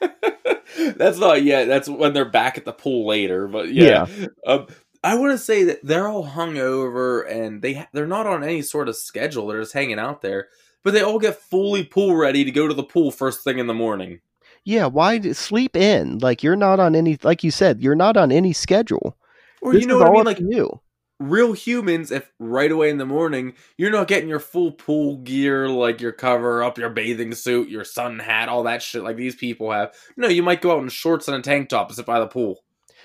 that's 0.96 1.18
not 1.18 1.42
yet. 1.42 1.66
That's 1.66 1.88
when 1.88 2.12
they're 2.12 2.24
back 2.24 2.58
at 2.58 2.64
the 2.64 2.72
pool 2.72 3.06
later. 3.06 3.48
But 3.48 3.72
yeah, 3.72 4.06
Um, 4.46 4.66
I 5.02 5.16
want 5.16 5.32
to 5.32 5.38
say 5.38 5.64
that 5.64 5.80
they're 5.82 6.08
all 6.08 6.26
hungover 6.26 7.28
and 7.30 7.62
they 7.62 7.74
ha- 7.74 7.88
they're 7.92 8.06
not 8.06 8.26
on 8.26 8.44
any 8.44 8.62
sort 8.62 8.88
of 8.88 8.96
schedule. 8.96 9.46
They're 9.46 9.60
just 9.60 9.72
hanging 9.72 9.98
out 9.98 10.22
there, 10.22 10.48
but 10.82 10.92
they 10.94 11.00
all 11.02 11.18
get 11.18 11.36
fully 11.40 11.84
pool 11.84 12.16
ready 12.16 12.44
to 12.44 12.50
go 12.50 12.68
to 12.68 12.74
the 12.74 12.82
pool 12.82 13.10
first 13.10 13.44
thing 13.44 13.58
in 13.58 13.66
the 13.66 13.74
morning. 13.74 14.20
Yeah, 14.64 14.86
why 14.86 15.20
sleep 15.32 15.76
in? 15.76 16.18
Like 16.18 16.42
you're 16.42 16.56
not 16.56 16.80
on 16.80 16.94
any 16.94 17.18
like 17.22 17.44
you 17.44 17.50
said, 17.50 17.80
you're 17.80 17.94
not 17.94 18.16
on 18.16 18.32
any 18.32 18.52
schedule. 18.52 19.16
Or 19.62 19.72
This 19.72 19.82
you 19.82 19.88
know 19.88 19.98
what 19.98 20.08
I 20.08 20.12
mean? 20.12 20.24
Like 20.24 20.40
you. 20.40 20.80
Real 21.20 21.52
humans, 21.52 22.10
if 22.10 22.30
right 22.38 22.70
away 22.70 22.90
in 22.90 22.98
the 22.98 23.06
morning 23.06 23.54
you're 23.76 23.90
not 23.90 24.08
getting 24.08 24.28
your 24.28 24.40
full 24.40 24.72
pool 24.72 25.18
gear, 25.18 25.68
like 25.68 26.00
your 26.00 26.12
cover 26.12 26.62
up, 26.62 26.78
your 26.78 26.90
bathing 26.90 27.34
suit, 27.34 27.68
your 27.68 27.84
sun 27.84 28.18
hat, 28.18 28.48
all 28.48 28.64
that 28.64 28.82
shit, 28.82 29.02
like 29.02 29.16
these 29.16 29.36
people 29.36 29.70
have. 29.70 29.94
No, 30.16 30.28
you 30.28 30.42
might 30.42 30.60
go 30.60 30.72
out 30.72 30.82
in 30.82 30.88
shorts 30.88 31.28
and 31.28 31.36
a 31.36 31.42
tank 31.42 31.68
top 31.68 31.88
and 31.88 31.96
sit 31.96 32.06
by 32.06 32.20
the 32.20 32.26
pool. 32.26 32.62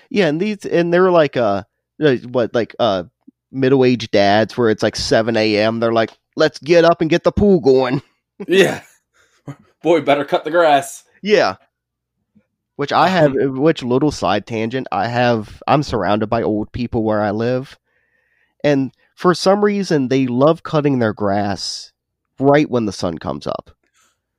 Yeah, 0.08 0.26
and 0.26 0.40
these 0.40 0.64
and 0.66 0.92
they're 0.92 1.10
like 1.10 1.36
uh 1.36 1.64
uh, 2.02 2.16
what 2.28 2.54
like 2.54 2.74
uh 2.78 3.04
middle 3.52 3.84
aged 3.84 4.10
dads 4.10 4.56
where 4.56 4.70
it's 4.70 4.82
like 4.82 4.96
seven 4.96 5.36
AM, 5.36 5.80
they're 5.80 5.92
like, 5.92 6.10
Let's 6.36 6.58
get 6.58 6.84
up 6.84 7.00
and 7.00 7.10
get 7.10 7.24
the 7.24 7.32
pool 7.32 7.60
going. 7.60 8.02
yeah, 8.48 8.82
boy, 9.82 10.00
better 10.00 10.24
cut 10.24 10.44
the 10.44 10.50
grass. 10.50 11.04
Yeah. 11.22 11.56
Which 12.76 12.92
I 12.92 13.08
have 13.10 13.34
which 13.34 13.82
little 13.82 14.10
side 14.10 14.46
tangent, 14.46 14.86
I 14.90 15.08
have 15.08 15.62
I'm 15.66 15.82
surrounded 15.82 16.28
by 16.28 16.42
old 16.42 16.72
people 16.72 17.04
where 17.04 17.22
I 17.22 17.30
live. 17.30 17.78
And 18.64 18.92
for 19.14 19.34
some 19.34 19.64
reason 19.64 20.08
they 20.08 20.26
love 20.26 20.62
cutting 20.62 20.98
their 20.98 21.12
grass 21.12 21.92
right 22.38 22.70
when 22.70 22.86
the 22.86 22.92
sun 22.92 23.18
comes 23.18 23.46
up. 23.46 23.70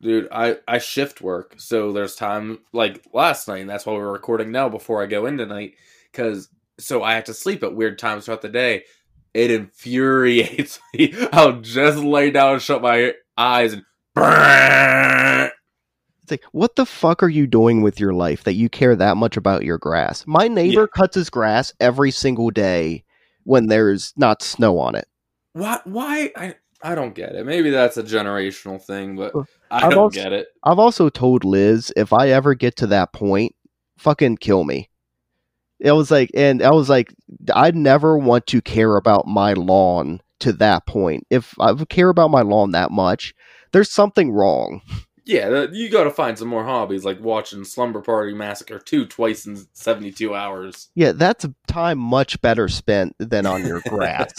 Dude, 0.01 0.27
I, 0.31 0.57
I 0.67 0.79
shift 0.79 1.21
work, 1.21 1.53
so 1.57 1.91
there's 1.91 2.15
time 2.15 2.59
like 2.73 3.05
last 3.13 3.47
night, 3.47 3.61
and 3.61 3.69
that's 3.69 3.85
why 3.85 3.93
we're 3.93 4.11
recording 4.11 4.51
now 4.51 4.67
before 4.67 5.03
I 5.03 5.05
go 5.05 5.27
in 5.27 5.37
tonight. 5.37 5.75
Because 6.11 6.49
so 6.79 7.03
I 7.03 7.13
have 7.13 7.25
to 7.25 7.33
sleep 7.35 7.63
at 7.63 7.75
weird 7.75 7.99
times 7.99 8.25
throughout 8.25 8.41
the 8.41 8.49
day. 8.49 8.83
it 9.33 9.51
infuriates 9.51 10.79
me. 10.93 11.13
I'll 11.31 11.61
just 11.61 11.99
lay 11.99 12.31
down 12.31 12.53
and 12.53 12.61
shut 12.61 12.81
my 12.81 13.13
eyes 13.37 13.73
and 13.73 13.83
It's 16.23 16.31
like, 16.31 16.43
what 16.51 16.75
the 16.75 16.85
fuck 16.85 17.23
are 17.23 17.29
you 17.29 17.47
doing 17.47 17.81
with 17.81 17.99
your 17.99 18.13
life 18.13 18.43
that 18.43 18.53
you 18.53 18.69
care 18.69 18.95
that 18.95 19.17
much 19.17 19.37
about 19.37 19.63
your 19.63 19.77
grass? 19.77 20.25
My 20.25 20.47
neighbor 20.47 20.87
cuts 20.87 21.15
his 21.15 21.29
grass 21.29 21.73
every 21.79 22.11
single 22.11 22.49
day 22.49 23.03
when 23.43 23.67
there's 23.67 24.13
not 24.17 24.41
snow 24.41 24.77
on 24.79 24.95
it. 24.95 25.07
why 25.53 25.79
why 25.85 26.31
I 26.35 26.55
I 26.83 26.95
don't 26.95 27.13
get 27.13 27.35
it. 27.35 27.45
Maybe 27.45 27.69
that's 27.69 27.97
a 27.97 28.03
generational 28.03 28.81
thing, 28.81 29.15
but 29.15 29.33
I 29.69 29.85
I've 29.85 29.91
don't 29.91 29.99
also- 29.99 30.19
get 30.21 30.33
it. 30.33 30.47
I've 30.63 30.79
also 30.79 31.09
told 31.09 31.43
Liz 31.45 31.93
if 31.95 32.11
I 32.13 32.29
ever 32.29 32.55
get 32.55 32.75
to 32.77 32.87
that 32.87 33.13
point, 33.13 33.53
fucking 33.97 34.37
kill 34.37 34.63
me. 34.63 34.89
It 35.79 35.91
was 35.91 36.09
like, 36.11 36.29
and 36.35 36.61
I 36.61 36.71
was 36.71 36.89
like, 36.89 37.13
I'd 37.53 37.75
never 37.75 38.17
want 38.17 38.45
to 38.47 38.61
care 38.61 38.95
about 38.97 39.27
my 39.27 39.53
lawn 39.53 40.21
to 40.39 40.53
that 40.53 40.85
point. 40.87 41.25
If 41.29 41.53
I 41.59 41.73
care 41.85 42.09
about 42.09 42.29
my 42.31 42.41
lawn 42.41 42.71
that 42.71 42.91
much, 42.91 43.33
there's 43.73 43.91
something 43.91 44.31
wrong. 44.31 44.81
Yeah, 45.23 45.67
you 45.71 45.89
got 45.89 46.05
to 46.05 46.11
find 46.11 46.37
some 46.37 46.47
more 46.47 46.63
hobbies 46.63 47.05
like 47.05 47.19
watching 47.19 47.63
Slumber 47.63 48.01
Party 48.01 48.33
Massacre 48.33 48.79
2 48.79 49.05
twice 49.05 49.45
in 49.45 49.67
72 49.73 50.33
hours. 50.33 50.89
Yeah, 50.95 51.11
that's 51.11 51.45
a 51.45 51.53
time 51.67 51.99
much 51.99 52.41
better 52.41 52.67
spent 52.67 53.15
than 53.19 53.45
on 53.45 53.65
your 53.65 53.81
grass. 53.87 54.33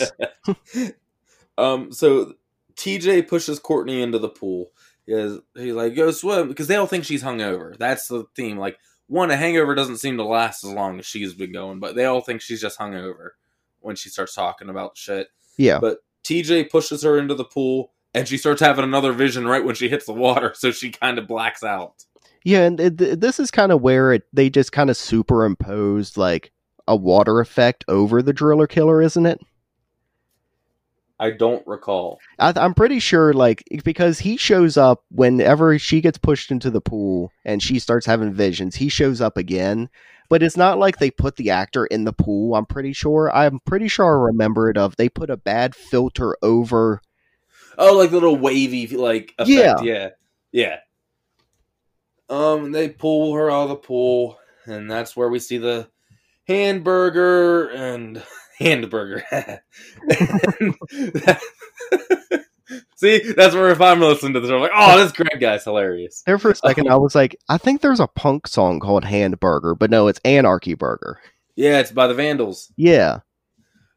um, 1.58 1.92
so 1.92 2.34
TJ 2.74 3.28
pushes 3.28 3.60
Courtney 3.60 4.02
into 4.02 4.18
the 4.18 4.28
pool. 4.28 4.72
He 5.06 5.12
is, 5.12 5.38
he's 5.54 5.74
like, 5.74 5.94
go 5.94 6.10
swim 6.10 6.48
because 6.48 6.66
they 6.66 6.76
all 6.76 6.86
think 6.86 7.04
she's 7.04 7.22
hungover. 7.22 7.76
That's 7.78 8.08
the 8.08 8.24
theme. 8.34 8.58
Like, 8.58 8.78
one, 9.06 9.30
a 9.30 9.36
hangover 9.36 9.74
doesn't 9.74 9.98
seem 9.98 10.16
to 10.16 10.24
last 10.24 10.64
as 10.64 10.72
long 10.72 10.98
as 10.98 11.06
she's 11.06 11.34
been 11.34 11.52
going, 11.52 11.78
but 11.78 11.94
they 11.94 12.06
all 12.06 12.20
think 12.20 12.40
she's 12.40 12.60
just 12.60 12.78
hungover 12.78 13.30
when 13.80 13.94
she 13.94 14.08
starts 14.08 14.34
talking 14.34 14.68
about 14.68 14.96
shit. 14.96 15.28
yeah. 15.56 15.78
But 15.78 15.98
TJ 16.24 16.70
pushes 16.70 17.02
her 17.02 17.18
into 17.18 17.34
the 17.34 17.44
pool 17.44 17.91
and 18.14 18.28
she 18.28 18.36
starts 18.36 18.60
having 18.60 18.84
another 18.84 19.12
vision 19.12 19.46
right 19.46 19.64
when 19.64 19.74
she 19.74 19.88
hits 19.88 20.06
the 20.06 20.12
water, 20.12 20.52
so 20.56 20.70
she 20.70 20.90
kind 20.90 21.18
of 21.18 21.26
blacks 21.26 21.62
out. 21.62 22.04
Yeah, 22.44 22.62
and 22.62 22.80
it, 22.80 23.20
this 23.20 23.38
is 23.38 23.50
kind 23.50 23.70
of 23.70 23.82
where 23.82 24.12
it 24.12 24.24
they 24.32 24.50
just 24.50 24.72
kind 24.72 24.90
of 24.90 24.96
superimposed 24.96 26.16
like 26.16 26.52
a 26.88 26.96
water 26.96 27.40
effect 27.40 27.84
over 27.88 28.20
the 28.20 28.32
driller 28.32 28.66
killer, 28.66 29.00
isn't 29.00 29.26
it? 29.26 29.40
I 31.22 31.30
don't 31.30 31.64
recall. 31.68 32.18
I, 32.40 32.52
I'm 32.56 32.74
pretty 32.74 32.98
sure, 32.98 33.32
like, 33.32 33.62
because 33.84 34.18
he 34.18 34.36
shows 34.36 34.76
up 34.76 35.04
whenever 35.12 35.78
she 35.78 36.00
gets 36.00 36.18
pushed 36.18 36.50
into 36.50 36.68
the 36.68 36.80
pool 36.80 37.30
and 37.44 37.62
she 37.62 37.78
starts 37.78 38.06
having 38.06 38.32
visions. 38.32 38.74
He 38.74 38.88
shows 38.88 39.20
up 39.20 39.36
again, 39.36 39.88
but 40.28 40.42
it's 40.42 40.56
not 40.56 40.80
like 40.80 40.98
they 40.98 41.12
put 41.12 41.36
the 41.36 41.50
actor 41.50 41.86
in 41.86 42.02
the 42.02 42.12
pool. 42.12 42.56
I'm 42.56 42.66
pretty 42.66 42.92
sure. 42.92 43.30
I'm 43.32 43.60
pretty 43.60 43.86
sure 43.86 44.04
I 44.04 44.26
remember 44.26 44.68
it 44.68 44.76
of 44.76 44.96
they 44.96 45.08
put 45.08 45.30
a 45.30 45.36
bad 45.36 45.76
filter 45.76 46.36
over. 46.42 47.00
Oh, 47.78 47.96
like 47.96 48.10
little 48.10 48.36
wavy 48.36 48.86
like 48.88 49.34
effect. 49.38 49.48
Yeah. 49.48 49.80
yeah, 49.82 50.08
yeah. 50.52 50.76
Um, 52.28 52.72
they 52.72 52.88
pull 52.88 53.34
her 53.34 53.50
out 53.50 53.64
of 53.64 53.68
the 53.70 53.76
pool, 53.76 54.38
and 54.64 54.90
that's 54.90 55.16
where 55.16 55.28
we 55.28 55.38
see 55.38 55.58
the 55.58 55.88
hamburger 56.46 57.68
and 57.68 58.22
hamburger. 58.58 59.22
see, 62.96 63.32
that's 63.32 63.54
where 63.54 63.70
if 63.70 63.80
I'm 63.80 64.00
listening 64.00 64.34
to 64.34 64.40
this, 64.40 64.50
I'm 64.50 64.60
like, 64.60 64.70
oh, 64.74 64.98
this 64.98 65.12
Greg 65.12 65.40
guy's 65.40 65.64
hilarious. 65.64 66.22
There 66.26 66.38
for 66.38 66.50
a 66.52 66.56
second, 66.56 66.88
I 66.88 66.96
was 66.96 67.14
like, 67.14 67.36
I 67.48 67.58
think 67.58 67.80
there's 67.80 68.00
a 68.00 68.06
punk 68.06 68.46
song 68.46 68.80
called 68.80 69.04
Handburger, 69.04 69.78
but 69.78 69.90
no, 69.90 70.08
it's 70.08 70.20
Anarchy 70.24 70.74
Burger. 70.74 71.20
Yeah, 71.54 71.80
it's 71.80 71.92
by 71.92 72.06
the 72.06 72.14
Vandals. 72.14 72.72
Yeah. 72.76 73.20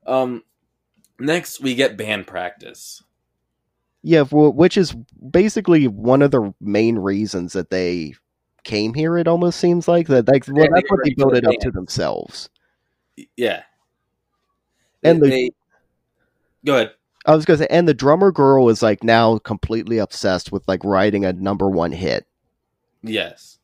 Um, 0.05 0.43
next 1.19 1.61
we 1.61 1.75
get 1.75 1.97
band 1.97 2.27
practice. 2.27 3.01
Yeah, 4.07 4.23
wh- 4.25 4.55
which 4.55 4.77
is 4.77 4.95
basically 5.31 5.87
one 5.87 6.21
of 6.21 6.29
the 6.29 6.53
main 6.61 6.99
reasons 6.99 7.53
that 7.53 7.71
they 7.71 8.13
came 8.63 8.93
here. 8.93 9.17
It 9.17 9.27
almost 9.27 9.59
seems 9.59 9.87
like 9.87 10.05
that. 10.09 10.27
Like, 10.27 10.47
well, 10.47 10.57
Yeah, 10.63 10.69
that's 10.75 10.83
they 10.83 10.87
what 10.89 10.99
they 11.03 11.13
built 11.15 11.35
it 11.35 11.45
up 11.47 11.55
to 11.61 11.71
themselves. 11.71 12.49
Yeah, 13.35 13.63
And 15.03 15.21
They- 15.21 15.29
the- 15.29 15.35
they- 15.35 15.49
go 16.65 16.75
ahead. 16.75 16.91
I 17.25 17.33
was 17.35 17.45
gonna 17.45 17.57
say, 17.57 17.67
and 17.71 17.87
the 17.87 17.93
drummer 17.95 18.31
girl 18.31 18.69
is 18.69 18.83
like 18.83 19.03
now 19.03 19.39
completely 19.39 19.97
obsessed 19.97 20.51
with 20.51 20.67
like 20.67 20.83
writing 20.83 21.25
a 21.25 21.33
number 21.33 21.67
one 21.67 21.91
hit. 21.91 22.27
Yes. 23.01 23.57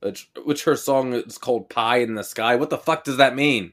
Which, 0.00 0.30
which 0.44 0.62
her 0.64 0.76
song 0.76 1.12
is 1.12 1.38
called 1.38 1.68
Pie 1.70 1.98
in 1.98 2.14
the 2.14 2.22
Sky. 2.22 2.54
What 2.54 2.70
the 2.70 2.78
fuck 2.78 3.02
does 3.02 3.16
that 3.16 3.34
mean? 3.34 3.72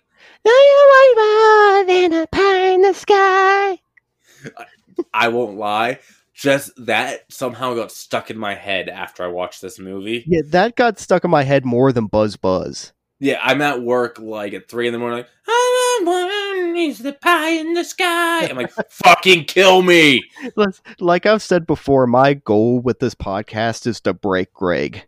than 1.86 2.14
a 2.14 2.28
pie 2.28 2.70
in 2.72 2.82
the 2.82 2.94
sky. 2.94 3.80
I 5.14 5.30
won't 5.30 5.58
lie. 5.58 6.00
Just 6.34 6.72
that 6.86 7.26
somehow 7.32 7.74
got 7.74 7.92
stuck 7.92 8.32
in 8.32 8.38
my 8.38 8.56
head 8.56 8.88
after 8.88 9.24
I 9.24 9.28
watched 9.28 9.62
this 9.62 9.78
movie. 9.78 10.24
Yeah, 10.26 10.42
that 10.48 10.76
got 10.76 10.98
stuck 10.98 11.26
in 11.26 11.32
my 11.32 11.44
head 11.44 11.66
more 11.66 11.92
than 11.92 12.08
Buzz 12.08 12.38
Buzz. 12.38 12.94
Yeah, 13.20 13.40
I'm 13.44 13.62
at 13.62 13.82
work 13.82 14.20
like 14.20 14.54
at 14.54 14.70
three 14.70 14.88
in 14.88 14.94
the 14.94 15.00
morning, 15.00 15.18
like, 15.20 15.30
want 16.06 16.78
is 16.78 17.00
the 17.00 17.14
pie 17.14 17.52
in 17.52 17.74
the 17.74 17.84
sky. 17.84 18.48
I'm 18.48 18.58
like, 18.58 18.72
fucking 18.90 19.46
kill 19.46 19.82
me. 19.82 20.24
Like 21.00 21.26
I've 21.26 21.42
said 21.42 21.68
before, 21.68 22.08
my 22.08 22.34
goal 22.34 22.80
with 22.80 23.00
this 23.00 23.16
podcast 23.16 23.88
is 23.88 24.02
to 24.02 24.14
break 24.14 24.54
Greg. 24.54 25.06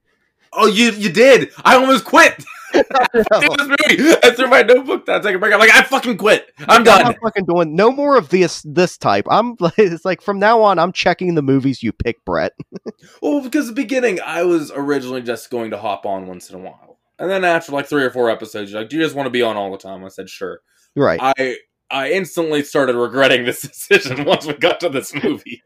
Oh, 0.54 0.68
you 0.68 0.92
you 0.92 1.12
did. 1.12 1.52
I 1.64 1.76
almost 1.76 2.06
quit. 2.06 2.44
Movie. 2.74 4.16
I 4.24 4.34
threw 4.36 4.48
my 4.48 4.62
notebook 4.62 5.06
down, 5.06 5.22
take 5.22 5.36
a 5.36 5.40
break. 5.40 5.54
I'm 5.54 5.60
like, 5.60 5.72
I 5.74 5.84
fucking 5.84 6.18
quit. 6.18 6.52
I'm 6.60 6.70
I'm 6.70 6.84
done. 6.84 7.04
not 7.04 7.18
fucking 7.22 7.46
doing 7.46 7.76
no 7.76 7.92
more 7.92 8.18
of 8.18 8.30
this 8.30 8.62
this 8.64 8.98
type. 8.98 9.26
I'm 9.30 9.56
it's 9.78 10.06
like 10.06 10.22
from 10.22 10.40
now 10.40 10.62
on, 10.62 10.80
I'm 10.80 10.92
checking 10.92 11.36
the 11.36 11.42
movies 11.42 11.84
you 11.84 11.92
pick, 11.92 12.24
Brett. 12.26 12.54
Well, 13.22 13.42
because 13.42 13.68
the 13.68 13.74
beginning, 13.74 14.20
I 14.24 14.44
was 14.44 14.72
originally 14.72 15.22
just 15.22 15.50
going 15.50 15.72
to 15.72 15.78
hop 15.78 16.06
on 16.06 16.28
once 16.28 16.50
in 16.50 16.56
a 16.56 16.60
while. 16.60 17.00
And 17.20 17.30
then 17.30 17.44
after 17.44 17.72
like 17.72 17.88
three 17.88 18.04
or 18.04 18.10
four 18.10 18.30
episodes, 18.30 18.72
you're 18.72 18.82
like, 18.82 18.90
do 18.90 18.98
you 18.98 19.04
just 19.04 19.16
want 19.16 19.28
to 19.28 19.32
be 19.32 19.42
on 19.42 19.58
all 19.58 19.72
the 19.72 19.78
time? 19.78 20.04
I 20.04 20.08
said, 20.08 20.30
sure. 20.30 20.62
Right. 20.96 21.20
I 21.22 21.58
I 21.90 22.12
instantly 22.12 22.64
started 22.64 22.96
regretting 22.96 23.46
this 23.46 23.62
decision 23.90 24.26
once 24.26 24.46
we 24.46 24.54
got 24.54 24.80
to 24.82 24.90
this 24.90 25.14
movie. 25.24 25.64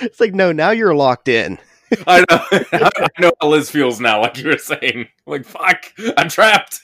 It's 0.00 0.20
like 0.20 0.34
no, 0.34 0.52
now 0.52 0.70
you're 0.70 0.94
locked 0.94 1.28
in. 1.28 1.58
I 2.06 2.20
know, 2.30 2.46
I 2.72 3.08
know 3.18 3.32
how 3.40 3.48
Liz 3.48 3.70
feels 3.70 4.00
now. 4.00 4.20
Like 4.20 4.38
you 4.38 4.48
were 4.48 4.58
saying, 4.58 5.08
like 5.26 5.44
fuck, 5.44 5.86
I'm 6.16 6.28
trapped. 6.28 6.80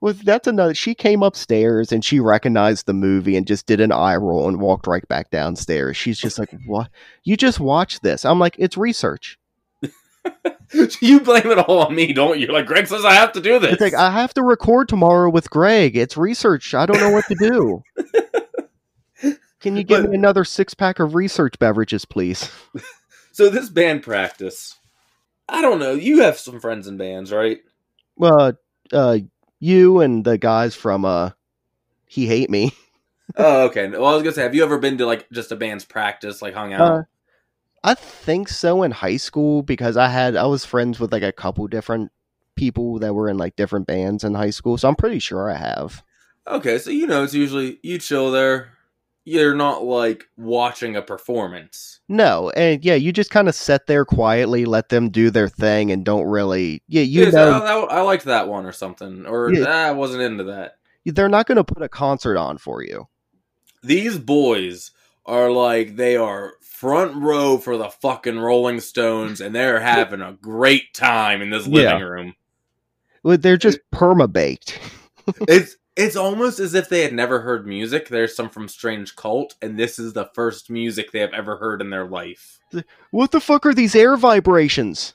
Well, 0.00 0.12
that's 0.12 0.46
another. 0.46 0.74
She 0.74 0.94
came 0.94 1.22
upstairs 1.22 1.90
and 1.90 2.04
she 2.04 2.20
recognized 2.20 2.84
the 2.86 2.92
movie 2.92 3.36
and 3.36 3.46
just 3.46 3.66
did 3.66 3.80
an 3.80 3.92
eye 3.92 4.16
roll 4.16 4.46
and 4.46 4.60
walked 4.60 4.86
right 4.86 5.06
back 5.08 5.30
downstairs. 5.30 5.96
She's 5.96 6.18
just 6.18 6.38
like, 6.38 6.50
"What? 6.66 6.90
You 7.24 7.36
just 7.36 7.60
watched 7.60 8.02
this?" 8.02 8.24
I'm 8.24 8.38
like, 8.38 8.56
"It's 8.58 8.76
research." 8.76 9.38
you 11.00 11.20
blame 11.20 11.46
it 11.46 11.58
all 11.58 11.78
on 11.80 11.94
me, 11.94 12.12
don't 12.12 12.38
you? 12.38 12.48
Like 12.48 12.66
Greg 12.66 12.86
says, 12.88 13.04
I 13.04 13.14
have 13.14 13.32
to 13.32 13.40
do 13.40 13.58
this. 13.58 13.72
It's 13.74 13.80
like 13.80 13.94
I 13.94 14.10
have 14.10 14.34
to 14.34 14.42
record 14.42 14.88
tomorrow 14.88 15.30
with 15.30 15.48
Greg. 15.48 15.96
It's 15.96 16.16
research. 16.16 16.74
I 16.74 16.84
don't 16.86 17.00
know 17.00 17.10
what 17.10 17.24
to 17.26 17.34
do. 17.34 17.82
Can 19.60 19.76
you 19.76 19.82
give 19.84 20.02
But- 20.02 20.10
me 20.10 20.16
another 20.16 20.44
six 20.44 20.74
pack 20.74 21.00
of 21.00 21.14
research 21.14 21.58
beverages, 21.58 22.04
please? 22.04 22.50
So 23.36 23.50
this 23.50 23.68
band 23.68 24.02
practice, 24.02 24.76
I 25.46 25.60
don't 25.60 25.78
know. 25.78 25.92
You 25.92 26.22
have 26.22 26.38
some 26.38 26.58
friends 26.58 26.86
in 26.86 26.96
bands, 26.96 27.30
right? 27.30 27.58
Well, 28.16 28.54
uh, 28.94 29.18
you 29.60 30.00
and 30.00 30.24
the 30.24 30.38
guys 30.38 30.74
from 30.74 31.04
uh, 31.04 31.32
he 32.06 32.26
hate 32.26 32.48
me. 32.48 32.72
oh, 33.36 33.64
okay. 33.64 33.88
Well, 33.88 34.06
I 34.06 34.14
was 34.14 34.22
gonna 34.22 34.32
say, 34.32 34.42
have 34.42 34.54
you 34.54 34.64
ever 34.64 34.78
been 34.78 34.96
to 34.96 35.04
like 35.04 35.28
just 35.32 35.52
a 35.52 35.56
band's 35.56 35.84
practice, 35.84 36.40
like 36.40 36.54
hung 36.54 36.72
out? 36.72 36.80
Uh, 36.80 37.02
I 37.84 37.92
think 37.92 38.48
so 38.48 38.82
in 38.82 38.90
high 38.90 39.18
school 39.18 39.62
because 39.62 39.98
I 39.98 40.08
had 40.08 40.34
I 40.34 40.46
was 40.46 40.64
friends 40.64 40.98
with 40.98 41.12
like 41.12 41.22
a 41.22 41.30
couple 41.30 41.66
different 41.66 42.12
people 42.54 43.00
that 43.00 43.12
were 43.12 43.28
in 43.28 43.36
like 43.36 43.54
different 43.54 43.86
bands 43.86 44.24
in 44.24 44.32
high 44.32 44.48
school, 44.48 44.78
so 44.78 44.88
I'm 44.88 44.96
pretty 44.96 45.18
sure 45.18 45.50
I 45.50 45.58
have. 45.58 46.02
Okay, 46.46 46.78
so 46.78 46.88
you 46.88 47.06
know 47.06 47.22
it's 47.22 47.34
usually 47.34 47.80
you 47.82 47.98
chill 47.98 48.30
there. 48.30 48.75
You're 49.28 49.56
not 49.56 49.82
like 49.84 50.28
watching 50.36 50.94
a 50.94 51.02
performance. 51.02 51.98
No, 52.08 52.50
and 52.50 52.84
yeah, 52.84 52.94
you 52.94 53.12
just 53.12 53.30
kind 53.30 53.48
of 53.48 53.56
sit 53.56 53.88
there 53.88 54.04
quietly, 54.04 54.64
let 54.64 54.88
them 54.88 55.10
do 55.10 55.30
their 55.30 55.48
thing, 55.48 55.90
and 55.90 56.04
don't 56.04 56.26
really. 56.26 56.80
Yeah, 56.86 57.02
you 57.02 57.32
know, 57.32 57.60
I, 57.90 57.96
I 57.96 58.00
liked 58.02 58.26
that 58.26 58.46
one 58.46 58.64
or 58.64 58.70
something, 58.72 59.26
or 59.26 59.52
Yeah. 59.52 59.64
ah, 59.66 59.88
I 59.88 59.90
wasn't 59.90 60.22
into 60.22 60.44
that. 60.44 60.78
they're 61.04 61.28
not 61.28 61.46
going 61.46 61.56
to 61.56 61.64
put 61.64 61.82
a 61.82 61.88
concert 61.88 62.38
on 62.38 62.56
for 62.58 62.82
you. 62.84 63.08
These 63.82 64.18
boys 64.18 64.92
are 65.26 65.50
like 65.50 65.96
they 65.96 66.16
are 66.16 66.52
front 66.60 67.16
row 67.16 67.58
for 67.58 67.76
the 67.76 67.88
fucking 67.88 68.38
Rolling 68.38 68.78
Stones, 68.78 69.40
and 69.40 69.52
they're 69.52 69.80
having 69.80 70.20
a 70.20 70.34
great 70.40 70.94
time 70.94 71.42
in 71.42 71.50
this 71.50 71.66
living 71.66 71.98
Yeah. 71.98 72.04
room. 72.06 72.34
Well, 73.24 73.38
They're 73.38 73.56
just 73.56 73.80
perma 73.92 74.32
baked. 74.32 74.78
It's 75.48 75.76
It's 75.96 76.16
almost 76.16 76.60
as 76.60 76.74
if 76.74 76.90
they 76.90 77.02
had 77.02 77.14
never 77.14 77.40
heard 77.40 77.66
music. 77.66 78.08
There's 78.08 78.36
some 78.36 78.50
from 78.50 78.68
Strange 78.68 79.16
Cult, 79.16 79.54
and 79.62 79.78
this 79.78 79.98
is 79.98 80.12
the 80.12 80.30
first 80.34 80.68
music 80.68 81.10
they 81.10 81.20
have 81.20 81.32
ever 81.32 81.56
heard 81.56 81.80
in 81.80 81.88
their 81.88 82.04
life. 82.04 82.58
What 83.10 83.30
the 83.30 83.40
fuck 83.40 83.64
are 83.64 83.72
these 83.72 83.94
air 83.94 84.16
vibrations? 84.16 85.14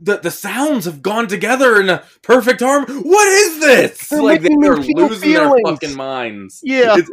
The 0.00 0.16
the 0.16 0.30
sounds 0.30 0.86
have 0.86 1.02
gone 1.02 1.28
together 1.28 1.80
in 1.80 1.88
a 1.88 2.02
perfect 2.22 2.60
harmony. 2.60 3.00
What 3.00 3.28
is 3.28 3.60
this? 3.60 4.08
They're 4.08 4.22
like 4.22 4.42
they're 4.42 4.82
feel 4.82 5.08
losing 5.08 5.34
their 5.34 5.52
fucking 5.64 5.94
minds. 5.94 6.60
Yeah. 6.64 6.96
It's, 6.96 7.10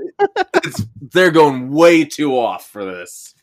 it's, 0.64 0.86
they're 1.00 1.32
going 1.32 1.72
way 1.72 2.06
too 2.06 2.38
off 2.38 2.68
for 2.68 2.86
this. 2.86 3.36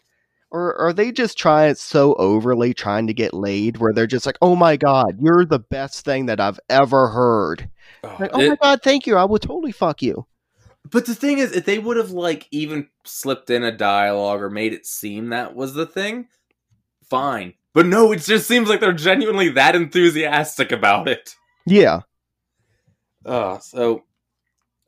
Or 0.51 0.77
are 0.77 0.93
they 0.93 1.13
just 1.13 1.39
trying 1.39 1.75
so 1.77 2.15
overly 2.15 2.75
trying 2.75 3.07
to 3.07 3.15
get 3.15 3.33
laid 3.33 3.79
where 3.79 3.93
they're 3.93 4.07
just 4.07 4.27
like, 4.27 4.39
oh 4.43 4.57
my 4.57 4.77
god, 4.77 5.19
you're 5.21 5.45
the 5.45 5.59
best 5.59 6.05
thing 6.05 6.27
that 6.27 6.41
I've 6.41 6.61
ever 6.69 7.09
heard. 7.09 7.71
Oh, 8.05 8.17
Like, 8.19 8.31
oh 8.33 8.41
it- 8.41 8.49
my 8.51 8.57
god, 8.57 8.83
thank 8.83 9.07
you. 9.07 9.17
I 9.17 9.25
will 9.25 9.39
totally 9.39 9.73
fuck 9.73 10.03
you. 10.03 10.27
But 10.91 11.07
the 11.07 11.15
thing 11.15 11.39
is, 11.39 11.53
if 11.53 11.65
they 11.65 11.79
would 11.79 11.97
have 11.97 12.11
like 12.11 12.49
even 12.51 12.89
slipped 13.05 13.49
in 13.51 13.63
a 13.63 13.71
dialogue 13.77 14.43
or 14.43 14.51
made 14.51 14.73
it 14.73 14.85
seem 14.85 15.29
that 15.29 15.55
was 15.55 15.75
the 15.75 15.87
thing, 15.87 16.27
fine. 17.09 17.55
But 17.73 17.87
no, 17.87 18.13
it 18.13 18.21
just 18.21 18.47
seems 18.49 18.69
like 18.69 18.81
they're 18.81 18.93
genuinely 18.93 19.49
that 19.51 19.75
enthusiastic 19.77 20.73
about 20.73 21.09
it. 21.09 21.35
Yeah. 21.65 22.01
Uh, 23.25 23.59
so, 23.61 24.03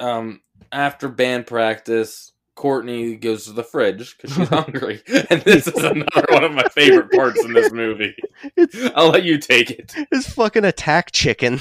um, 0.01 0.41
after 0.73 1.09
band 1.09 1.47
practice, 1.47 2.33
Courtney 2.57 3.15
goes 3.17 3.45
to 3.45 3.53
the 3.53 3.63
fridge 3.65 4.17
because 4.17 4.37
she's 4.37 4.49
hungry, 4.51 5.01
and 5.31 5.41
this 5.43 5.67
is 5.69 5.83
another 5.83 6.27
one 6.31 6.45
of 6.45 6.53
my 6.53 6.65
favorite 6.75 7.11
parts 7.13 7.43
in 7.45 7.53
this 7.53 7.73
movie. 7.73 8.15
It's, 8.57 8.77
I'll 8.95 9.09
let 9.11 9.23
you 9.25 9.39
take 9.39 9.71
it. 9.71 9.95
it's 10.13 10.29
fucking 10.35 10.65
attack 10.65 11.13
chicken. 11.13 11.61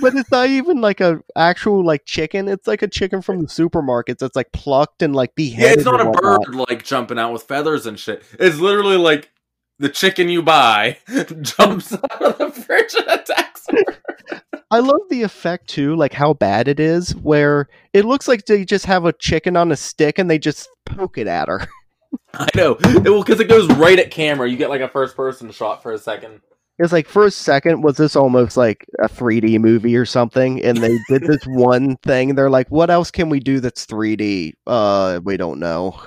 But 0.00 0.14
it's 0.14 0.30
not 0.30 0.48
even 0.48 0.80
like 0.80 1.00
a 1.00 1.20
actual 1.36 1.84
like 1.84 2.04
chicken. 2.04 2.48
It's 2.48 2.66
like 2.66 2.82
a 2.82 2.88
chicken 2.88 3.22
from 3.22 3.42
the 3.42 3.48
supermarkets 3.48 4.18
that's 4.18 4.36
like 4.36 4.52
plucked 4.52 5.02
and 5.02 5.14
like 5.14 5.30
Yeah, 5.36 5.50
beheaded. 5.50 5.78
it's 5.78 5.84
not 5.84 6.00
a 6.00 6.04
whatnot. 6.06 6.44
bird 6.44 6.54
like 6.54 6.84
jumping 6.84 7.18
out 7.18 7.32
with 7.32 7.42
feathers 7.42 7.86
and 7.86 7.98
shit. 7.98 8.22
It's 8.38 8.58
literally 8.58 8.96
like 8.96 9.30
the 9.78 9.88
chicken 9.88 10.28
you 10.28 10.42
buy 10.42 10.98
jumps 11.42 11.92
out 11.92 12.22
of 12.22 12.38
the 12.38 12.50
fridge 12.50 12.94
and 12.94 13.06
attacks 13.20 13.66
her. 13.70 14.40
I 14.70 14.80
love 14.80 15.00
the 15.10 15.22
effect 15.22 15.68
too, 15.68 15.94
like 15.96 16.12
how 16.12 16.32
bad 16.34 16.66
it 16.66 16.80
is, 16.80 17.14
where 17.14 17.68
it 17.92 18.04
looks 18.04 18.26
like 18.26 18.46
they 18.46 18.64
just 18.64 18.86
have 18.86 19.04
a 19.04 19.12
chicken 19.12 19.56
on 19.56 19.70
a 19.70 19.76
stick 19.76 20.18
and 20.18 20.28
they 20.30 20.38
just 20.38 20.68
poke 20.84 21.18
it 21.18 21.26
at 21.28 21.48
her. 21.48 21.66
I 22.34 22.48
know. 22.54 22.76
It, 22.80 23.04
well, 23.08 23.22
because 23.22 23.40
it 23.40 23.48
goes 23.48 23.68
right 23.76 23.98
at 23.98 24.10
camera. 24.10 24.48
You 24.48 24.56
get 24.56 24.68
like 24.70 24.80
a 24.80 24.88
first 24.88 25.14
person 25.16 25.50
shot 25.50 25.82
for 25.82 25.92
a 25.92 25.98
second. 25.98 26.40
It's 26.78 26.92
like 26.92 27.06
for 27.08 27.24
a 27.24 27.30
second, 27.30 27.82
was 27.82 27.96
this 27.96 28.16
almost 28.16 28.56
like 28.56 28.86
a 28.98 29.08
3D 29.08 29.58
movie 29.58 29.96
or 29.96 30.04
something? 30.04 30.62
And 30.62 30.78
they 30.78 30.98
did 31.08 31.22
this 31.22 31.42
one 31.46 31.96
thing. 31.98 32.34
They're 32.34 32.50
like, 32.50 32.68
what 32.70 32.90
else 32.90 33.10
can 33.10 33.30
we 33.30 33.40
do 33.40 33.60
that's 33.60 33.86
3D? 33.86 34.52
Uh, 34.66 35.20
we 35.24 35.36
don't 35.36 35.58
know. 35.58 35.98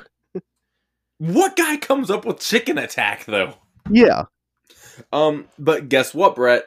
What 1.17 1.57
guy 1.57 1.77
comes 1.77 2.09
up 2.09 2.23
with 2.23 2.39
chicken 2.39 2.77
attack 2.77 3.25
though? 3.25 3.55
Yeah. 3.89 4.23
Um, 5.11 5.47
but 5.57 5.89
guess 5.89 6.13
what, 6.13 6.35
Brett? 6.35 6.65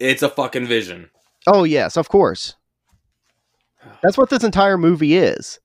It's 0.00 0.22
a 0.22 0.28
fucking 0.28 0.66
vision. 0.66 1.10
Oh, 1.46 1.64
yes, 1.64 1.96
of 1.96 2.08
course. 2.08 2.54
That's 4.02 4.18
what 4.18 4.30
this 4.30 4.44
entire 4.44 4.76
movie 4.76 5.16
is. 5.16 5.60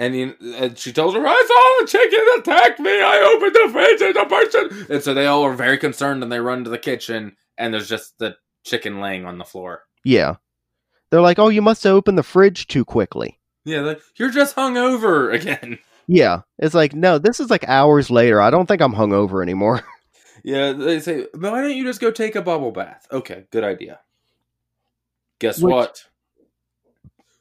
And, 0.00 0.14
you, 0.14 0.34
and 0.54 0.78
she 0.78 0.92
tells 0.92 1.14
her, 1.14 1.26
I 1.26 1.44
saw 1.46 1.84
the 1.84 1.90
chicken 1.90 2.26
attack 2.38 2.78
me. 2.78 2.90
I 3.02 3.34
opened 3.34 3.54
the 3.54 3.72
fridge 3.72 4.00
and 4.00 4.14
the 4.14 4.24
person. 4.26 4.86
And 4.94 5.02
so 5.02 5.12
they 5.12 5.26
all 5.26 5.42
are 5.42 5.54
very 5.54 5.76
concerned 5.76 6.22
and 6.22 6.30
they 6.30 6.38
run 6.38 6.62
to 6.64 6.70
the 6.70 6.78
kitchen 6.78 7.36
and 7.56 7.74
there's 7.74 7.88
just 7.88 8.16
the 8.18 8.36
chicken 8.64 9.00
laying 9.00 9.26
on 9.26 9.38
the 9.38 9.44
floor. 9.44 9.82
Yeah. 10.04 10.36
They're 11.10 11.20
like, 11.20 11.38
oh, 11.40 11.48
you 11.48 11.62
must 11.62 11.82
have 11.84 11.94
opened 11.94 12.16
the 12.18 12.22
fridge 12.22 12.68
too 12.68 12.84
quickly. 12.84 13.40
Yeah, 13.64 13.80
like, 13.80 14.00
you're 14.16 14.30
just 14.30 14.54
hungover 14.54 15.34
again. 15.40 15.78
Yeah. 16.06 16.42
It's 16.58 16.74
like, 16.74 16.94
no, 16.94 17.18
this 17.18 17.40
is 17.40 17.50
like 17.50 17.68
hours 17.68 18.08
later. 18.08 18.40
I 18.40 18.50
don't 18.50 18.66
think 18.66 18.80
I'm 18.80 18.94
hungover 18.94 19.42
anymore. 19.42 19.82
Yeah, 20.44 20.72
they 20.72 21.00
say, 21.00 21.26
why 21.34 21.60
don't 21.60 21.76
you 21.76 21.82
just 21.82 22.00
go 22.00 22.12
take 22.12 22.36
a 22.36 22.40
bubble 22.40 22.70
bath? 22.70 23.08
Okay, 23.10 23.46
good 23.50 23.64
idea. 23.64 23.98
Guess 25.40 25.60
Which- 25.60 25.72
what? 25.72 26.04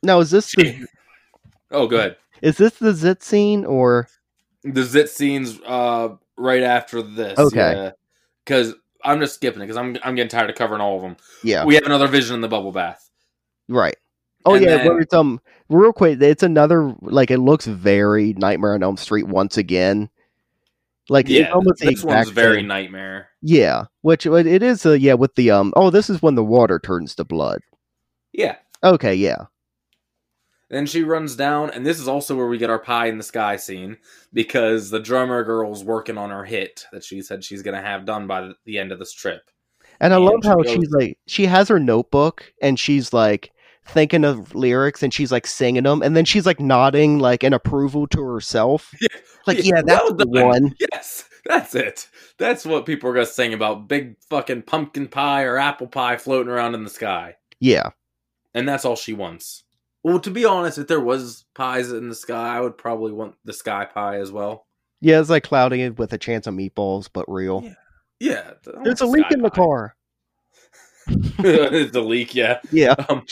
now, 0.02 0.20
is 0.20 0.32
this 0.32 0.54
the, 0.56 0.88
Oh, 1.72 1.86
good. 1.88 2.16
Is 2.42 2.58
this 2.58 2.74
the 2.76 2.94
zit 2.94 3.24
scene 3.24 3.66
or 3.66 4.08
The 4.64 4.84
zit 4.84 5.10
scenes 5.10 5.60
uh 5.66 6.10
right 6.38 6.64
after 6.64 7.02
this. 7.02 7.38
Okay. 7.40 7.92
Because 8.46 8.74
I'm 9.04 9.20
just 9.20 9.36
skipping 9.36 9.62
it 9.62 9.66
because 9.66 9.78
I'm 9.78 9.98
I'm 10.04 10.16
getting 10.16 10.30
tired 10.30 10.50
of 10.50 10.56
covering 10.56 10.82
all 10.82 10.98
of 10.98 11.02
them. 11.02 11.18
yeah, 11.44 11.64
We 11.66 11.76
have 11.76 11.86
another 11.86 12.08
vision 12.08 12.36
in 12.36 12.42
the 12.42 12.48
bubble 12.48 12.72
bath. 12.72 13.10
right. 13.68 13.96
Oh 14.46 14.54
And 14.56 14.64
yeah, 14.66 14.78
then- 14.78 15.06
um 15.14 15.42
real 15.70 15.92
quick, 15.94 16.22
it's 16.22 16.44
another 16.44 16.94
like 17.02 17.32
it 17.32 17.40
looks 17.40 17.66
very 17.66 18.34
Nightmare 18.34 18.74
on 18.76 18.84
Elm 18.84 18.98
Street 18.98 19.28
once 19.28 19.58
again. 19.58 20.10
Like 21.10 21.30
Yeah, 21.30 21.44
it's 21.46 21.54
almost 21.54 21.80
this 21.80 22.04
one's 22.04 22.30
very 22.30 22.62
nightmare. 22.62 23.30
Yeah, 23.42 23.86
which 24.02 24.26
it 24.26 24.46
it 24.48 24.64
is 24.64 24.86
uh, 24.86 24.92
yeah 24.94 25.14
with 25.14 25.36
the 25.36 25.52
um 25.52 25.74
oh 25.76 25.90
this 25.90 26.10
is 26.10 26.22
when 26.22 26.36
the 26.36 26.44
water 26.44 26.80
turns 26.80 27.16
to 27.16 27.24
blood. 27.24 27.62
Yeah. 28.34 28.56
Okay, 28.84 29.16
yeah. 29.16 29.46
Then 30.70 30.86
she 30.86 31.04
runs 31.04 31.36
down, 31.38 31.70
and 31.70 31.86
this 31.86 32.00
is 32.00 32.08
also 32.10 32.36
where 32.36 32.48
we 32.48 32.58
get 32.58 32.70
our 32.70 32.80
pie 32.80 33.06
in 33.08 33.18
the 33.18 33.24
sky 33.24 33.56
scene 33.56 33.98
because 34.34 34.90
the 34.90 35.00
drummer 35.00 35.44
girl's 35.44 35.84
working 35.84 36.18
on 36.18 36.30
her 36.30 36.44
hit 36.44 36.86
that 36.92 37.04
she 37.06 37.22
said 37.22 37.44
she's 37.44 37.62
gonna 37.64 37.82
have 37.82 38.06
done 38.06 38.28
by 38.28 38.52
the- 38.66 38.78
end 38.78 38.92
of 38.92 39.00
this 39.00 39.14
trip. 39.14 39.50
And 40.02 40.14
I 40.14 40.18
And 40.18 40.26
love 40.26 40.40
she 40.44 40.48
how 40.50 40.56
goes- 40.58 40.72
she's 40.74 40.90
like 40.92 41.18
she 41.26 41.46
has 41.46 41.70
her 41.70 41.80
notebook 41.80 42.54
and 42.62 42.78
she's 42.80 43.14
like 43.14 43.52
thinking 43.86 44.26
of 44.26 44.54
lyrics 44.54 45.02
and 45.02 45.14
she's 45.14 45.32
like 45.32 45.48
singing 45.48 45.84
them 45.84 46.02
and 46.04 46.16
then 46.18 46.26
she's 46.26 46.46
like 46.46 46.60
nodding 46.60 47.18
like 47.20 47.42
an 47.44 47.54
approval 47.54 48.06
to 48.08 48.22
herself. 48.22 48.94
Yeah. 49.02 49.08
Like 49.48 49.58
Yeah, 49.60 49.76
yeah, 49.78 49.82
that's 49.86 50.04
well 50.04 50.14
the 50.16 50.28
one. 50.28 50.76
Yes, 50.92 51.30
that's 51.46 51.74
it. 51.74 52.10
That's 52.38 52.66
what 52.66 52.86
people 52.86 53.10
are 53.10 53.14
gonna 53.14 53.26
sing 53.26 53.54
about 53.54 53.88
big 53.88 54.18
fucking 54.30 54.64
pumpkin 54.64 55.08
pie 55.08 55.44
or 55.44 55.58
apple 55.58 55.88
pie 55.88 56.18
floating 56.18 56.52
around 56.52 56.76
in 56.76 56.84
the 56.84 56.90
sky. 56.90 57.38
Yeah. 57.62 57.92
And 58.54 58.68
that's 58.68 58.84
all 58.84 58.98
she 58.98 59.14
wants. 59.14 59.64
Well, 60.08 60.22
to 60.22 60.32
be 60.32 60.46
honest, 60.46 60.78
if 60.78 60.88
there 60.88 61.02
was 61.02 61.44
pies 61.54 61.92
in 61.92 62.08
the 62.08 62.16
sky, 62.16 62.56
I 62.56 62.62
would 62.62 62.78
probably 62.78 63.12
want 63.12 63.36
the 63.44 63.52
sky 63.52 63.84
pie 63.84 64.20
as 64.20 64.32
well. 64.32 64.66
Yeah, 65.02 65.20
it's 65.20 65.30
like 65.30 65.44
clouding 65.44 65.82
it 65.82 66.00
with 66.00 66.14
a 66.14 66.18
chance 66.18 66.48
of 66.48 66.54
meatballs, 66.54 67.10
but 67.12 67.26
real. 67.28 67.62
Yeah. 67.62 67.74
Yeah, 68.22 68.52
There's 68.86 69.02
a 69.02 69.06
leak 69.06 69.30
in 69.32 69.42
the 69.42 69.50
pie. 69.50 69.56
car. 69.58 69.96
it's 71.10 71.94
a 71.94 72.00
leak, 72.00 72.34
yeah. 72.36 72.62
Yeah. 72.72 72.96
Um, 73.10 73.26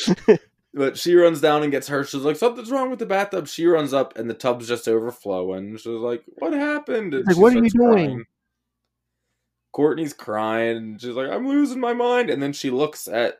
but 0.73 0.97
she 0.97 1.15
runs 1.15 1.39
down 1.39 1.63
and 1.63 1.71
gets 1.71 1.87
hurt. 1.87 2.09
She's 2.09 2.23
like, 2.23 2.35
something's 2.35 2.69
wrong 2.69 2.89
with 2.89 2.99
the 2.99 3.05
bathtub. 3.05 3.47
She 3.47 3.65
runs 3.67 3.93
up 3.93 4.17
and 4.17 4.29
the 4.29 4.33
tub's 4.33 4.67
just 4.67 4.89
overflowing. 4.89 5.77
She's 5.77 5.85
like, 5.85 6.25
what 6.39 6.51
happened? 6.51 7.13
Like, 7.25 7.37
"What 7.37 7.53
are 7.53 7.63
you 7.63 7.69
doing?" 7.69 7.93
crying. 7.93 8.25
Courtney's 9.71 10.11
crying. 10.13 10.75
And 10.75 11.01
she's 11.01 11.15
like, 11.15 11.29
I'm 11.31 11.47
losing 11.47 11.79
my 11.79 11.93
mind. 11.93 12.29
And 12.29 12.43
then 12.43 12.51
she 12.51 12.69
looks 12.69 13.07
at, 13.07 13.39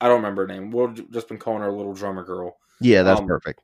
I 0.00 0.08
don't 0.08 0.16
remember 0.16 0.48
her 0.48 0.52
name. 0.52 0.72
We've 0.72 1.08
just 1.12 1.28
been 1.28 1.38
calling 1.38 1.62
her 1.62 1.70
little 1.70 1.94
drummer 1.94 2.24
girl. 2.24 2.56
Yeah, 2.80 3.02
that's 3.02 3.20
Um, 3.20 3.26
perfect. 3.26 3.60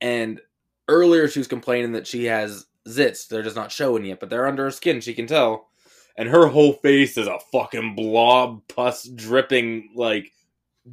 And 0.00 0.40
earlier 0.88 1.28
she 1.28 1.40
was 1.40 1.48
complaining 1.48 1.92
that 1.92 2.06
she 2.06 2.24
has 2.24 2.66
zits. 2.88 3.28
They're 3.28 3.42
just 3.42 3.56
not 3.56 3.72
showing 3.72 4.04
yet, 4.04 4.20
but 4.20 4.30
they're 4.30 4.46
under 4.46 4.64
her 4.64 4.70
skin. 4.70 5.00
She 5.00 5.14
can 5.14 5.26
tell. 5.26 5.68
And 6.16 6.28
her 6.28 6.46
whole 6.46 6.72
face 6.74 7.18
is 7.18 7.26
a 7.26 7.38
fucking 7.52 7.94
blob, 7.94 8.62
pus 8.68 9.04
dripping, 9.04 9.90
like 9.94 10.32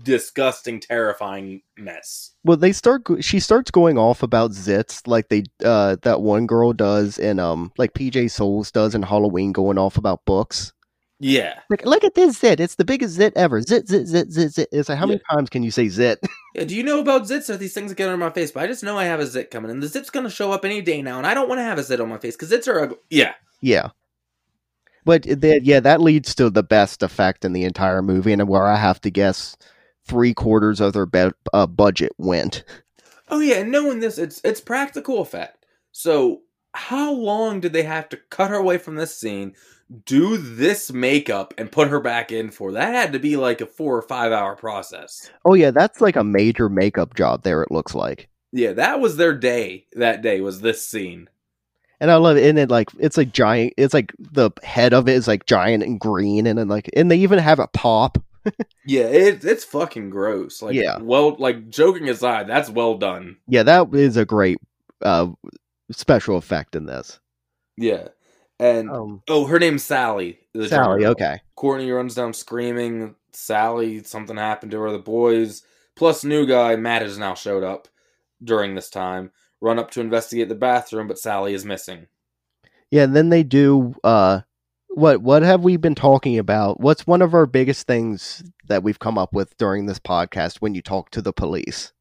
disgusting, 0.04 0.80
terrifying 0.80 1.62
mess. 1.78 2.32
Well, 2.44 2.58
they 2.58 2.74
start. 2.74 3.04
She 3.22 3.40
starts 3.40 3.72
going 3.72 3.98
off 3.98 4.24
about 4.24 4.52
zits, 4.52 5.06
like 5.08 5.30
they 5.30 5.44
uh 5.64 5.98
that 6.02 6.22
one 6.22 6.48
girl 6.48 6.74
does, 6.74 7.20
and 7.20 7.40
um 7.40 7.72
like 7.78 7.94
PJ 7.94 8.32
Soles 8.32 8.72
does 8.72 8.96
in 8.96 9.04
Halloween, 9.04 9.52
going 9.52 9.78
off 9.78 9.98
about 9.98 10.26
books. 10.26 10.74
Yeah. 11.24 11.60
Like, 11.70 11.86
look 11.86 12.04
at 12.04 12.16
this 12.16 12.38
zit. 12.38 12.60
It's 12.60 12.76
the 12.76 12.84
biggest 12.86 13.14
zit 13.14 13.34
ever. 13.36 13.62
Zit, 13.62 13.88
zit, 13.88 14.08
zit, 14.08 14.32
zit, 14.32 14.52
zit. 14.52 14.70
It's 14.72 14.90
like, 14.90 14.98
how 14.98 15.06
many 15.06 15.22
times 15.32 15.50
can 15.50 15.64
you 15.64 15.72
say 15.72 15.88
zit? 15.88 16.20
Yeah, 16.54 16.66
do 16.66 16.76
you 16.76 16.84
know 16.84 17.00
about 17.00 17.24
zits? 17.24 17.50
Are 17.50 17.58
these 17.58 17.74
things 17.74 17.90
that 17.90 17.96
get 17.96 18.10
under 18.10 18.24
my 18.24 18.30
face? 18.30 18.52
But 18.52 18.64
I 18.64 18.68
just 18.68 18.84
know 18.84 18.98
I 18.98 19.06
have 19.06 19.20
a 19.20 19.26
zit 19.26 19.50
coming, 19.50 19.72
and 19.72 19.82
the 19.82 19.88
zit's 19.88 20.10
gonna 20.12 20.30
show 20.30 20.52
up 20.52 20.66
any 20.66 20.82
day 20.82 21.02
now, 21.02 21.18
and 21.18 21.26
I 21.26 21.34
don't 21.34 21.50
want 21.50 21.60
to 21.60 21.64
have 21.64 21.80
a 21.80 21.84
zit 21.84 22.00
on 22.00 22.10
my 22.10 22.20
face 22.20 22.36
because 22.36 22.52
zits 22.52 22.68
are 22.68 22.80
ugly. 22.80 22.98
Yeah, 23.10 23.34
yeah. 23.60 23.90
But 25.06 25.24
that, 25.24 25.62
yeah, 25.64 25.80
that 25.80 26.02
leads 26.02 26.36
to 26.36 26.50
the 26.50 26.62
best 26.62 27.02
effect 27.02 27.44
in 27.44 27.54
the 27.54 27.64
entire 27.64 28.02
movie, 28.02 28.34
and 28.34 28.48
where 28.48 28.68
I 28.68 28.76
have 28.76 29.02
to 29.02 29.10
guess 29.10 29.58
three 30.06 30.34
quarters 30.34 30.80
of 30.80 30.94
their 30.94 31.06
be- 31.06 31.32
uh, 31.54 31.68
budget 31.68 32.12
went. 32.18 32.64
Oh 33.30 33.40
yeah, 33.40 33.56
and 33.56 33.72
knowing 33.72 34.00
this, 34.00 34.18
it's 34.18 34.40
it's 34.44 34.62
practical 34.62 35.22
effect. 35.22 35.66
So 35.92 36.42
how 36.74 37.12
long 37.14 37.60
did 37.60 37.74
they 37.74 37.84
have 37.84 38.10
to 38.10 38.18
cut 38.30 38.50
her 38.50 38.58
away 38.58 38.78
from 38.78 38.96
this 38.96 39.16
scene, 39.16 39.56
do 40.06 40.38
this 40.38 40.92
makeup, 40.92 41.54
and 41.58 41.72
put 41.72 41.88
her 41.90 42.00
back 42.00 42.32
in 42.32 42.52
for? 42.52 42.72
That 42.72 42.94
had 42.94 43.14
to 43.14 43.20
be 43.20 43.36
like 43.38 43.62
a 43.62 43.66
four 43.66 43.98
or 43.98 44.02
five 44.02 44.32
hour 44.32 44.56
process. 44.56 45.30
Oh 45.46 45.54
yeah, 45.54 45.72
that's 45.72 46.02
like 46.02 46.16
a 46.16 46.24
major 46.24 46.70
makeup 46.70 47.16
job 47.16 47.44
there. 47.44 47.62
It 47.64 47.72
looks 47.72 47.94
like. 47.96 48.30
Yeah, 48.52 48.74
that 48.74 49.00
was 49.00 49.18
their 49.18 49.34
day. 49.36 49.86
That 49.94 50.22
day 50.22 50.40
was 50.42 50.62
this 50.62 50.86
scene. 50.86 51.30
And 52.00 52.12
I 52.12 52.16
love 52.18 52.38
it. 52.38 52.48
And 52.50 52.60
it 52.60 52.70
like 52.70 52.90
it's 53.00 53.18
like 53.18 53.32
giant. 53.32 53.74
It's 53.78 53.94
like 53.94 54.14
the 54.20 54.52
head 54.62 54.94
of 54.94 55.08
it 55.08 55.14
is 55.14 55.28
like 55.28 55.46
giant 55.46 55.84
and 55.84 56.00
green, 56.00 56.48
and 56.48 56.58
then 56.60 56.68
like 56.68 56.90
and 56.96 57.10
they 57.10 57.18
even 57.18 57.40
have 57.40 57.60
a 57.60 57.68
pop. 57.68 58.18
Yeah, 58.86 59.04
it, 59.06 59.46
it's 59.46 59.64
fucking 59.64 60.10
gross. 60.10 60.62
Like, 60.62 60.76
Yeah. 60.76 60.98
well, 61.00 61.38
like 61.40 61.70
joking 61.70 62.10
aside, 62.10 62.50
that's 62.50 62.70
well 62.70 62.98
done. 62.98 63.38
Yeah, 63.48 63.64
that 63.64 63.88
is 63.94 64.18
a 64.18 64.26
great 64.26 64.58
uh, 65.02 65.28
special 65.92 66.36
effect 66.36 66.76
in 66.76 66.86
this. 66.86 67.22
Yeah, 67.78 68.10
and 68.64 68.90
Um, 68.90 69.22
oh, 69.28 69.46
her 69.46 69.60
name's 69.60 69.84
Sally. 69.84 70.40
Sally, 70.56 70.70
drummer. 70.70 71.06
okay. 71.08 71.42
Courtney 71.56 71.92
runs 71.92 72.16
down 72.16 72.34
screaming. 72.34 73.16
Sally, 73.32 74.04
something 74.04 74.38
happened 74.38 74.72
to 74.72 74.80
her. 74.82 74.92
The 74.92 75.00
boys, 75.00 75.64
plus 75.96 76.24
new 76.24 76.46
guy 76.46 76.76
Matt, 76.76 77.02
has 77.02 77.18
now 77.18 77.34
showed 77.34 77.64
up 77.64 77.88
during 78.44 78.76
this 78.76 78.90
time. 78.90 79.32
Run 79.62 79.80
up 79.80 79.92
to 79.92 80.02
investigate 80.02 80.50
the 80.50 80.56
bathroom, 80.56 81.08
but 81.08 81.18
Sally 81.20 81.54
is 81.54 81.66
missing. 81.66 82.08
Yeah, 82.92 83.04
and 83.04 83.16
then 83.16 83.30
they 83.30 83.44
do 83.44 83.96
uh 84.04 84.42
what 84.90 85.22
what 85.22 85.42
have 85.42 85.64
we 85.64 85.78
been 85.78 85.96
talking 85.96 86.38
about? 86.38 86.80
What's 86.80 87.08
one 87.08 87.22
of 87.24 87.34
our 87.34 87.48
biggest 87.48 87.88
things 87.88 88.44
that 88.68 88.84
we've 88.84 89.00
come 89.00 89.18
up 89.18 89.34
with 89.34 89.58
during 89.58 89.88
this 89.88 90.00
podcast 90.00 90.58
when 90.58 90.76
you 90.76 90.82
talk 90.84 91.10
to 91.12 91.22
the 91.22 91.34
police? 91.34 91.92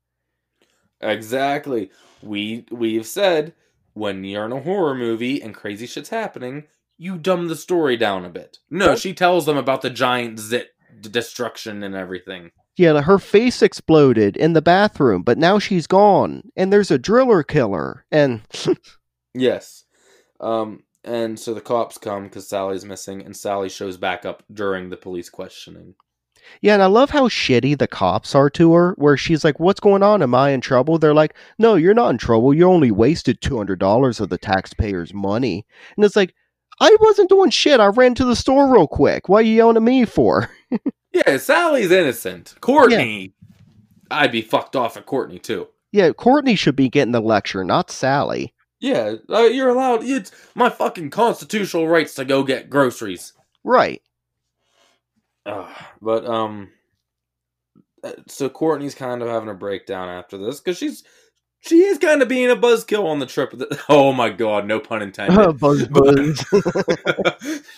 Exactly. 1.00 1.90
We 2.22 2.66
we've 2.70 3.06
said 3.06 3.54
when 3.94 4.24
you're 4.24 4.44
in 4.44 4.52
a 4.52 4.60
horror 4.60 4.94
movie 4.94 5.42
and 5.42 5.54
crazy 5.54 5.86
shit's 5.86 6.08
happening, 6.08 6.64
you 6.98 7.18
dumb 7.18 7.48
the 7.48 7.56
story 7.56 7.96
down 7.96 8.24
a 8.24 8.30
bit. 8.30 8.58
No, 8.70 8.94
she 8.96 9.12
tells 9.12 9.46
them 9.46 9.56
about 9.56 9.82
the 9.82 9.90
giant 9.90 10.38
zit 10.38 10.70
destruction 11.00 11.82
and 11.82 11.94
everything. 11.94 12.50
Yeah, 12.76 13.02
her 13.02 13.18
face 13.18 13.60
exploded 13.60 14.36
in 14.36 14.54
the 14.54 14.62
bathroom, 14.62 15.22
but 15.22 15.36
now 15.36 15.58
she's 15.58 15.86
gone, 15.86 16.50
and 16.56 16.72
there's 16.72 16.90
a 16.90 16.98
driller 16.98 17.42
killer, 17.42 18.06
and 18.10 18.42
Yes. 19.34 19.84
Um 20.40 20.84
and 21.04 21.38
so 21.38 21.52
the 21.52 21.60
cops 21.60 21.98
come 21.98 22.24
because 22.24 22.48
Sally's 22.48 22.84
missing, 22.84 23.22
and 23.22 23.36
Sally 23.36 23.68
shows 23.68 23.96
back 23.96 24.24
up 24.24 24.44
during 24.52 24.88
the 24.88 24.96
police 24.96 25.28
questioning. 25.28 25.94
Yeah, 26.60 26.74
and 26.74 26.82
I 26.82 26.86
love 26.86 27.10
how 27.10 27.28
shitty 27.28 27.78
the 27.78 27.86
cops 27.86 28.34
are 28.34 28.50
to 28.50 28.72
her. 28.74 28.94
Where 28.98 29.16
she's 29.16 29.44
like, 29.44 29.60
"What's 29.60 29.80
going 29.80 30.02
on? 30.02 30.22
Am 30.22 30.34
I 30.34 30.50
in 30.50 30.60
trouble?" 30.60 30.98
They're 30.98 31.14
like, 31.14 31.34
"No, 31.58 31.74
you're 31.74 31.94
not 31.94 32.10
in 32.10 32.18
trouble. 32.18 32.54
You 32.54 32.64
only 32.64 32.90
wasted 32.90 33.40
two 33.40 33.56
hundred 33.56 33.78
dollars 33.78 34.20
of 34.20 34.28
the 34.28 34.38
taxpayers' 34.38 35.14
money," 35.14 35.66
and 35.96 36.04
it's 36.04 36.16
like. 36.16 36.34
I 36.80 36.96
wasn't 37.00 37.28
doing 37.28 37.50
shit. 37.50 37.78
I 37.78 37.86
ran 37.88 38.14
to 38.16 38.24
the 38.24 38.34
store 38.34 38.72
real 38.72 38.88
quick. 38.88 39.28
What 39.28 39.44
are 39.44 39.46
you 39.46 39.54
yelling 39.54 39.76
at 39.76 39.82
me 39.82 40.04
for? 40.04 40.50
Yeah, 41.12 41.36
Sally's 41.36 41.90
innocent. 41.90 42.54
Courtney, 42.60 43.34
I'd 44.10 44.32
be 44.32 44.42
fucked 44.42 44.76
off 44.76 44.96
at 44.96 45.06
Courtney 45.06 45.38
too. 45.38 45.68
Yeah, 45.92 46.10
Courtney 46.12 46.54
should 46.54 46.76
be 46.76 46.88
getting 46.88 47.12
the 47.12 47.20
lecture, 47.20 47.64
not 47.64 47.90
Sally. 47.90 48.54
Yeah, 48.80 49.16
uh, 49.28 49.42
you're 49.42 49.68
allowed. 49.68 50.02
It's 50.02 50.32
my 50.54 50.70
fucking 50.70 51.10
constitutional 51.10 51.86
rights 51.86 52.14
to 52.14 52.24
go 52.24 52.42
get 52.42 52.70
groceries. 52.70 53.34
Right. 53.62 54.02
Ugh, 55.46 55.68
but 56.00 56.24
um, 56.26 56.70
uh, 58.04 58.12
so 58.28 58.48
Courtney's 58.48 58.94
kind 58.94 59.22
of 59.22 59.28
having 59.28 59.48
a 59.48 59.54
breakdown 59.54 60.08
after 60.08 60.38
this 60.38 60.60
because 60.60 60.78
she's 60.78 61.02
she 61.60 61.80
is 61.82 61.98
kind 61.98 62.22
of 62.22 62.28
being 62.28 62.50
a 62.50 62.56
buzzkill 62.56 63.06
on 63.06 63.18
the 63.20 63.26
trip. 63.26 63.52
Oh 63.88 64.12
my 64.12 64.30
god, 64.30 64.66
no 64.66 64.78
pun 64.80 65.02
intended. 65.02 65.58
buzz 65.60 65.86
buzz. 65.90 66.44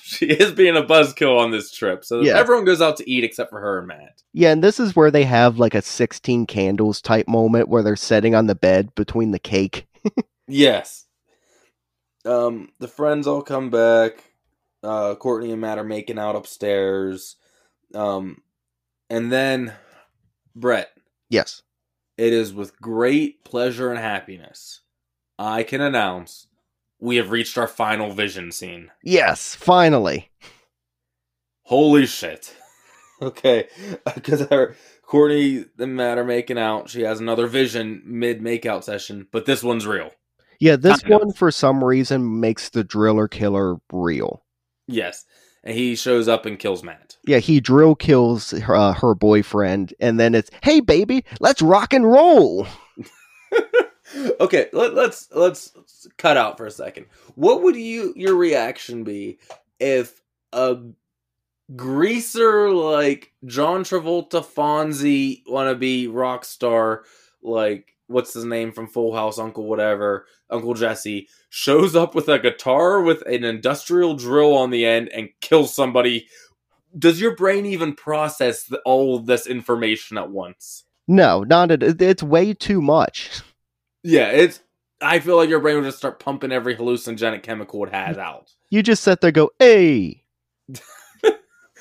she 0.03 0.27
is 0.27 0.53
being 0.53 0.77
a 0.77 0.83
buzzkill 0.83 1.39
on 1.39 1.51
this 1.51 1.71
trip. 1.71 2.05
So 2.05 2.21
Yeah. 2.21 2.39
everyone 2.39 2.65
goes 2.65 2.81
out 2.83 2.97
to 2.99 3.11
eat 3.11 3.25
except 3.25 3.51
for 3.51 3.61
her 3.61 3.79
and 3.79 3.89
Matt. 3.89 4.23
yeah, 4.33 4.53
and 4.53 4.63
this 4.65 4.79
is 4.81 4.95
where 4.97 5.11
they 5.11 5.25
have 5.25 5.59
like 5.59 5.75
a 5.75 5.83
16 5.83 6.47
candles 6.47 7.01
type 7.03 7.29
moment 7.29 7.69
where 7.69 7.83
they're 7.83 7.97
sitting 7.97 8.35
on 8.35 8.47
the 8.47 8.55
bed 8.55 8.95
between 8.95 9.31
the 9.33 9.39
cake. 9.39 9.87
Yes. 10.49 11.05
Um, 12.27 12.69
the 12.79 12.89
friends 12.89 13.27
all 13.27 13.43
come 13.43 13.71
back. 13.71 14.23
Uh, 14.83 15.15
Courtney 15.15 15.53
and 15.53 15.61
Matt 15.61 15.79
are 15.79 15.85
making 15.85 16.19
out 16.19 16.37
upstairs. 16.37 17.37
Um, 17.95 18.43
and 19.11 19.31
then 19.33 19.75
Brett, 20.57 20.91
Yes. 21.31 21.63
it 22.17 22.33
is 22.33 22.53
with 22.53 22.81
great 22.81 23.45
pleasure 23.45 23.91
and 23.91 23.99
happiness 23.99 24.81
I 25.39 25.63
can 25.63 25.81
announce 25.81 26.47
we 27.01 27.17
have 27.17 27.31
reached 27.31 27.59
our 27.59 27.67
final 27.67 28.13
vision 28.13 28.53
scene. 28.53 28.91
Yes, 29.03 29.55
finally. 29.55 30.31
Holy 31.65 32.07
shit. 32.07 32.55
okay, 33.23 33.69
because 34.15 34.43
our 34.47 34.75
Courtney 35.03 35.67
and 35.79 35.97
Matt 35.97 36.19
are 36.19 36.25
making 36.25 36.59
out. 36.59 36.89
She 36.89 37.03
has 37.03 37.21
another 37.21 37.47
vision 37.47 38.03
mid 38.07 38.41
makeout 38.41 38.85
session, 38.85 39.27
but 39.33 39.45
this 39.45 39.63
one's 39.63 39.87
real. 39.87 40.11
Yeah, 40.61 40.77
this 40.77 41.03
one 41.07 41.33
for 41.33 41.51
some 41.51 41.83
reason 41.83 42.41
makes 42.41 42.71
the 42.71 42.85
driller 42.85 43.29
killer 43.29 43.77
real. 43.93 44.45
Yes, 44.87 45.25
and 45.65 45.75
he 45.75 45.97
shows 45.97 46.29
up 46.29 46.47
and 46.47 46.59
kills 46.59 46.85
Matt. 46.85 47.17
Yeah, 47.27 47.39
he 47.39 47.59
drill 47.59 47.95
kills 47.95 48.51
her, 48.51 48.77
uh, 48.77 48.93
her 48.93 49.15
boyfriend, 49.15 49.95
and 49.99 50.21
then 50.21 50.35
it's, 50.35 50.51
hey, 50.63 50.81
baby, 50.81 51.25
let's 51.41 51.63
rock 51.63 51.93
and 51.93 52.05
roll. 52.05 52.67
okay, 54.41 54.69
let, 54.73 54.95
let's 54.95 55.29
let's 55.33 55.73
cut 56.19 56.37
out 56.37 56.59
for 56.59 56.67
a 56.67 56.71
second. 56.71 57.07
What 57.35 57.63
would 57.63 57.77
you 57.77 58.13
your 58.15 58.37
reaction 58.37 59.05
be 59.05 59.39
if 59.81 60.21
a 60.53 60.79
greaser 61.75 62.71
like 62.71 63.33
John 63.47 63.85
Travolta, 63.85 64.45
Fonzie 64.45 65.43
wannabe 65.47 66.09
rock 66.13 66.45
star, 66.45 67.05
like 67.43 67.94
what's 68.07 68.35
his 68.35 68.45
name 68.45 68.73
from 68.73 68.87
Full 68.89 69.15
House, 69.15 69.39
Uncle 69.39 69.65
whatever, 69.67 70.27
Uncle 70.51 70.75
Jesse, 70.75 71.29
shows 71.49 71.97
up 71.97 72.15
with 72.15 72.29
a 72.29 72.39
guitar 72.39 73.01
with 73.03 73.23
an 73.27 73.45
industrial 73.45 74.15
drill 74.15 74.55
on 74.55 74.71
the 74.71 74.85
end 74.87 75.09
and 75.09 75.29
kills 75.41 75.75
somebody? 75.75 76.29
Does 76.99 77.21
your 77.21 77.35
brain 77.35 77.67
even 77.67 77.95
process 77.95 78.71
all 78.85 79.19
this 79.19 79.47
information 79.47 80.17
at 80.19 80.31
once? 80.31 80.85
No, 81.09 81.43
not 81.43 81.71
at, 81.71 81.83
it- 81.83 82.01
it's 82.01 82.23
way 82.23 82.55
too 82.55 82.81
much. 82.81 83.41
Yeah, 84.03 84.29
it's. 84.31 84.61
I 85.01 85.19
feel 85.19 85.37
like 85.37 85.49
your 85.49 85.61
brain 85.61 85.77
would 85.77 85.85
just 85.85 85.99
start 85.99 86.21
pumping 86.21 86.53
every 86.53 86.77
hallucinogenic 86.77 87.43
chemical 87.43 87.85
it 87.85 87.93
has 87.93 88.17
out. 88.17 88.53
You 88.71 88.83
just 88.83 89.03
sit 89.03 89.21
there, 89.21 89.29
and 89.29 89.35
go, 89.35 89.51
hey. 89.59 90.24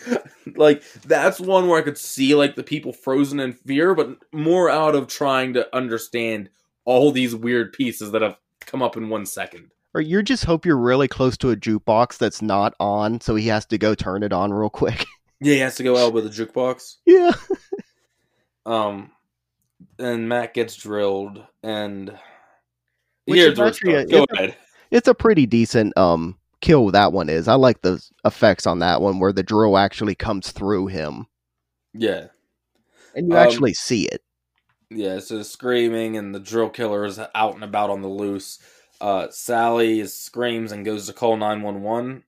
like 0.55 0.83
that's 1.03 1.39
one 1.39 1.67
where 1.67 1.79
I 1.79 1.83
could 1.83 1.97
see 1.97 2.35
like 2.35 2.55
the 2.55 2.63
people 2.63 2.93
frozen 2.93 3.39
in 3.39 3.53
fear, 3.53 3.93
but 3.95 4.17
more 4.31 4.69
out 4.69 4.95
of 4.95 5.07
trying 5.07 5.53
to 5.53 5.75
understand 5.75 6.49
all 6.85 7.11
these 7.11 7.35
weird 7.35 7.73
pieces 7.73 8.11
that 8.11 8.21
have 8.21 8.37
come 8.61 8.81
up 8.81 8.97
in 8.97 9.09
one 9.09 9.25
second. 9.25 9.71
Or 9.93 10.01
you 10.01 10.23
just 10.23 10.45
hope 10.45 10.65
you're 10.65 10.75
really 10.77 11.07
close 11.07 11.37
to 11.37 11.51
a 11.51 11.55
jukebox 11.55 12.17
that's 12.17 12.41
not 12.41 12.73
on, 12.79 13.21
so 13.21 13.35
he 13.35 13.47
has 13.47 13.65
to 13.67 13.77
go 13.77 13.93
turn 13.95 14.23
it 14.23 14.33
on 14.33 14.51
real 14.51 14.69
quick. 14.69 15.05
Yeah, 15.39 15.53
he 15.53 15.59
has 15.59 15.75
to 15.75 15.83
go 15.83 15.97
out 16.03 16.13
with 16.13 16.25
a 16.25 16.29
jukebox. 16.29 16.95
yeah. 17.05 17.33
Um, 18.65 19.11
and 19.99 20.27
Matt 20.29 20.53
gets 20.53 20.75
drilled, 20.75 21.43
and 21.61 22.09
Which 23.25 23.39
here's 23.39 23.53
is 23.53 23.59
actually 23.59 23.95
a- 23.95 24.05
Go 24.05 24.23
it's 24.23 24.33
a- 24.33 24.35
ahead. 24.35 24.55
It's 24.91 25.07
a 25.07 25.13
pretty 25.15 25.45
decent 25.45 25.97
um 25.97 26.37
kill 26.63 26.89
that 26.91 27.11
one 27.13 27.29
is. 27.29 27.47
I 27.47 27.53
like 27.55 27.81
the 27.81 28.01
effects 28.25 28.65
on 28.65 28.79
that 28.79 29.01
one 29.01 29.19
where 29.19 29.33
the 29.33 29.43
drill 29.43 29.77
actually 29.77 30.15
comes 30.15 30.51
through 30.51 30.87
him. 30.87 31.27
Yeah, 31.93 32.27
And 33.15 33.27
you 33.27 33.37
Um, 33.37 33.45
actually 33.45 33.73
see 33.73 34.05
it. 34.07 34.23
Yeah, 34.89 35.19
so 35.19 35.43
screaming 35.43 36.17
and 36.17 36.33
the 36.33 36.39
drill 36.39 36.69
killer 36.69 37.05
is 37.05 37.19
out 37.35 37.53
and 37.55 37.63
about 37.63 37.89
on 37.91 38.01
the 38.01 38.07
loose. 38.07 38.57
Uh, 39.01 39.27
Sally 39.29 40.05
screams 40.07 40.71
and 40.71 40.85
goes 40.85 41.05
to 41.07 41.13
call 41.13 41.35
911. 41.37 42.23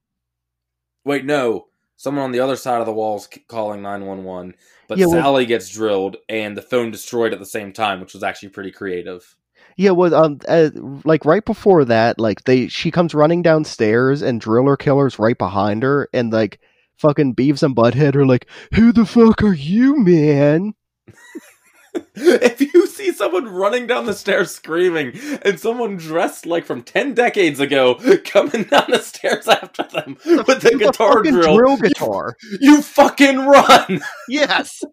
Wait, 1.04 1.26
no. 1.26 1.68
Someone 1.96 2.26
on 2.26 2.32
the 2.32 2.40
other 2.42 2.56
side 2.58 2.80
of 2.82 2.86
the 2.86 2.94
wall 2.94 3.16
is 3.18 3.28
calling 3.48 3.82
911. 3.82 4.56
But 4.88 4.98
Yeah, 4.98 5.06
well- 5.06 5.22
Sally 5.22 5.46
gets 5.46 5.70
drilled 5.70 6.18
and 6.30 6.56
the 6.58 6.62
phone 6.62 6.92
destroyed 6.92 7.34
at 7.34 7.40
the 7.40 7.46
same 7.46 7.72
time, 7.72 8.00
which 8.02 8.14
was 8.14 8.24
actually 8.24 8.50
pretty 8.50 8.72
creative. 8.72 9.36
Yeah, 9.78 9.92
well, 9.92 10.16
um, 10.16 10.40
uh, 10.48 10.70
like 11.04 11.26
right 11.26 11.44
before 11.44 11.84
that, 11.86 12.20
like 12.20 12.46
they, 12.46 12.68
she 12.68 12.92
comes 12.92 13.14
running 13.14 13.42
downstairs, 13.42 14.22
and 14.22 14.40
Driller 14.40 14.78
Killer's 14.78 15.20
right 15.20 15.38
behind 15.38 15.84
her, 15.84 16.08
and 16.14 16.32
like 16.32 16.60
fucking 16.98 17.36
Beavis 17.36 17.62
and 17.64 17.76
Butthead 17.76 18.16
are 18.16 18.26
like, 18.26 18.48
"Who 18.74 18.94
the 18.94 19.06
fuck 19.06 19.44
are 19.44 19.54
you, 19.54 19.98
man?" 19.98 20.74
if 22.16 22.62
you 22.62 22.88
see 22.88 23.12
someone 23.12 23.46
running 23.48 23.88
down 23.88 24.06
the 24.06 24.14
stairs 24.14 24.52
screaming 24.52 25.18
and 25.44 25.60
someone 25.60 25.96
dressed 25.98 26.46
like 26.46 26.66
from 26.66 26.84
10 26.84 27.14
decades 27.14 27.60
ago 27.60 27.96
coming 28.26 28.64
down 28.64 28.86
the 28.90 29.00
stairs 29.00 29.48
after 29.48 29.84
them 29.84 30.18
with 30.26 30.46
the 30.46 30.46
With 30.48 30.66
a 30.66 30.78
guitar 30.78 31.14
fucking 31.18 31.32
drill, 31.34 31.58
drill 31.58 31.78
guitar. 31.78 32.36
you 32.60 32.82
fucking 32.82 33.38
run! 33.38 34.02
yes. 34.30 34.84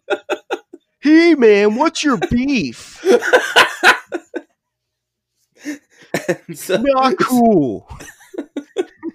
hey, 1.01 1.35
man, 1.35 1.75
what's 1.75 2.03
your 2.03 2.17
beef? 2.29 3.03
So, 6.53 6.77
Not 6.77 7.17
cool. 7.21 7.89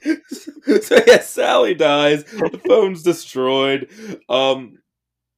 so 0.82 0.98
yeah, 1.06 1.20
Sally 1.20 1.74
dies. 1.74 2.24
The 2.24 2.60
phone's 2.66 3.02
destroyed. 3.02 3.88
Um, 4.28 4.78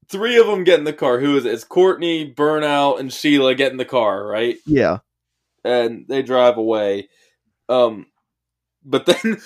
three 0.08 0.38
of 0.38 0.46
them 0.46 0.64
get 0.64 0.78
in 0.78 0.84
the 0.84 0.92
car. 0.92 1.20
Who 1.20 1.36
is 1.36 1.44
it? 1.44 1.52
It's 1.52 1.64
Courtney, 1.64 2.32
Burnout, 2.32 2.98
and 2.98 3.12
Sheila 3.12 3.54
get 3.54 3.72
in 3.72 3.78
the 3.78 3.84
car, 3.84 4.26
right? 4.26 4.56
Yeah. 4.66 4.98
And 5.64 6.06
they 6.08 6.22
drive 6.22 6.56
away. 6.56 7.08
Um, 7.68 8.06
but 8.84 9.06
then, 9.06 9.40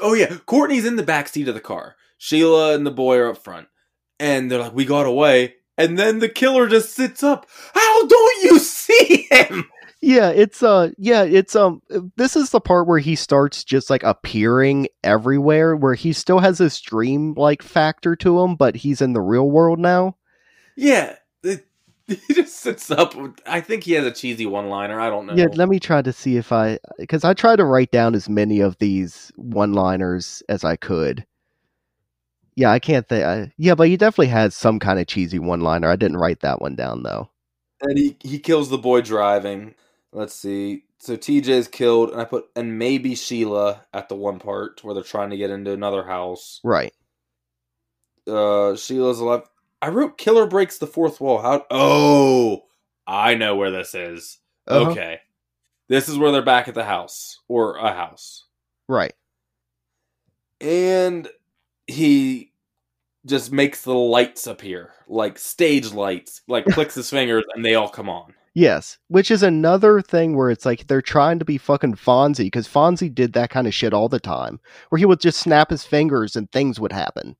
oh 0.00 0.14
yeah, 0.14 0.36
Courtney's 0.46 0.86
in 0.86 0.96
the 0.96 1.02
back 1.02 1.28
seat 1.28 1.48
of 1.48 1.54
the 1.54 1.60
car. 1.60 1.96
Sheila 2.16 2.74
and 2.74 2.86
the 2.86 2.90
boy 2.90 3.18
are 3.18 3.30
up 3.30 3.38
front, 3.38 3.68
and 4.18 4.50
they're 4.50 4.58
like, 4.58 4.74
"We 4.74 4.84
got 4.84 5.06
away." 5.06 5.56
And 5.76 5.96
then 5.96 6.18
the 6.18 6.28
killer 6.28 6.66
just 6.68 6.94
sits 6.94 7.22
up. 7.22 7.46
How 7.74 8.06
don't 8.06 8.44
you 8.44 8.58
see 8.58 9.28
him? 9.30 9.70
Yeah, 10.00 10.30
it's 10.30 10.62
uh 10.62 10.90
yeah, 10.96 11.24
it's 11.24 11.56
um 11.56 11.82
this 12.16 12.36
is 12.36 12.50
the 12.50 12.60
part 12.60 12.86
where 12.86 13.00
he 13.00 13.16
starts 13.16 13.64
just 13.64 13.90
like 13.90 14.04
appearing 14.04 14.86
everywhere 15.02 15.74
where 15.74 15.94
he 15.94 16.12
still 16.12 16.38
has 16.38 16.58
this 16.58 16.80
dream 16.80 17.34
like 17.34 17.62
factor 17.62 18.14
to 18.16 18.40
him, 18.40 18.54
but 18.54 18.76
he's 18.76 19.00
in 19.00 19.12
the 19.12 19.20
real 19.20 19.50
world 19.50 19.80
now. 19.80 20.16
Yeah, 20.76 21.16
it, 21.42 21.66
he 22.06 22.34
just 22.34 22.56
sits 22.60 22.90
up. 22.92 23.14
I 23.46 23.60
think 23.60 23.82
he 23.84 23.92
has 23.94 24.06
a 24.06 24.12
cheesy 24.12 24.46
one-liner. 24.46 25.00
I 25.00 25.10
don't 25.10 25.26
know. 25.26 25.34
Yeah, 25.34 25.48
let 25.54 25.68
me 25.68 25.80
try 25.80 26.00
to 26.02 26.12
see 26.12 26.36
if 26.36 26.52
I 26.52 26.78
cuz 27.08 27.24
I 27.24 27.34
try 27.34 27.56
to 27.56 27.64
write 27.64 27.90
down 27.90 28.14
as 28.14 28.28
many 28.28 28.60
of 28.60 28.78
these 28.78 29.32
one-liners 29.36 30.42
as 30.48 30.62
I 30.64 30.76
could. 30.76 31.26
Yeah, 32.56 32.70
I 32.72 32.78
can't 32.78 33.08
think. 33.08 33.24
I, 33.24 33.52
yeah, 33.56 33.74
but 33.74 33.88
he 33.88 33.96
definitely 33.96 34.28
has 34.28 34.54
some 34.56 34.78
kind 34.78 34.98
of 35.00 35.06
cheesy 35.06 35.38
one-liner. 35.38 35.88
I 35.88 35.96
didn't 35.96 36.16
write 36.18 36.40
that 36.40 36.60
one 36.60 36.76
down 36.76 37.02
though. 37.02 37.30
and 37.82 37.98
he 37.98 38.16
he 38.20 38.38
kills 38.38 38.68
the 38.70 38.78
boy 38.78 39.00
driving. 39.00 39.74
Let's 40.12 40.34
see. 40.34 40.84
So 40.98 41.16
TJ's 41.16 41.68
killed, 41.68 42.10
and 42.10 42.20
I 42.20 42.24
put 42.24 42.46
and 42.56 42.78
maybe 42.78 43.14
Sheila 43.14 43.84
at 43.92 44.08
the 44.08 44.16
one 44.16 44.38
part 44.38 44.82
where 44.82 44.94
they're 44.94 45.02
trying 45.02 45.30
to 45.30 45.36
get 45.36 45.50
into 45.50 45.72
another 45.72 46.02
house. 46.02 46.60
Right. 46.64 46.92
Uh, 48.26 48.74
Sheila's 48.76 49.20
alive. 49.20 49.42
I 49.80 49.88
wrote 49.90 50.18
killer 50.18 50.46
breaks 50.46 50.78
the 50.78 50.86
fourth 50.86 51.20
wall. 51.20 51.40
How? 51.40 51.64
Oh, 51.70 52.64
I 53.06 53.34
know 53.34 53.54
where 53.56 53.70
this 53.70 53.94
is. 53.94 54.38
Uh-huh. 54.66 54.90
Okay, 54.90 55.20
this 55.88 56.08
is 56.08 56.18
where 56.18 56.32
they're 56.32 56.42
back 56.42 56.68
at 56.68 56.74
the 56.74 56.84
house 56.84 57.38
or 57.48 57.76
a 57.76 57.92
house, 57.92 58.44
Right. 58.88 59.14
and 60.60 61.28
he 61.86 62.52
just 63.24 63.52
makes 63.52 63.82
the 63.82 63.94
lights 63.94 64.46
appear 64.46 64.92
like 65.06 65.38
stage 65.38 65.92
lights. 65.92 66.42
Like 66.48 66.64
clicks 66.70 66.94
his 66.94 67.08
fingers, 67.10 67.44
and 67.54 67.64
they 67.64 67.74
all 67.76 67.88
come 67.88 68.08
on. 68.08 68.34
Yes, 68.58 68.98
which 69.06 69.30
is 69.30 69.44
another 69.44 70.02
thing 70.02 70.34
where 70.34 70.50
it's 70.50 70.66
like 70.66 70.88
they're 70.88 71.00
trying 71.00 71.38
to 71.38 71.44
be 71.44 71.58
fucking 71.58 71.94
Fonzie 71.94 72.46
because 72.46 72.66
Fonzie 72.66 73.14
did 73.14 73.32
that 73.34 73.50
kind 73.50 73.68
of 73.68 73.72
shit 73.72 73.94
all 73.94 74.08
the 74.08 74.18
time, 74.18 74.58
where 74.88 74.98
he 74.98 75.06
would 75.06 75.20
just 75.20 75.38
snap 75.38 75.70
his 75.70 75.84
fingers 75.84 76.34
and 76.34 76.50
things 76.50 76.80
would 76.80 76.90
happen. 76.90 77.36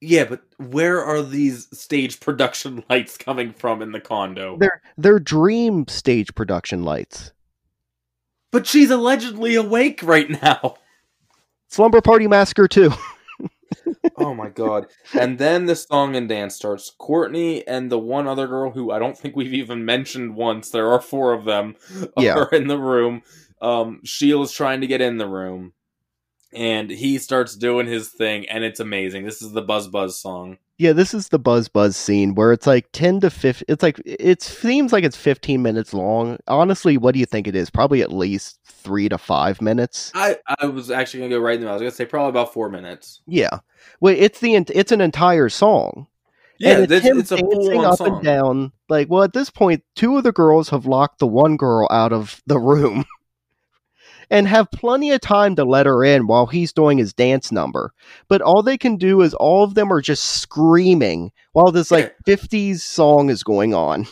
Yeah, 0.00 0.24
but 0.24 0.40
where 0.56 1.04
are 1.04 1.22
these 1.22 1.68
stage 1.78 2.18
production 2.18 2.82
lights 2.88 3.18
coming 3.18 3.52
from 3.52 3.82
in 3.82 3.92
the 3.92 4.00
condo? 4.00 4.56
They're 4.56 4.80
they're 4.96 5.18
dream 5.18 5.86
stage 5.86 6.34
production 6.34 6.82
lights. 6.82 7.32
But 8.50 8.66
she's 8.66 8.90
allegedly 8.90 9.54
awake 9.54 10.02
right 10.02 10.30
now. 10.42 10.76
Slumber 11.68 12.00
Party 12.00 12.26
Massacre 12.26 12.68
too. 12.68 12.90
oh 14.16 14.34
my 14.34 14.48
god. 14.48 14.86
And 15.14 15.38
then 15.38 15.66
the 15.66 15.76
song 15.76 16.16
and 16.16 16.28
dance 16.28 16.54
starts. 16.56 16.90
Courtney 16.98 17.66
and 17.66 17.90
the 17.90 17.98
one 17.98 18.26
other 18.26 18.46
girl 18.46 18.70
who 18.70 18.90
I 18.90 18.98
don't 18.98 19.16
think 19.16 19.36
we've 19.36 19.54
even 19.54 19.84
mentioned 19.84 20.34
once, 20.36 20.70
there 20.70 20.90
are 20.90 21.00
four 21.00 21.32
of 21.32 21.44
them, 21.44 21.76
Yeah. 22.18 22.34
are 22.38 22.50
in 22.52 22.68
the 22.68 22.78
room. 22.78 23.22
Um, 23.62 24.00
Sheila's 24.04 24.52
trying 24.52 24.80
to 24.82 24.86
get 24.86 25.00
in 25.00 25.18
the 25.18 25.28
room. 25.28 25.72
And 26.56 26.90
he 26.90 27.18
starts 27.18 27.54
doing 27.54 27.86
his 27.86 28.08
thing, 28.08 28.48
and 28.48 28.64
it's 28.64 28.80
amazing. 28.80 29.24
This 29.24 29.42
is 29.42 29.52
the 29.52 29.62
Buzz 29.62 29.88
Buzz 29.88 30.18
song. 30.18 30.58
Yeah, 30.78 30.92
this 30.92 31.14
is 31.14 31.28
the 31.28 31.38
Buzz 31.38 31.68
Buzz 31.68 31.96
scene 31.96 32.34
where 32.34 32.52
it's 32.52 32.66
like 32.66 32.86
10 32.92 33.20
to 33.20 33.30
15 33.30 33.64
it's 33.66 33.82
like 33.82 34.00
it 34.04 34.42
seems 34.42 34.92
like 34.92 35.04
it's 35.04 35.16
15 35.16 35.62
minutes 35.62 35.94
long. 35.94 36.38
Honestly, 36.48 36.98
what 36.98 37.14
do 37.14 37.20
you 37.20 37.24
think 37.24 37.46
it 37.46 37.56
is? 37.56 37.70
Probably 37.70 38.02
at 38.02 38.12
least 38.12 38.58
3 38.66 39.08
to 39.08 39.16
5 39.16 39.62
minutes. 39.62 40.12
I, 40.14 40.36
I 40.58 40.66
was 40.66 40.90
actually 40.90 41.20
gonna 41.20 41.30
go 41.30 41.40
right 41.40 41.54
in 41.54 41.62
the 41.62 41.68
I 41.68 41.72
was 41.72 41.80
gonna 41.80 41.90
say 41.92 42.04
probably 42.04 42.28
about 42.28 42.52
four 42.52 42.68
minutes. 42.68 43.22
Yeah. 43.26 43.60
Well, 44.00 44.14
it's 44.16 44.40
the 44.40 44.54
it's 44.54 44.92
an 44.92 45.00
entire 45.00 45.48
song. 45.48 46.08
Yeah, 46.58 46.72
and 46.72 46.82
it's 46.84 46.90
this, 46.90 47.04
him 47.04 47.18
it's 47.20 47.32
a 47.32 47.36
dancing 47.36 47.84
up 47.84 47.98
song. 47.98 48.16
and 48.16 48.22
down. 48.24 48.72
Like, 48.88 49.10
well, 49.10 49.22
at 49.22 49.32
this 49.32 49.50
point, 49.50 49.82
two 49.94 50.16
of 50.16 50.24
the 50.24 50.32
girls 50.32 50.70
have 50.70 50.86
locked 50.86 51.18
the 51.18 51.26
one 51.26 51.56
girl 51.56 51.86
out 51.90 52.12
of 52.12 52.42
the 52.46 52.58
room 52.58 53.04
and 54.30 54.48
have 54.48 54.70
plenty 54.70 55.10
of 55.10 55.20
time 55.20 55.56
to 55.56 55.64
let 55.64 55.86
her 55.86 56.04
in 56.04 56.26
while 56.26 56.46
he's 56.46 56.72
doing 56.72 56.98
his 56.98 57.12
dance 57.12 57.52
number. 57.52 57.92
But 58.28 58.42
all 58.42 58.62
they 58.62 58.78
can 58.78 58.96
do 58.96 59.22
is 59.22 59.34
all 59.34 59.64
of 59.64 59.74
them 59.74 59.92
are 59.92 60.00
just 60.00 60.26
screaming 60.26 61.32
while 61.52 61.72
this 61.72 61.90
like 61.90 62.16
50s 62.26 62.80
song 62.80 63.30
is 63.30 63.42
going 63.42 63.74
on. 63.74 64.06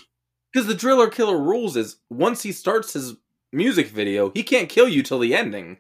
Because 0.53 0.67
the 0.69 0.75
driller 0.75 1.09
killer 1.09 1.39
rules 1.39 1.77
is 1.77 1.97
once 2.11 2.43
he 2.43 2.53
starts 2.53 2.93
his 2.93 3.15
music 3.53 3.89
video, 3.89 4.31
he 4.31 4.43
can't 4.43 4.69
kill 4.69 4.89
you 4.89 5.03
till 5.03 5.19
the 5.19 5.35
ending. 5.35 5.79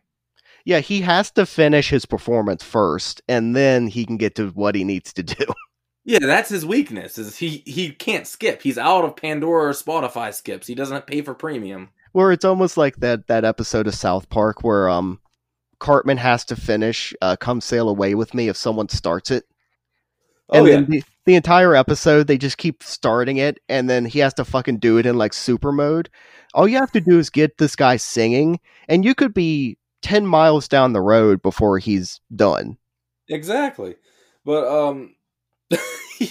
Yeah, 0.64 0.80
he 0.80 1.03
has 1.03 1.30
to 1.32 1.45
finish 1.45 1.91
his 1.91 2.07
performance 2.07 2.64
first, 2.64 3.20
and 3.28 3.55
then 3.55 3.87
he 3.87 4.07
can 4.07 4.16
get 4.16 4.35
to 4.37 4.49
what 4.49 4.74
he 4.74 4.82
needs 4.82 5.12
to 5.14 5.22
do. 5.22 5.45
Yeah, 6.07 6.18
that's 6.20 6.51
his 6.51 6.66
weakness. 6.66 7.16
Is 7.16 7.39
he 7.39 7.62
he 7.64 7.89
can't 7.91 8.26
skip. 8.26 8.61
He's 8.61 8.76
out 8.76 9.07
of 9.07 9.16
Pandora 9.16 9.70
or 9.70 9.72
Spotify 9.72 10.35
skips. 10.35 10.66
He 10.66 10.74
doesn't 10.74 11.07
pay 11.07 11.22
for 11.22 11.32
premium. 11.32 11.89
Where 12.14 12.32
it's 12.32 12.44
almost 12.44 12.76
like 12.76 12.96
that 12.96 13.26
that 13.26 13.44
episode 13.44 13.86
of 13.86 13.94
South 13.94 14.30
Park 14.30 14.62
where 14.64 14.88
um 14.88 15.20
Cartman 15.80 16.16
has 16.16 16.44
to 16.46 16.56
finish 16.56 17.12
uh, 17.20 17.36
"Come 17.36 17.60
Sail 17.60 17.88
Away 17.88 18.14
with 18.14 18.32
Me" 18.32 18.48
if 18.48 18.56
someone 18.56 18.88
starts 18.88 19.30
it, 19.30 19.44
Oh 20.48 20.58
and 20.58 20.66
yeah, 20.66 20.74
then 20.74 20.86
the, 20.90 21.02
the 21.26 21.34
entire 21.34 21.74
episode 21.74 22.26
they 22.26 22.38
just 22.38 22.58
keep 22.58 22.82
starting 22.82 23.38
it, 23.38 23.58
and 23.68 23.88
then 23.90 24.04
he 24.04 24.20
has 24.20 24.34
to 24.34 24.44
fucking 24.44 24.78
do 24.78 24.98
it 24.98 25.06
in 25.06 25.18
like 25.18 25.32
super 25.32 25.72
mode. 25.72 26.08
All 26.54 26.68
you 26.68 26.78
have 26.78 26.92
to 26.92 27.00
do 27.00 27.18
is 27.18 27.30
get 27.30 27.58
this 27.58 27.74
guy 27.76 27.96
singing, 27.96 28.60
and 28.88 29.04
you 29.04 29.14
could 29.14 29.34
be 29.34 29.76
ten 30.02 30.26
miles 30.26 30.68
down 30.68 30.92
the 30.92 31.00
road 31.00 31.42
before 31.42 31.78
he's 31.78 32.20
done. 32.34 32.78
exactly. 33.28 33.96
But 34.44 34.66
um, 34.68 35.16
he, 36.18 36.31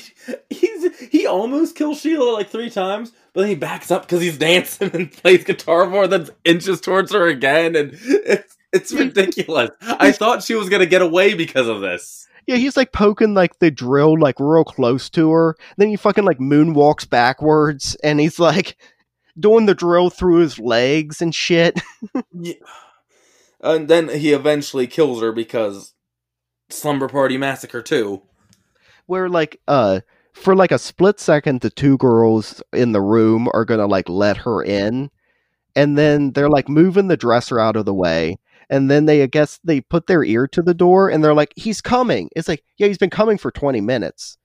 he's 0.49 1.09
he 1.09 1.25
almost 1.27 1.75
kills 1.75 2.01
Sheila 2.01 2.31
like 2.31 2.49
three 2.49 2.69
times, 2.69 3.11
but 3.33 3.41
then 3.41 3.49
he 3.49 3.55
backs 3.55 3.91
up 3.91 4.03
because 4.03 4.21
he's 4.21 4.37
dancing 4.37 4.91
and 4.93 5.11
plays 5.11 5.43
guitar 5.43 5.85
more 5.85 6.07
than 6.07 6.29
inches 6.45 6.81
towards 6.81 7.11
her 7.11 7.27
again, 7.27 7.75
and 7.75 7.91
it's 7.93 8.57
it's 8.71 8.93
ridiculous. 8.93 9.71
I 9.81 10.11
thought 10.11 10.43
she 10.43 10.55
was 10.55 10.69
gonna 10.69 10.85
get 10.85 11.01
away 11.01 11.33
because 11.33 11.67
of 11.67 11.81
this. 11.81 12.27
Yeah, 12.47 12.57
he's 12.57 12.75
like 12.75 12.91
poking 12.91 13.33
like 13.33 13.59
the 13.59 13.71
drill 13.71 14.19
like 14.19 14.39
real 14.39 14.65
close 14.65 15.09
to 15.11 15.31
her. 15.31 15.55
Then 15.77 15.89
he 15.89 15.95
fucking 15.95 16.25
like 16.25 16.39
moonwalks 16.39 17.09
backwards, 17.09 17.95
and 18.03 18.19
he's 18.19 18.39
like 18.39 18.77
doing 19.39 19.65
the 19.65 19.75
drill 19.75 20.09
through 20.09 20.39
his 20.39 20.59
legs 20.59 21.21
and 21.21 21.33
shit. 21.33 21.79
Yeah. 22.33 22.55
And 23.61 23.87
then 23.87 24.09
he 24.09 24.33
eventually 24.33 24.87
kills 24.87 25.21
her 25.21 25.31
because 25.31 25.93
Slumber 26.69 27.07
Party 27.07 27.37
Massacre 27.37 27.81
2. 27.81 28.21
Where 29.07 29.29
like 29.29 29.59
uh 29.67 29.99
for 30.33 30.55
like 30.55 30.71
a 30.71 30.79
split 30.79 31.19
second 31.19 31.61
the 31.61 31.69
two 31.69 31.97
girls 31.97 32.61
in 32.73 32.91
the 32.91 33.01
room 33.01 33.47
are 33.53 33.65
gonna 33.65 33.87
like 33.87 34.09
let 34.09 34.37
her 34.37 34.63
in 34.63 35.09
and 35.75 35.97
then 35.97 36.31
they're 36.31 36.49
like 36.49 36.69
moving 36.69 37.07
the 37.07 37.17
dresser 37.17 37.59
out 37.59 37.75
of 37.75 37.85
the 37.85 37.93
way 37.93 38.37
and 38.69 38.89
then 38.89 39.05
they 39.05 39.21
i 39.23 39.27
guess 39.27 39.59
they 39.63 39.81
put 39.81 40.07
their 40.07 40.23
ear 40.23 40.47
to 40.47 40.61
the 40.61 40.73
door 40.73 41.09
and 41.09 41.23
they're 41.23 41.33
like 41.33 41.53
he's 41.55 41.81
coming. 41.81 42.29
It's 42.35 42.47
like 42.47 42.63
yeah 42.77 42.87
he's 42.87 42.97
been 42.97 43.09
coming 43.09 43.37
for 43.37 43.51
20 43.51 43.81
minutes. 43.81 44.37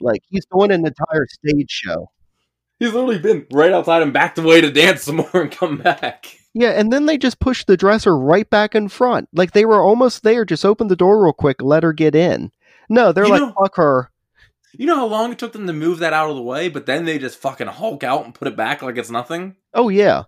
Like 0.00 0.22
he's 0.28 0.46
doing 0.52 0.70
an 0.70 0.86
entire 0.86 1.26
stage 1.28 1.70
show. 1.70 2.10
He's 2.78 2.92
literally 2.92 3.18
been 3.18 3.46
right 3.52 3.72
outside 3.72 4.02
and 4.02 4.12
backed 4.12 4.38
away 4.38 4.60
to 4.60 4.70
dance 4.70 5.02
some 5.02 5.16
more 5.16 5.30
and 5.34 5.50
come 5.50 5.78
back. 5.78 6.26
yeah 6.54 6.70
and 6.70 6.92
then 6.92 7.06
they 7.06 7.18
just 7.18 7.40
pushed 7.40 7.66
the 7.66 7.76
dresser 7.76 8.16
right 8.16 8.48
back 8.48 8.74
in 8.74 8.88
front. 8.88 9.28
Like 9.32 9.52
they 9.52 9.64
were 9.64 9.82
almost 9.82 10.22
there 10.22 10.44
just 10.44 10.64
open 10.64 10.88
the 10.88 10.96
door 10.96 11.22
real 11.22 11.32
quick 11.32 11.60
let 11.60 11.82
her 11.82 11.92
get 11.92 12.14
in 12.14 12.50
no 12.88 13.12
they're 13.12 13.24
You 13.24 13.30
like 13.30 13.40
know- 13.40 13.52
fuck 13.58 13.76
her 13.76 14.10
You 14.72 14.86
know 14.86 14.96
how 14.96 15.06
long 15.06 15.32
it 15.32 15.38
took 15.38 15.52
them 15.52 15.66
to 15.66 15.72
move 15.72 15.98
that 16.00 16.12
out 16.12 16.28
of 16.30 16.36
the 16.36 16.42
way, 16.42 16.68
but 16.68 16.86
then 16.86 17.04
they 17.04 17.18
just 17.18 17.38
fucking 17.38 17.66
hulk 17.68 18.04
out 18.04 18.24
and 18.24 18.34
put 18.34 18.48
it 18.48 18.56
back 18.56 18.82
like 18.82 18.96
it's 18.98 19.10
nothing? 19.10 19.56
oh 19.74 19.88
yeah 19.88 20.24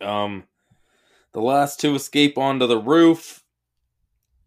Um, 0.00 0.44
the 1.32 1.40
last 1.40 1.80
two 1.80 1.94
escape 1.94 2.36
onto 2.38 2.66
the 2.66 2.78
roof. 2.78 3.42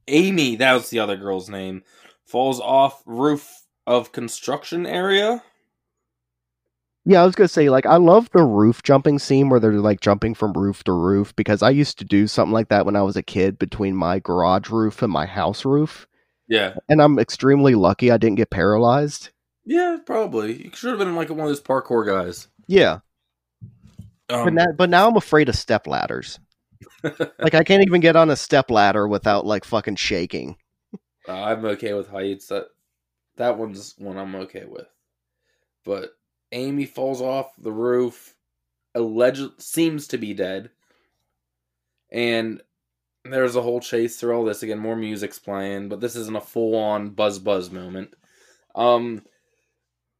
Amy, 0.07 0.55
that 0.55 0.73
was 0.73 0.89
the 0.89 0.99
other 0.99 1.17
girl's 1.17 1.49
name, 1.49 1.83
falls 2.25 2.59
off 2.59 3.01
roof 3.05 3.63
of 3.85 4.11
construction 4.11 4.85
area. 4.85 5.43
Yeah, 7.09 7.21
I 7.21 7.25
was 7.25 7.35
gonna 7.35 7.47
say, 7.47 7.69
like, 7.69 7.85
I 7.85 7.95
love 7.95 8.29
the 8.31 8.43
roof 8.43 8.83
jumping 8.83 9.17
scene 9.17 9.49
where 9.49 9.61
they're 9.61 9.73
like 9.79 10.01
jumping 10.01 10.35
from 10.35 10.51
roof 10.53 10.83
to 10.83 10.91
roof 10.91 11.33
because 11.37 11.63
I 11.63 11.69
used 11.69 11.97
to 11.99 12.05
do 12.05 12.27
something 12.27 12.51
like 12.53 12.67
that 12.69 12.85
when 12.85 12.97
I 12.97 13.01
was 13.01 13.15
a 13.15 13.23
kid 13.23 13.57
between 13.57 13.95
my 13.95 14.19
garage 14.19 14.69
roof 14.69 15.01
and 15.01 15.11
my 15.11 15.25
house 15.25 15.63
roof, 15.63 16.05
Yeah, 16.49 16.75
and 16.89 17.01
I'm 17.01 17.17
extremely 17.17 17.75
lucky 17.75 18.11
I 18.11 18.17
didn't 18.17 18.35
get 18.37 18.49
paralyzed. 18.49 19.29
yeah, 19.65 19.97
probably. 20.05 20.63
You 20.65 20.71
should 20.73 20.89
have 20.89 20.99
been 20.99 21.15
like 21.15 21.29
one 21.29 21.39
of 21.41 21.47
those 21.47 21.61
parkour 21.61 22.05
guys. 22.05 22.47
Yeah, 22.67 22.99
Um, 24.29 24.43
but 24.45 24.53
now, 24.53 24.65
but 24.77 24.89
now 24.89 25.07
I'm 25.07 25.17
afraid 25.17 25.49
of 25.49 25.55
step 25.55 25.87
ladders. 25.87 26.39
like, 27.03 27.53
I 27.55 27.63
can't 27.63 27.83
even 27.83 28.01
get 28.01 28.15
on 28.15 28.29
a 28.29 28.35
step 28.35 28.69
ladder 28.71 29.07
without 29.07 29.45
like 29.45 29.65
fucking 29.65 29.95
shaking. 29.95 30.57
Uh, 31.27 31.33
I'm 31.43 31.65
okay 31.65 31.93
with 31.93 32.09
heights. 32.09 32.47
That 32.47 32.67
that 33.37 33.57
one's 33.57 33.95
one 33.97 34.17
I'm 34.17 34.35
okay 34.35 34.65
with. 34.65 34.87
But 35.85 36.11
Amy 36.51 36.85
falls 36.85 37.21
off 37.21 37.51
the 37.57 37.71
roof, 37.71 38.35
alleged 38.95 39.61
seems 39.61 40.07
to 40.07 40.17
be 40.17 40.33
dead, 40.33 40.69
and 42.11 42.61
there's 43.25 43.55
a 43.55 43.61
whole 43.61 43.79
chase 43.79 44.17
through 44.17 44.35
all 44.35 44.45
this 44.45 44.63
again. 44.63 44.79
More 44.79 44.95
music's 44.95 45.39
playing, 45.39 45.89
but 45.89 45.99
this 45.99 46.15
isn't 46.15 46.37
a 46.37 46.41
full 46.41 46.75
on 46.75 47.09
buzz 47.09 47.39
buzz 47.39 47.71
moment. 47.71 48.13
Um, 48.75 49.23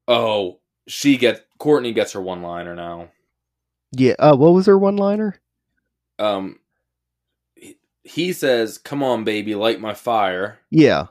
oh, 0.08 0.60
she 0.88 1.18
gets 1.18 1.42
Courtney 1.60 1.94
gets 1.94 2.14
her 2.14 2.22
one 2.22 2.42
liner 2.42 2.76
now. 2.76 3.10
Yeah. 3.92 4.16
Uh, 4.20 4.36
what 4.36 4.54
was 4.54 4.66
her 4.66 4.78
one 4.78 4.98
liner? 4.98 5.40
Um, 6.20 6.60
he, 7.56 7.78
he 8.04 8.34
says, 8.34 8.78
"Come 8.78 9.04
on, 9.04 9.24
baby, 9.24 9.56
light 9.56 9.80
my 9.80 9.94
fire." 9.94 10.60
Yeah. 10.70 11.08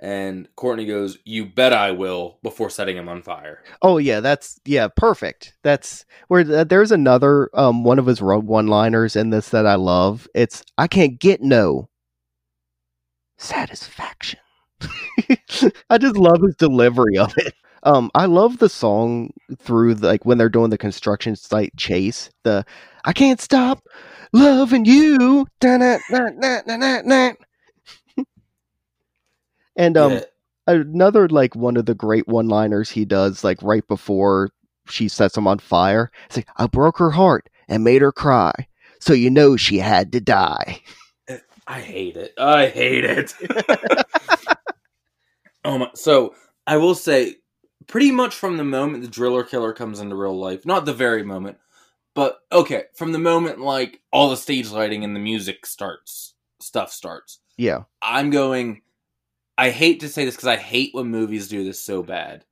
And 0.00 0.48
Courtney 0.56 0.86
goes, 0.86 1.18
"You 1.24 1.46
bet 1.46 1.72
I 1.72 1.92
will," 1.92 2.38
before 2.42 2.68
setting 2.68 2.96
him 2.96 3.08
on 3.08 3.22
fire. 3.22 3.62
Oh 3.80 3.98
yeah, 3.98 4.20
that's 4.20 4.60
yeah, 4.64 4.88
perfect. 4.88 5.54
That's 5.62 6.04
where 6.28 6.44
th- 6.44 6.68
there's 6.68 6.92
another 6.92 7.48
um 7.54 7.84
one 7.84 7.98
of 7.98 8.06
his 8.06 8.20
one-liners 8.20 9.16
in 9.16 9.30
this 9.30 9.50
that 9.50 9.66
I 9.66 9.76
love. 9.76 10.28
It's 10.34 10.62
I 10.76 10.88
can't 10.88 11.18
get 11.18 11.40
no 11.42 11.88
satisfaction. 13.38 14.40
I 15.90 15.98
just 15.98 16.16
love 16.16 16.42
his 16.42 16.56
delivery 16.56 17.16
of 17.16 17.32
it. 17.38 17.54
Um, 17.84 18.10
I 18.14 18.24
love 18.24 18.58
the 18.58 18.68
song 18.68 19.30
through 19.58 19.94
the, 19.96 20.06
like 20.08 20.24
when 20.24 20.38
they're 20.38 20.48
doing 20.48 20.70
the 20.70 20.78
construction 20.78 21.36
site 21.36 21.76
chase. 21.76 22.30
The 22.42 22.64
I 23.04 23.12
can't 23.12 23.40
stop 23.40 23.84
loving 24.32 24.86
you. 24.86 25.46
Da-na-na-na-na-na. 25.60 27.32
And 29.76 29.96
um, 29.96 30.12
Yeah. 30.12 30.24
another 30.66 31.28
like 31.28 31.54
one 31.56 31.76
of 31.76 31.86
the 31.86 31.94
great 31.94 32.26
one-liners 32.28 32.90
he 32.90 33.04
does 33.04 33.44
like 33.44 33.62
right 33.62 33.86
before 33.88 34.50
she 34.88 35.08
sets 35.08 35.36
him 35.36 35.46
on 35.46 35.58
fire. 35.58 36.10
It's 36.26 36.36
like 36.36 36.48
I 36.56 36.66
broke 36.66 36.98
her 36.98 37.10
heart 37.10 37.48
and 37.68 37.84
made 37.84 38.02
her 38.02 38.12
cry, 38.12 38.52
so 39.00 39.12
you 39.12 39.30
know 39.30 39.56
she 39.56 39.78
had 39.78 40.12
to 40.12 40.20
die. 40.20 40.80
I 41.66 41.80
hate 41.80 42.16
it. 42.16 42.34
I 42.38 42.66
hate 42.66 43.04
it. 43.06 43.32
oh 45.64 45.78
my! 45.78 45.90
So 45.94 46.34
I 46.66 46.76
will 46.76 46.94
say, 46.94 47.36
pretty 47.86 48.10
much 48.10 48.34
from 48.34 48.56
the 48.58 48.64
moment 48.64 49.02
the 49.02 49.08
driller 49.08 49.44
killer 49.44 49.72
comes 49.72 50.00
into 50.00 50.14
real 50.16 50.38
life, 50.38 50.66
not 50.66 50.84
the 50.84 50.92
very 50.92 51.22
moment, 51.22 51.56
but 52.14 52.40
okay, 52.52 52.84
from 52.94 53.12
the 53.12 53.18
moment 53.18 53.60
like 53.60 54.00
all 54.12 54.28
the 54.28 54.36
stage 54.36 54.70
lighting 54.70 55.04
and 55.04 55.16
the 55.16 55.20
music 55.20 55.64
starts, 55.64 56.34
stuff 56.60 56.92
starts. 56.92 57.40
Yeah, 57.56 57.84
I'm 58.02 58.28
going. 58.30 58.82
I 59.56 59.70
hate 59.70 60.00
to 60.00 60.08
say 60.08 60.24
this 60.24 60.34
because 60.34 60.48
I 60.48 60.56
hate 60.56 60.94
when 60.94 61.06
movies 61.08 61.48
do 61.48 61.62
this 61.64 61.80
so 61.80 62.02
bad, 62.02 62.44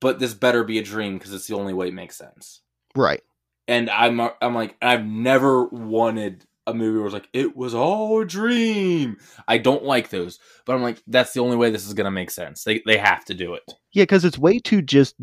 but 0.00 0.18
this 0.18 0.34
better 0.34 0.64
be 0.64 0.78
a 0.78 0.82
dream 0.82 1.18
because 1.18 1.32
it's 1.32 1.46
the 1.46 1.56
only 1.56 1.72
way 1.72 1.88
it 1.88 1.94
makes 1.94 2.16
sense. 2.16 2.60
right. 2.94 3.22
And 3.68 3.88
I'm 3.90 4.18
uh, 4.20 4.30
I'm 4.42 4.54
like 4.54 4.76
I've 4.82 5.06
never 5.06 5.64
wanted 5.66 6.44
a 6.66 6.74
movie 6.74 6.98
where 6.98 7.06
it's 7.06 7.14
like 7.14 7.28
it 7.32 7.56
was 7.56 7.74
all 7.74 8.20
a 8.20 8.26
dream. 8.26 9.16
I 9.46 9.58
don't 9.58 9.84
like 9.84 10.10
those, 10.10 10.38
but 10.66 10.74
I'm 10.74 10.82
like 10.82 11.00
that's 11.06 11.32
the 11.32 11.40
only 11.40 11.56
way 11.56 11.70
this 11.70 11.86
is 11.86 11.94
gonna 11.94 12.10
make 12.10 12.30
sense. 12.32 12.64
They 12.64 12.82
they 12.84 12.96
have 12.98 13.24
to 13.26 13.34
do 13.34 13.54
it. 13.54 13.62
Yeah, 13.92 14.02
because 14.02 14.24
it's 14.24 14.36
way 14.38 14.58
too 14.58 14.82
just 14.82 15.14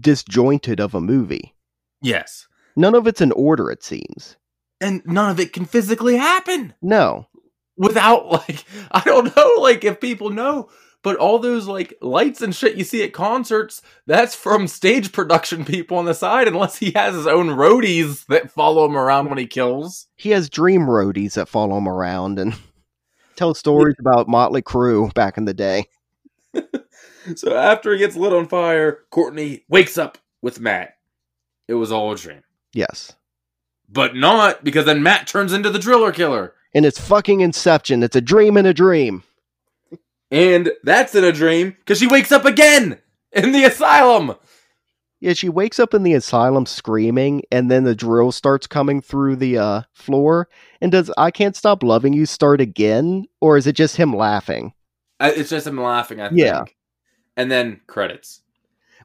disjointed 0.00 0.78
of 0.80 0.94
a 0.94 1.00
movie. 1.00 1.54
Yes, 2.00 2.46
None 2.76 2.94
of 2.94 3.06
it's 3.08 3.20
in 3.20 3.32
order. 3.32 3.70
It 3.70 3.82
seems. 3.82 4.36
and 4.80 5.02
none 5.04 5.30
of 5.30 5.40
it 5.40 5.52
can 5.52 5.64
physically 5.66 6.16
happen 6.16 6.72
No. 6.80 7.26
Without 7.80 8.26
like 8.30 8.64
I 8.92 9.00
don't 9.00 9.34
know 9.34 9.54
like 9.58 9.84
if 9.84 10.00
people 10.00 10.30
know. 10.30 10.68
But 11.02 11.16
all 11.16 11.38
those 11.38 11.66
like 11.66 11.94
lights 12.02 12.42
and 12.42 12.54
shit 12.54 12.76
you 12.76 12.84
see 12.84 13.02
at 13.02 13.14
concerts, 13.14 13.80
that's 14.06 14.34
from 14.34 14.66
stage 14.66 15.12
production 15.12 15.64
people 15.64 15.96
on 15.96 16.04
the 16.04 16.12
side, 16.12 16.46
unless 16.46 16.76
he 16.76 16.90
has 16.90 17.14
his 17.14 17.26
own 17.26 17.48
roadies 17.48 18.26
that 18.26 18.50
follow 18.50 18.84
him 18.84 18.98
around 18.98 19.30
when 19.30 19.38
he 19.38 19.46
kills. 19.46 20.08
He 20.16 20.28
has 20.30 20.50
dream 20.50 20.82
roadies 20.82 21.32
that 21.34 21.48
follow 21.48 21.78
him 21.78 21.88
around 21.88 22.38
and 22.38 22.54
tell 23.36 23.54
stories 23.54 23.96
about 23.98 24.28
Motley 24.28 24.60
Crue 24.60 25.12
back 25.14 25.38
in 25.38 25.46
the 25.46 25.54
day. 25.54 25.86
So 27.36 27.54
after 27.54 27.92
he 27.92 27.98
gets 27.98 28.16
lit 28.16 28.32
on 28.32 28.48
fire, 28.48 29.00
Courtney 29.10 29.64
wakes 29.68 29.98
up 29.98 30.18
with 30.42 30.60
Matt. 30.60 30.96
It 31.68 31.74
was 31.74 31.92
all 31.92 32.12
a 32.12 32.16
dream. 32.16 32.42
Yes. 32.72 33.12
But 33.88 34.14
not 34.14 34.64
because 34.64 34.86
then 34.86 35.02
Matt 35.02 35.26
turns 35.26 35.52
into 35.52 35.70
the 35.70 35.78
driller 35.78 36.12
killer. 36.12 36.54
And 36.74 36.86
it's 36.86 37.00
fucking 37.00 37.40
Inception. 37.40 38.02
It's 38.02 38.16
a 38.16 38.20
dream 38.20 38.56
in 38.56 38.66
a 38.66 38.74
dream. 38.74 39.22
And 40.30 40.70
that's 40.84 41.14
in 41.14 41.24
a 41.24 41.32
dream 41.32 41.70
because 41.80 41.98
she 41.98 42.06
wakes 42.06 42.30
up 42.30 42.44
again 42.44 42.98
in 43.32 43.52
the 43.52 43.64
asylum. 43.64 44.36
Yeah, 45.18 45.34
she 45.34 45.48
wakes 45.48 45.78
up 45.78 45.92
in 45.92 46.02
the 46.02 46.14
asylum 46.14 46.64
screaming, 46.64 47.42
and 47.52 47.70
then 47.70 47.84
the 47.84 47.94
drill 47.94 48.32
starts 48.32 48.66
coming 48.66 49.02
through 49.02 49.36
the 49.36 49.58
uh, 49.58 49.82
floor. 49.92 50.48
And 50.80 50.90
does 50.92 51.10
I 51.18 51.30
Can't 51.30 51.54
Stop 51.56 51.82
Loving 51.82 52.14
You 52.14 52.24
start 52.24 52.60
again? 52.60 53.26
Or 53.40 53.56
is 53.58 53.66
it 53.66 53.74
just 53.74 53.96
him 53.96 54.14
laughing? 54.16 54.72
I- 55.18 55.32
It's 55.32 55.50
just 55.50 55.66
him 55.66 55.78
laughing, 55.78 56.20
I 56.22 56.28
think. 56.28 56.40
Yeah. 56.40 56.62
And 57.36 57.50
then 57.50 57.80
credits. 57.86 58.40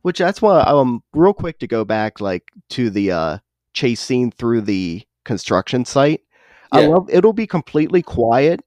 Which 0.03 0.19
that's 0.19 0.41
why 0.41 0.61
I'm 0.61 0.75
um 0.75 1.03
real 1.13 1.33
quick 1.33 1.57
to 1.59 1.67
go 1.67 1.83
back 1.83 2.21
like 2.21 2.43
to 2.69 2.91
the 2.91 3.11
uh 3.11 3.37
chase 3.73 3.99
scene 3.99 4.29
through 4.29 4.61
the 4.61 5.01
construction 5.23 5.83
site. 5.83 6.21
I 6.71 6.85
love 6.87 7.09
it'll 7.09 7.33
be 7.33 7.47
completely 7.47 8.01
quiet 8.01 8.61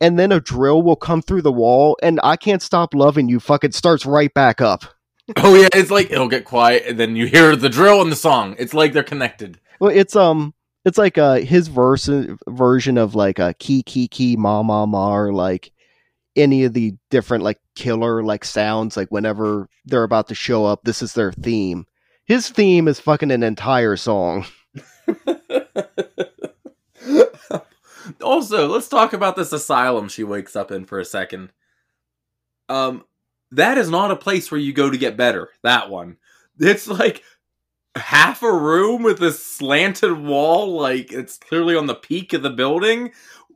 and 0.00 0.18
then 0.18 0.32
a 0.32 0.40
drill 0.40 0.82
will 0.82 0.96
come 0.96 1.22
through 1.22 1.42
the 1.42 1.52
wall 1.52 1.96
and 2.02 2.20
I 2.22 2.36
can't 2.36 2.62
stop 2.62 2.94
loving 2.94 3.28
you 3.28 3.40
fucking 3.40 3.72
starts 3.72 4.04
right 4.06 4.32
back 4.32 4.60
up. 4.60 4.84
Oh 5.38 5.54
yeah, 5.54 5.68
it's 5.72 5.90
like 5.90 6.10
it'll 6.10 6.28
get 6.28 6.44
quiet 6.44 6.84
and 6.86 7.00
then 7.00 7.16
you 7.16 7.24
hear 7.24 7.56
the 7.56 7.70
drill 7.70 8.02
and 8.02 8.12
the 8.12 8.16
song. 8.16 8.56
It's 8.58 8.74
like 8.74 8.92
they're 8.92 9.02
connected. 9.02 9.58
Well 9.80 9.90
it's 9.90 10.14
um 10.14 10.52
it's 10.84 10.98
like 10.98 11.16
uh 11.16 11.36
his 11.36 11.68
verse 11.68 12.10
version 12.46 12.98
of 12.98 13.14
like 13.14 13.38
a 13.38 13.54
key 13.54 13.82
key 13.82 14.06
key 14.06 14.36
ma 14.36 14.62
ma 14.62 14.84
ma 14.84 15.16
or 15.16 15.32
like 15.32 15.72
any 16.36 16.64
of 16.64 16.74
the 16.74 16.92
different 17.08 17.42
like 17.42 17.58
killer 17.74 18.22
like 18.22 18.44
sounds 18.44 18.98
like 18.98 19.08
whenever 19.10 19.66
they're 19.86 20.02
about 20.02 20.28
to 20.28 20.34
show 20.34 20.66
up 20.66 20.82
this 20.84 21.00
is 21.00 21.14
their 21.14 21.32
theme. 21.32 21.86
His 22.26 22.50
theme 22.50 22.86
is 22.86 23.00
fucking 23.00 23.30
an 23.30 23.42
entire 23.42 23.96
song. 23.96 24.44
also, 28.22 28.68
let's 28.68 28.88
talk 28.88 29.12
about 29.12 29.36
this 29.36 29.52
asylum 29.52 30.08
she 30.08 30.24
wakes 30.24 30.56
up 30.56 30.70
in 30.70 30.84
for 30.84 30.98
a 30.98 31.04
second. 31.04 31.52
Um, 32.68 33.04
that 33.50 33.78
is 33.78 33.90
not 33.90 34.10
a 34.10 34.16
place 34.16 34.50
where 34.50 34.60
you 34.60 34.72
go 34.72 34.90
to 34.90 34.98
get 34.98 35.16
better. 35.16 35.48
That 35.62 35.90
one, 35.90 36.16
it's 36.58 36.86
like 36.86 37.22
half 37.96 38.42
a 38.42 38.52
room 38.52 39.02
with 39.02 39.18
this 39.18 39.44
slanted 39.44 40.18
wall, 40.18 40.72
like 40.78 41.12
it's 41.12 41.36
clearly 41.38 41.76
on 41.76 41.86
the 41.86 41.94
peak 41.94 42.32
of 42.32 42.42
the 42.42 42.50
building. 42.50 43.12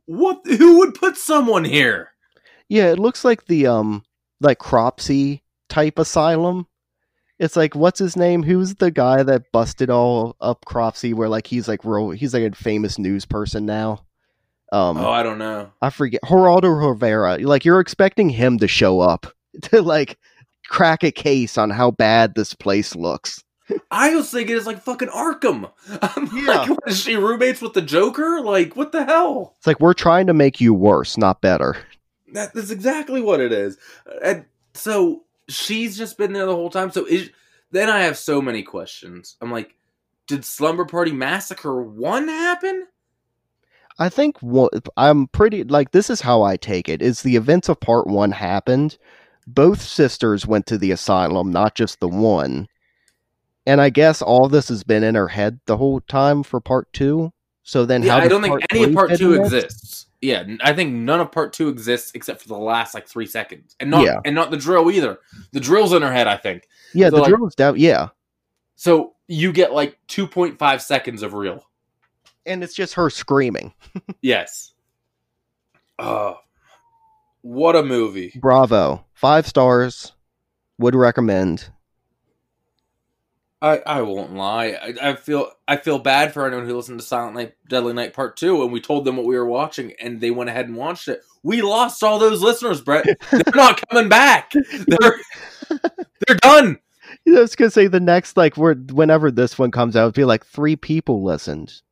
What? 0.07 0.41
Who 0.47 0.79
would 0.79 0.95
put 0.95 1.17
someone 1.17 1.65
here? 1.65 2.13
Yeah, 2.69 2.91
it 2.91 2.99
looks 2.99 3.25
like 3.25 3.47
the 3.47 3.67
um 3.67 4.05
like 4.41 4.59
Cropsey 4.59 5.43
type 5.69 5.99
asylum. 5.99 6.67
It's 7.39 7.57
like 7.57 7.75
what's 7.75 7.99
his 7.99 8.17
name? 8.17 8.43
Who's 8.43 8.77
the 8.77 8.91
guy 8.91 9.23
that 9.23 9.53
busted 9.53 9.91
all 9.91 10.37
up 10.41 10.65
Cropsey 10.65 11.15
where 11.15 11.29
like 11.29 11.47
he's 11.47 11.69
like 11.69 11.83
he's 12.17 12.35
like 12.35 12.53
a 12.53 12.55
famous 12.55 12.99
news 12.99 13.25
person 13.25 13.67
now. 13.67 14.05
Um 14.73 14.97
Oh, 14.99 15.11
I 15.11 15.23
don't 15.23 15.39
know. 15.39 15.73
I 15.83 15.91
forget 15.91 16.21
Geraldo 16.25 16.89
Rivera. 16.91 17.39
Like 17.39 17.65
you're 17.65 17.81
expecting 17.81 18.29
him 18.29 18.59
to 18.59 18.69
show 18.69 19.01
up 19.01 19.27
to 19.63 19.83
like 19.83 20.19
crack 20.69 21.03
a 21.03 21.11
case 21.11 21.57
on 21.57 21.71
how 21.71 21.91
bad 21.91 22.35
this 22.35 22.55
place 22.55 22.95
looks. 22.95 23.43
I 23.91 24.15
was 24.15 24.31
thinking 24.31 24.57
it's 24.57 24.67
like 24.67 24.81
fucking 24.83 25.09
Arkham. 25.09 25.71
I'm 26.03 26.27
Yeah. 26.37 26.53
like, 26.53 26.69
what, 26.71 26.79
is 26.87 27.01
she 27.03 27.17
roommates 27.17 27.61
with 27.61 27.75
the 27.75 27.83
Joker? 27.83 28.41
Like, 28.41 28.77
what 28.77 28.93
the 28.93 29.05
hell? 29.05 29.55
It's 29.59 29.67
like 29.67 29.81
we're 29.81 29.93
trying 29.95 30.27
to 30.29 30.35
make 30.35 30.59
you 30.61 30.73
worse, 30.73 31.19
not 31.19 31.41
better. 31.43 31.77
That, 32.33 32.53
that's 32.55 32.71
exactly 32.71 33.21
what 33.21 33.41
it 33.41 33.53
is. 33.53 33.77
And 34.23 34.45
so 34.75 35.25
she's 35.49 35.97
just 35.99 36.17
been 36.19 36.33
there 36.33 36.47
the 36.47 36.55
whole 36.55 36.71
time. 36.71 36.91
So 36.91 37.05
is 37.07 37.31
then 37.71 37.91
I 37.91 38.01
have 38.01 38.17
so 38.19 38.41
many 38.41 38.63
questions. 38.63 39.37
I'm 39.43 39.51
like, 39.53 39.75
did 40.27 40.45
Slumber 40.45 40.85
Party 40.87 41.13
Massacre 41.13 41.83
one 41.83 42.29
happen? 42.29 42.87
I 43.99 44.09
think 44.09 44.39
what 44.41 44.73
I'm 44.97 45.27
pretty 45.29 45.65
like 45.65 45.91
this 45.91 46.09
is 46.11 46.21
how 46.21 46.43
I 46.43 46.57
take 46.57 46.89
it 46.89 47.03
is 47.03 47.23
the 47.23 47.37
events 47.37 47.69
of 47.69 47.81
part 47.81 48.07
1 48.07 48.31
happened 48.33 48.97
both 49.47 49.81
sisters 49.83 50.47
went 50.47 50.67
to 50.67 50.79
the 50.79 50.91
asylum 50.93 51.51
not 51.51 51.75
just 51.75 52.01
the 52.01 52.09
one 52.09 52.67
and 53.67 53.81
I 53.81 53.91
guess 53.91 54.23
all 54.23 54.49
this 54.49 54.69
has 54.69 54.85
been 54.85 55.03
in 55.03 55.15
her 55.15 55.29
head 55.29 55.59
the 55.67 55.77
whole 55.77 56.01
time 56.01 56.43
for 56.43 56.61
part 56.61 56.93
2 56.93 57.33
so 57.63 57.85
then 57.85 58.03
Yeah, 58.03 58.13
how 58.13 58.19
I 58.25 58.29
don't 58.29 58.41
think 58.43 58.63
any 58.73 58.85
of 58.85 58.95
part 58.95 59.15
two 59.19 59.35
exists. 59.35 60.07
Yeah, 60.23 60.43
I 60.63 60.73
think 60.73 60.95
none 60.95 61.21
of 61.21 61.31
part 61.31 61.53
two 61.53 61.69
exists 61.69 62.13
except 62.15 62.41
for 62.41 62.49
the 62.49 62.57
last 62.57 62.95
like 62.95 63.07
three 63.07 63.27
seconds, 63.27 63.77
and 63.79 63.91
not 63.91 64.05
Yeah. 64.07 64.21
and 64.25 64.35
not 64.35 64.51
the 64.51 64.57
drill 64.57 64.91
either. 64.91 65.19
The 65.53 65.61
drill's 65.61 65.93
in 65.93 66.01
her 66.01 66.11
head, 66.11 66.27
I 66.27 66.37
think. 66.39 66.67
yeah 66.95 67.09
so, 67.11 67.17
the 67.17 67.23
like- 67.23 67.29
drill 67.29 67.47
is 67.47 67.55
down 67.55 67.77
yeah 67.79 68.09
So 68.77 69.13
you 69.27 69.53
get 69.53 69.73
like 69.75 69.99
two 70.09 70.27
point 70.27 70.59
five 70.59 70.81
seconds 70.81 71.23
of 71.23 71.35
real. 71.35 71.63
And 72.49 72.65
it's 72.65 72.75
just 72.75 72.95
her 72.95 73.11
screaming 73.11 73.73
Yes. 74.23 74.73
Oh, 75.99 76.39
what 77.43 77.77
a 77.77 77.83
movie! 77.83 78.33
bravo 78.41 79.05
5 79.15 79.47
stars 79.47 80.13
would 80.79 80.95
recommend 80.95 81.71
I, 83.61 83.79
I 83.85 84.03
won't 84.03 84.35
lie. 84.35 84.67
I, 84.81 85.11
I 85.11 85.15
feel 85.17 85.51
I 85.67 85.77
feel 85.77 85.99
bad 85.99 86.33
for 86.33 86.47
anyone 86.47 86.67
who 86.67 86.77
listened 86.77 87.01
to 87.01 87.07
Silent 87.07 87.35
Night, 87.35 87.55
Deadly 87.69 87.93
Night 87.93 88.15
Part 88.15 88.37
Two, 88.37 88.63
and 88.63 88.73
we 88.73 88.81
told 88.81 89.05
them 89.05 89.17
what 89.17 89.27
we 89.27 89.37
were 89.37 89.47
watching, 89.47 89.95
and 90.01 90.21
they 90.21 90.31
went 90.31 90.49
ahead 90.49 90.69
and 90.69 90.77
watched 90.77 91.09
it. 91.09 91.23
We 91.43 91.63
lost 91.63 92.03
all 92.05 92.21
those 92.21 92.41
listeners, 92.41 92.81
Brett. 92.81 93.05
They're 93.31 93.43
not 93.55 93.83
coming 93.89 94.09
back. 94.09 94.53
They're 94.53 95.21
they're 96.27 96.37
done. 96.41 96.79
I 97.27 97.41
was 97.41 97.57
gonna 97.57 97.71
say 97.71 97.89
the 97.89 98.01
next 98.01 98.37
like 98.37 98.57
where 98.57 98.75
whenever 98.75 99.31
this 99.31 99.59
one 99.59 99.73
comes 99.73 99.97
out, 99.97 100.01
it'll 100.01 100.13
be 100.13 100.25
like 100.25 100.47
three 100.47 100.77
people 100.77 101.25
listened. 101.25 101.83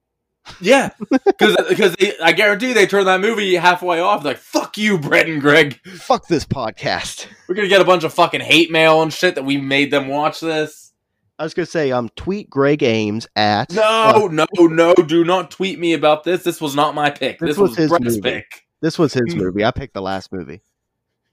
Yeah, 0.61 0.91
because 1.11 1.57
because 1.69 1.97
I 2.23 2.33
guarantee 2.33 2.73
they 2.73 2.87
turn 2.87 3.05
that 3.07 3.21
movie 3.21 3.55
halfway 3.55 4.01
off. 4.01 4.25
Like 4.25 4.39
fuck 4.39 4.79
you, 4.79 4.99
Brett 4.99 5.29
and 5.29 5.41
Greg. 5.41 5.81
Fuck 5.87 6.29
this 6.29 6.45
podcast. 6.45 7.27
We're 7.49 7.55
gonna 7.55 7.69
get 7.69 7.81
a 7.81 7.85
bunch 7.85 8.05
of 8.05 8.13
fucking 8.15 8.41
hate 8.41 8.71
mail 8.71 9.03
and 9.03 9.13
shit 9.13 9.35
that 9.35 9.45
we 9.45 9.57
made 9.57 9.91
them 9.91 10.09
watch 10.09 10.41
this. 10.41 10.93
I 11.39 11.43
was 11.45 11.53
gonna 11.53 11.67
say, 11.67 11.93
um, 11.93 12.09
tweet 12.17 12.49
Greg 12.49 12.83
Ames 12.83 13.27
at 13.37 13.73
No, 13.73 13.83
uh, 13.83 14.29
no, 14.31 14.47
no! 14.59 14.95
Do 14.95 15.25
not 15.25 15.51
tweet 15.51 15.79
me 15.79 15.93
about 15.93 16.25
this. 16.25 16.43
This 16.45 16.61
was 16.61 16.75
not 16.75 16.95
my 16.95 17.11
pick. 17.11 17.39
This 17.39 17.49
This, 17.51 17.59
was 17.59 17.71
was, 17.71 17.79
his 17.79 17.89
Brett's 17.91 18.05
movie. 18.05 18.21
pick. 18.23 18.65
this 18.81 18.99
was 18.99 19.13
his 19.13 19.35
Mm. 19.35 19.39
movie. 19.39 19.65
I 19.65 19.71
picked 19.73 19.95
the 19.95 20.01
last 20.03 20.33
movie. 20.33 20.63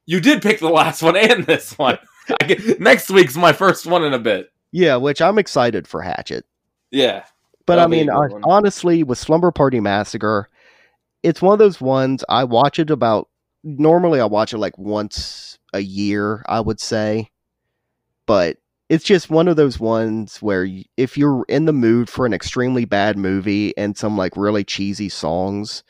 You 0.05 0.19
did 0.19 0.41
pick 0.41 0.59
the 0.59 0.69
last 0.69 1.01
one 1.01 1.15
and 1.15 1.45
this 1.45 1.77
one. 1.77 1.97
I 2.41 2.45
get, 2.45 2.79
next 2.81 3.09
week's 3.09 3.37
my 3.37 3.53
first 3.53 3.85
one 3.85 4.03
in 4.03 4.13
a 4.13 4.19
bit. 4.19 4.51
Yeah, 4.73 4.97
which 4.97 5.21
I'm 5.21 5.37
excited 5.37 5.87
for 5.87 6.01
Hatchet. 6.01 6.45
Yeah. 6.91 7.23
But 7.65 7.79
I 7.79 7.83
That'll 7.87 7.93
a 7.93 7.97
mean, 7.97 8.07
one. 8.31 8.41
honestly, 8.43 9.03
with 9.03 9.17
Slumber 9.17 9.51
Party 9.51 9.79
Massacre, 9.79 10.49
it's 11.23 11.41
one 11.41 11.53
of 11.53 11.59
those 11.59 11.79
ones 11.79 12.23
I 12.27 12.43
watch 12.43 12.79
it 12.79 12.89
about. 12.89 13.29
Normally, 13.63 14.19
I 14.19 14.25
watch 14.25 14.53
it 14.53 14.57
like 14.57 14.77
once 14.77 15.57
a 15.73 15.79
year, 15.79 16.43
I 16.47 16.59
would 16.59 16.81
say. 16.81 17.29
But 18.25 18.57
it's 18.89 19.05
just 19.05 19.29
one 19.29 19.47
of 19.47 19.55
those 19.55 19.79
ones 19.79 20.41
where 20.41 20.65
y- 20.65 20.83
if 20.97 21.17
you're 21.17 21.45
in 21.47 21.65
the 21.65 21.73
mood 21.73 22.09
for 22.09 22.25
an 22.25 22.33
extremely 22.33 22.83
bad 22.85 23.17
movie 23.17 23.75
and 23.77 23.97
some 23.97 24.17
like 24.17 24.35
really 24.35 24.63
cheesy 24.65 25.07
songs, 25.09 25.83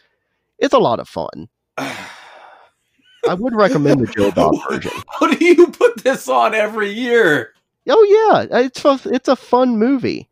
it's 0.59 0.73
a 0.73 0.79
lot 0.79 0.99
of 0.99 1.09
fun. 1.09 1.49
I 1.77 3.33
would 3.35 3.55
recommend 3.55 4.01
the 4.01 4.07
Joe 4.07 4.31
Bob 4.31 4.55
version. 4.69 4.91
What 5.17 5.39
do 5.39 5.45
you 5.45 5.67
put 5.67 6.03
this 6.03 6.27
on 6.27 6.53
every 6.53 6.91
year? 6.91 7.53
Oh 7.89 8.45
yeah, 8.51 8.59
it's 8.59 8.85
a, 8.85 8.99
it's 9.05 9.27
a 9.27 9.35
fun 9.35 9.77
movie. 9.77 10.29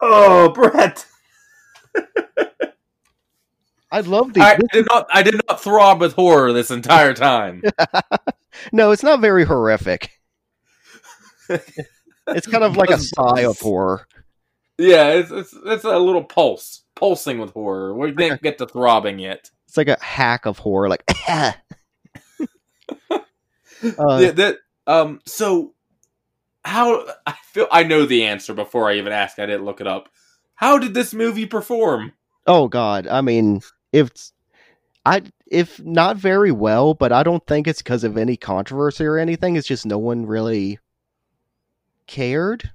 Oh, 0.00 0.50
Brett. 0.50 1.06
I 3.92 4.00
love 4.00 4.32
the. 4.34 4.40
I 4.40 4.56
did 4.72 4.86
not 4.88 5.06
I 5.12 5.22
did 5.22 5.40
not 5.48 5.60
throb 5.62 6.00
with 6.00 6.12
horror 6.14 6.52
this 6.52 6.70
entire 6.70 7.14
time. 7.14 7.62
No, 8.72 8.90
it's 8.90 9.04
not 9.04 9.20
very 9.20 9.44
horrific. 9.44 10.10
It's 12.28 12.46
kind 12.46 12.62
of 12.62 12.76
like 12.76 12.90
a 12.90 12.98
sigh 12.98 13.40
of 13.40 13.58
horror. 13.58 14.06
yeah, 14.78 15.08
it's, 15.10 15.30
it's 15.30 15.54
it's 15.64 15.84
a 15.84 15.98
little 15.98 16.22
pulse. 16.22 16.82
Pulsing 16.94 17.38
with 17.38 17.52
horror. 17.52 17.94
We 17.96 18.10
didn't 18.12 18.42
get 18.42 18.58
to 18.58 18.66
throbbing 18.66 19.18
yet. 19.18 19.50
It's 19.66 19.76
like 19.76 19.88
a 19.88 19.96
hack 20.00 20.46
of 20.46 20.58
horror, 20.58 20.88
like. 20.88 21.02
uh, 21.28 21.52
yeah, 23.82 24.30
that 24.32 24.58
um 24.86 25.20
so 25.26 25.74
how 26.64 27.06
I 27.26 27.34
feel 27.44 27.66
I 27.70 27.82
know 27.82 28.06
the 28.06 28.24
answer 28.24 28.54
before 28.54 28.88
I 28.88 28.96
even 28.96 29.12
ask. 29.12 29.38
I 29.38 29.46
didn't 29.46 29.64
look 29.64 29.80
it 29.80 29.86
up. 29.86 30.08
How 30.54 30.78
did 30.78 30.94
this 30.94 31.14
movie 31.14 31.46
perform? 31.46 32.12
oh 32.46 32.68
God, 32.68 33.06
I 33.06 33.20
mean, 33.20 33.60
if 33.92 34.10
I 35.06 35.22
if 35.46 35.80
not 35.82 36.16
very 36.16 36.52
well, 36.52 36.94
but 36.94 37.12
I 37.12 37.22
don't 37.22 37.46
think 37.46 37.66
it's 37.66 37.82
because 37.82 38.04
of 38.04 38.16
any 38.16 38.36
controversy 38.36 39.04
or 39.04 39.18
anything. 39.18 39.56
It's 39.56 39.66
just 39.66 39.86
no 39.86 39.98
one 39.98 40.26
really 40.26 40.78
cared. 42.06 42.70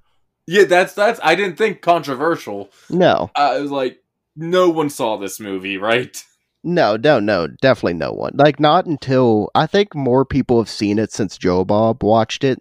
Yeah, 0.47 0.65
that's 0.65 0.93
that's 0.93 1.19
I 1.23 1.35
didn't 1.35 1.57
think 1.57 1.81
controversial. 1.81 2.69
No, 2.89 3.31
uh, 3.35 3.39
I 3.39 3.59
was 3.59 3.71
like 3.71 4.03
no 4.35 4.69
one 4.69 4.89
saw 4.89 5.17
this 5.17 5.39
movie, 5.39 5.77
right? 5.77 6.23
no, 6.63 6.97
no, 6.97 7.19
no, 7.19 7.47
definitely 7.47 7.93
no 7.93 8.11
one. 8.11 8.33
Like 8.35 8.59
not 8.59 8.85
until 8.85 9.51
I 9.53 9.67
think 9.67 9.93
more 9.93 10.25
people 10.25 10.57
have 10.59 10.69
seen 10.69 10.97
it 10.97 11.11
since 11.11 11.37
Joe 11.37 11.63
Bob 11.63 12.03
watched 12.03 12.43
it, 12.43 12.59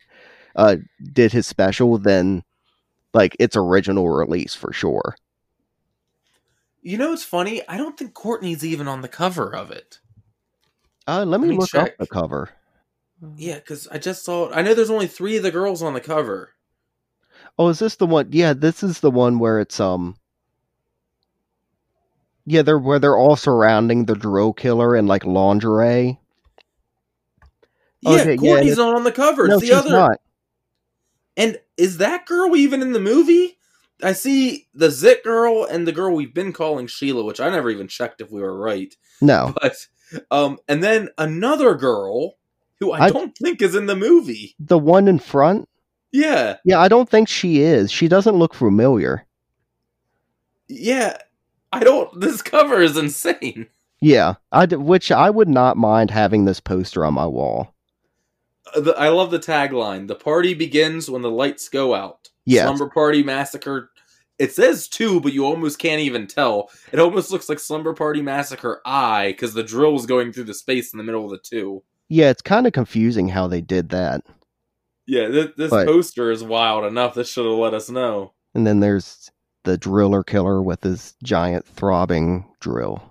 uh, 0.57 0.77
did 1.13 1.33
his 1.33 1.47
special 1.47 1.99
than 1.99 2.43
like 3.13 3.37
its 3.39 3.57
original 3.57 4.09
release 4.09 4.55
for 4.55 4.73
sure. 4.73 5.15
You 6.83 6.99
know 6.99 7.11
what's 7.11 7.25
funny? 7.25 7.67
I 7.69 7.77
don't 7.77 7.97
think 7.97 8.13
Courtney's 8.15 8.65
even 8.65 8.89
on 8.89 9.01
the 9.01 9.09
cover 9.09 9.55
of 9.55 9.71
it. 9.71 10.01
Uh, 11.07 11.25
let 11.25 11.41
me, 11.41 11.47
Let 11.49 11.51
me 11.53 11.59
look 11.59 11.71
check. 11.71 11.93
up 11.93 11.99
the 11.99 12.07
cover. 12.07 12.51
Yeah, 13.37 13.55
because 13.57 13.89
I 13.89 13.99
just 13.99 14.25
saw. 14.25 14.51
I 14.53 14.63
know 14.63 14.75
there's 14.75 14.91
only 14.91 15.07
three 15.07 15.37
of 15.37 15.43
the 15.43 15.51
girls 15.51 15.83
on 15.83 15.95
the 15.95 16.01
cover. 16.01 16.51
Oh, 17.59 17.69
is 17.69 17.79
this 17.79 17.97
the 17.97 18.07
one? 18.07 18.29
Yeah, 18.33 18.53
this 18.53 18.83
is 18.83 19.01
the 19.01 19.11
one 19.11 19.39
where 19.39 19.61
it's 19.61 19.81
um. 19.81 20.17
Yeah, 22.47 22.63
they're 22.63 22.79
where 22.79 22.99
they're 22.99 23.17
all 23.17 23.37
surrounding 23.37 24.05
the 24.05 24.15
drill 24.15 24.53
killer 24.53 24.95
in 24.95 25.07
like 25.07 25.25
lingerie. 25.25 26.19
Yeah, 28.03 28.11
okay, 28.21 28.37
Courtney's 28.37 28.73
it's- 28.73 28.77
not 28.77 28.95
on 28.97 29.05
the 29.05 29.13
cover. 29.13 29.49
no, 29.49 29.55
It's 29.55 29.63
the 29.63 29.67
she's 29.69 29.77
other. 29.77 29.91
not. 29.91 30.21
And 31.37 31.59
is 31.77 31.99
that 31.99 32.27
girl 32.27 32.55
even 32.57 32.81
in 32.83 32.93
the 32.93 33.01
movie? 33.01 33.59
I 34.03 34.13
see 34.13 34.67
the 34.75 34.91
Zit 34.91 35.25
girl 35.25 35.65
and 35.65 35.87
the 35.87 35.93
girl 35.93 36.15
we've 36.15 36.35
been 36.35 36.53
calling 36.53 36.87
Sheila, 36.87 37.25
which 37.25 37.41
I 37.41 37.49
never 37.51 37.71
even 37.71 37.89
checked 37.89 38.21
if 38.21 38.31
we 38.31 38.41
were 38.41 38.57
right. 38.59 38.95
No, 39.21 39.55
But 39.61 39.77
um, 40.31 40.59
and 40.69 40.83
then 40.83 41.09
another 41.19 41.75
girl 41.75 42.35
who 42.81 42.93
I, 42.93 43.05
I- 43.07 43.11
don't 43.11 43.37
think 43.37 43.63
is 43.63 43.75
in 43.75 43.87
the 43.87 43.97
movie. 43.97 44.55
the 44.59 44.79
one 44.79 45.09
in 45.09 45.19
front. 45.19 45.69
Yeah, 46.13 46.59
Yeah, 46.65 46.79
I 46.79 46.87
don't 46.87 47.09
think 47.09 47.29
she 47.29 47.61
is. 47.63 47.91
She 47.91 48.07
doesn't 48.07 48.37
look 48.37 48.55
familiar. 48.55 49.27
yeah. 50.69 51.19
I 51.73 51.81
don't. 51.81 52.09
This 52.21 52.41
cover 52.43 52.81
is 52.81 52.97
insane. 52.97 53.67
Yeah, 54.01 54.35
I 54.53 54.67
which 54.67 55.11
I 55.11 55.31
would 55.31 55.49
not 55.49 55.77
mind 55.77 56.11
having 56.11 56.45
this 56.45 56.61
poster 56.61 57.05
on 57.05 57.15
my 57.15 57.27
wall. 57.27 57.74
The- 58.75 58.97
I 58.99 59.09
love 59.09 59.31
the 59.31 59.39
tagline. 59.39 60.09
The 60.09 60.15
party 60.15 60.55
begins 60.55 61.11
when 61.11 61.23
the 61.23 61.31
lights 61.31 61.69
go 61.69 61.95
out. 61.95 62.31
Yes. 62.47 62.65
Slumber 62.67 62.89
Party 62.93 63.23
Massacre. 63.23 63.91
It 64.39 64.53
says 64.53 64.89
two, 64.89 65.21
but 65.21 65.33
you 65.33 65.45
almost 65.47 65.79
can't 65.79 66.01
even 66.01 66.27
tell. 66.27 66.71
It 66.93 66.99
almost 66.99 67.31
looks 67.31 67.49
like 67.49 67.61
Slumber 67.61 67.95
Party 67.95 68.21
Massacre 68.21 68.81
I, 68.85 69.29
because 69.29 69.55
the 69.55 69.63
drill 69.63 69.95
is 69.97 70.07
going 70.07 70.33
through 70.33 70.45
the 70.45 70.55
space 70.55 70.93
in 70.93 70.99
the 70.99 71.05
middle 71.05 71.25
of 71.25 71.31
the 71.31 71.39
two. 71.39 71.83
Yeah, 72.09 72.31
it's 72.31 72.43
kind 72.43 72.67
of 72.67 72.73
confusing 72.73 73.29
how 73.29 73.47
they 73.47 73.61
did 73.61 73.91
that. 73.91 74.23
Yeah, 75.07 75.29
th- 75.29 75.55
this 75.57 75.71
But- 75.71 75.87
poster 75.87 76.31
is 76.31 76.43
wild 76.43 76.85
enough. 76.85 77.15
This 77.15 77.29
should 77.31 77.47
have 77.47 77.55
let 77.59 77.75
us 77.75 77.89
know. 77.91 78.33
And 78.55 78.67
then 78.67 78.81
there's 78.81 79.31
the 79.65 79.79
driller 79.79 80.23
killer 80.23 80.61
with 80.63 80.83
his 80.83 81.15
giant 81.23 81.67
throbbing 81.67 82.47
drill. 82.61 83.03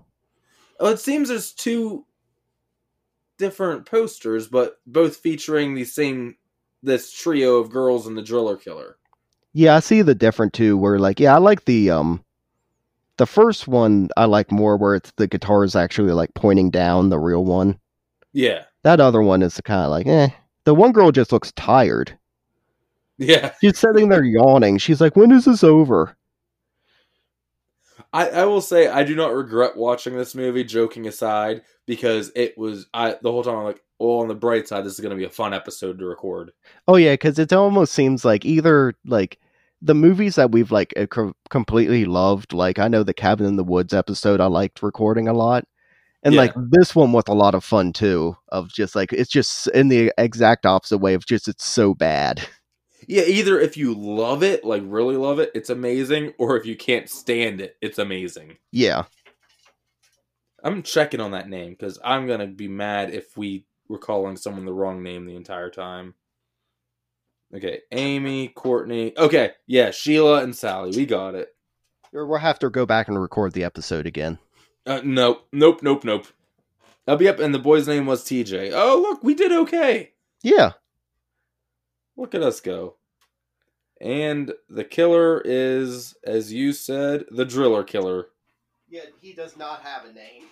Oh, 0.79 0.89
it 0.91 0.99
seems 0.99 1.29
there's 1.29 1.53
two 1.53 2.05
different 3.37 3.85
posters, 3.85 4.47
but 4.47 4.79
both 4.85 5.17
featuring 5.17 5.73
the 5.75 5.85
same 5.85 6.35
this 6.81 7.11
trio 7.11 7.57
of 7.57 7.69
girls 7.69 8.07
and 8.07 8.17
the 8.17 8.21
driller 8.21 8.57
killer. 8.57 8.97
Yeah, 9.53 9.75
I 9.75 9.79
see 9.79 10.01
the 10.01 10.15
different 10.15 10.53
two 10.53 10.77
where 10.77 10.99
like 10.99 11.19
yeah, 11.19 11.35
I 11.35 11.37
like 11.37 11.65
the 11.65 11.89
um 11.91 12.23
the 13.17 13.25
first 13.27 13.67
one 13.67 14.09
I 14.17 14.25
like 14.25 14.51
more 14.51 14.75
where 14.77 14.95
it's 14.95 15.11
the 15.17 15.27
guitar 15.27 15.63
is 15.63 15.75
actually 15.75 16.11
like 16.13 16.33
pointing 16.33 16.71
down 16.71 17.09
the 17.09 17.19
real 17.19 17.45
one. 17.45 17.79
Yeah, 18.33 18.63
That 18.83 18.99
other 18.99 19.21
one 19.21 19.43
is 19.43 19.61
kind 19.61 19.81
of 19.85 19.91
like 19.91 20.07
eh. 20.07 20.29
The 20.65 20.73
one 20.73 20.91
girl 20.91 21.11
just 21.11 21.31
looks 21.31 21.51
tired. 21.53 22.17
yeah. 23.17 23.53
She's 23.61 23.77
sitting 23.77 24.09
there 24.09 24.23
yawning. 24.23 24.77
She's 24.79 24.99
like, 25.01 25.15
"When 25.15 25.31
is 25.31 25.45
this 25.45 25.63
over?" 25.63 26.17
I, 28.13 28.29
I 28.29 28.45
will 28.45 28.61
say 28.61 28.87
I 28.87 29.03
do 29.03 29.15
not 29.15 29.33
regret 29.33 29.75
watching 29.75 30.15
this 30.15 30.35
movie. 30.35 30.63
Joking 30.63 31.07
aside, 31.07 31.63
because 31.87 32.31
it 32.35 32.57
was 32.57 32.85
I 32.93 33.15
the 33.21 33.31
whole 33.31 33.43
time 33.43 33.57
I'm 33.57 33.63
like, 33.65 33.81
oh, 33.99 34.19
on 34.19 34.27
the 34.27 34.35
bright 34.35 34.67
side, 34.67 34.85
this 34.85 34.93
is 34.93 34.99
going 34.99 35.09
to 35.11 35.17
be 35.17 35.25
a 35.25 35.29
fun 35.29 35.53
episode 35.53 35.97
to 35.99 36.05
record. 36.05 36.51
Oh 36.87 36.95
yeah, 36.95 37.13
because 37.13 37.39
it 37.39 37.51
almost 37.51 37.93
seems 37.93 38.23
like 38.23 38.45
either 38.45 38.93
like 39.05 39.39
the 39.81 39.95
movies 39.95 40.35
that 40.35 40.51
we've 40.51 40.71
like 40.71 40.93
uh, 40.95 41.07
co- 41.07 41.35
completely 41.49 42.05
loved. 42.05 42.53
Like 42.53 42.79
I 42.79 42.87
know 42.87 43.03
the 43.03 43.13
Cabin 43.13 43.45
in 43.47 43.55
the 43.55 43.63
Woods 43.63 43.93
episode 43.93 44.39
I 44.39 44.45
liked 44.45 44.83
recording 44.83 45.27
a 45.27 45.33
lot, 45.33 45.65
and 46.21 46.35
Yeah. 46.35 46.41
like 46.41 46.53
this 46.69 46.95
one 46.95 47.11
was 47.13 47.23
a 47.27 47.33
lot 47.33 47.55
of 47.55 47.63
fun 47.65 47.93
too. 47.93 48.37
Of 48.49 48.69
just 48.71 48.95
like 48.95 49.11
it's 49.11 49.29
just 49.31 49.67
in 49.69 49.87
the 49.87 50.13
exact 50.17 50.65
opposite 50.67 50.99
way 50.99 51.15
of 51.15 51.25
just 51.25 51.47
it's 51.47 51.65
so 51.65 51.93
bad. 51.95 52.47
Yeah, 53.07 53.23
either 53.23 53.59
if 53.59 53.77
you 53.77 53.93
love 53.93 54.43
it, 54.43 54.63
like 54.63 54.83
really 54.85 55.17
love 55.17 55.39
it, 55.39 55.51
it's 55.55 55.69
amazing, 55.69 56.33
or 56.37 56.57
if 56.57 56.65
you 56.65 56.75
can't 56.75 57.09
stand 57.09 57.61
it, 57.61 57.77
it's 57.81 57.99
amazing. 57.99 58.57
Yeah, 58.71 59.03
I'm 60.63 60.83
checking 60.83 61.19
on 61.19 61.31
that 61.31 61.49
name 61.49 61.71
because 61.71 61.99
I'm 62.03 62.27
gonna 62.27 62.47
be 62.47 62.67
mad 62.67 63.13
if 63.13 63.37
we 63.37 63.65
were 63.87 63.97
calling 63.97 64.37
someone 64.37 64.65
the 64.65 64.73
wrong 64.73 65.03
name 65.03 65.25
the 65.25 65.35
entire 65.35 65.69
time. 65.69 66.13
Okay, 67.53 67.81
Amy, 67.91 68.47
Courtney. 68.47 69.17
Okay, 69.17 69.51
yeah, 69.67 69.91
Sheila 69.91 70.41
and 70.41 70.55
Sally. 70.55 70.91
We 70.95 71.05
got 71.05 71.35
it. 71.35 71.49
We'll 72.11 72.37
have 72.37 72.59
to 72.59 72.69
go 72.69 72.85
back 72.85 73.07
and 73.07 73.19
record 73.19 73.53
the 73.53 73.63
episode 73.63 74.05
again. 74.05 74.39
Uh, 74.85 75.01
nope, 75.03 75.47
nope, 75.51 75.81
nope, 75.81 76.03
nope. 76.03 76.27
I'll 77.07 77.17
be 77.17 77.27
up, 77.27 77.39
and 77.39 77.53
the 77.53 77.59
boy's 77.59 77.87
name 77.87 78.05
was 78.05 78.23
TJ. 78.23 78.71
Oh, 78.73 78.99
look, 79.01 79.23
we 79.23 79.33
did 79.33 79.51
okay. 79.51 80.13
Yeah, 80.41 80.71
Look 82.17 82.35
at 82.35 82.43
us 82.43 82.59
go. 82.61 82.95
And 84.01 84.53
the 84.69 84.83
killer 84.83 85.41
is, 85.45 86.15
as 86.25 86.51
you 86.51 86.73
said, 86.73 87.25
the 87.31 87.45
driller 87.45 87.83
killer. 87.83 88.27
Yeah, 88.89 89.05
he 89.21 89.33
does 89.33 89.57
not 89.57 89.81
have 89.81 90.05
a 90.05 90.13
name. 90.13 90.43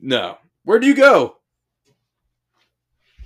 No. 0.00 0.38
Where 0.64 0.78
do 0.78 0.86
you 0.86 0.94
go? 0.94 1.36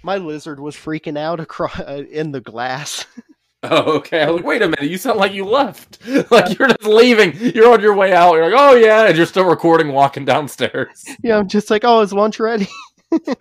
My 0.03 0.17
lizard 0.19 0.61
was 0.61 0.77
freaking 0.77 1.19
out 1.19 1.41
across 1.41 1.79
uh, 1.81 2.05
in 2.11 2.33
the 2.33 2.41
glass. 2.41 3.07
Oh, 3.63 3.97
okay. 3.97 4.23
I 4.23 4.27
was 4.27 4.37
like, 4.37 4.45
wait 4.45 4.63
a 4.63 4.69
minute. 4.69 4.89
You 4.89 4.99
sound 4.99 5.19
like 5.19 5.33
you 5.33 5.45
left. 5.45 5.99
like 6.31 6.57
you're 6.57 6.69
just 6.69 6.85
leaving. 6.85 7.35
You're 7.55 7.73
on 7.73 7.81
your 7.81 7.95
way 7.95 8.13
out. 8.13 8.35
You're 8.35 8.51
like, 8.51 8.61
oh 8.61 8.75
yeah, 8.75 9.07
and 9.07 9.17
you're 9.17 9.27
still 9.27 9.47
recording, 9.47 9.93
walking 9.93 10.25
downstairs. 10.25 11.05
yeah, 11.23 11.39
I'm 11.39 11.49
just 11.49 11.71
like, 11.71 11.83
oh, 11.85 12.01
is 12.01 12.13
lunch 12.13 12.39
ready? 12.39 12.69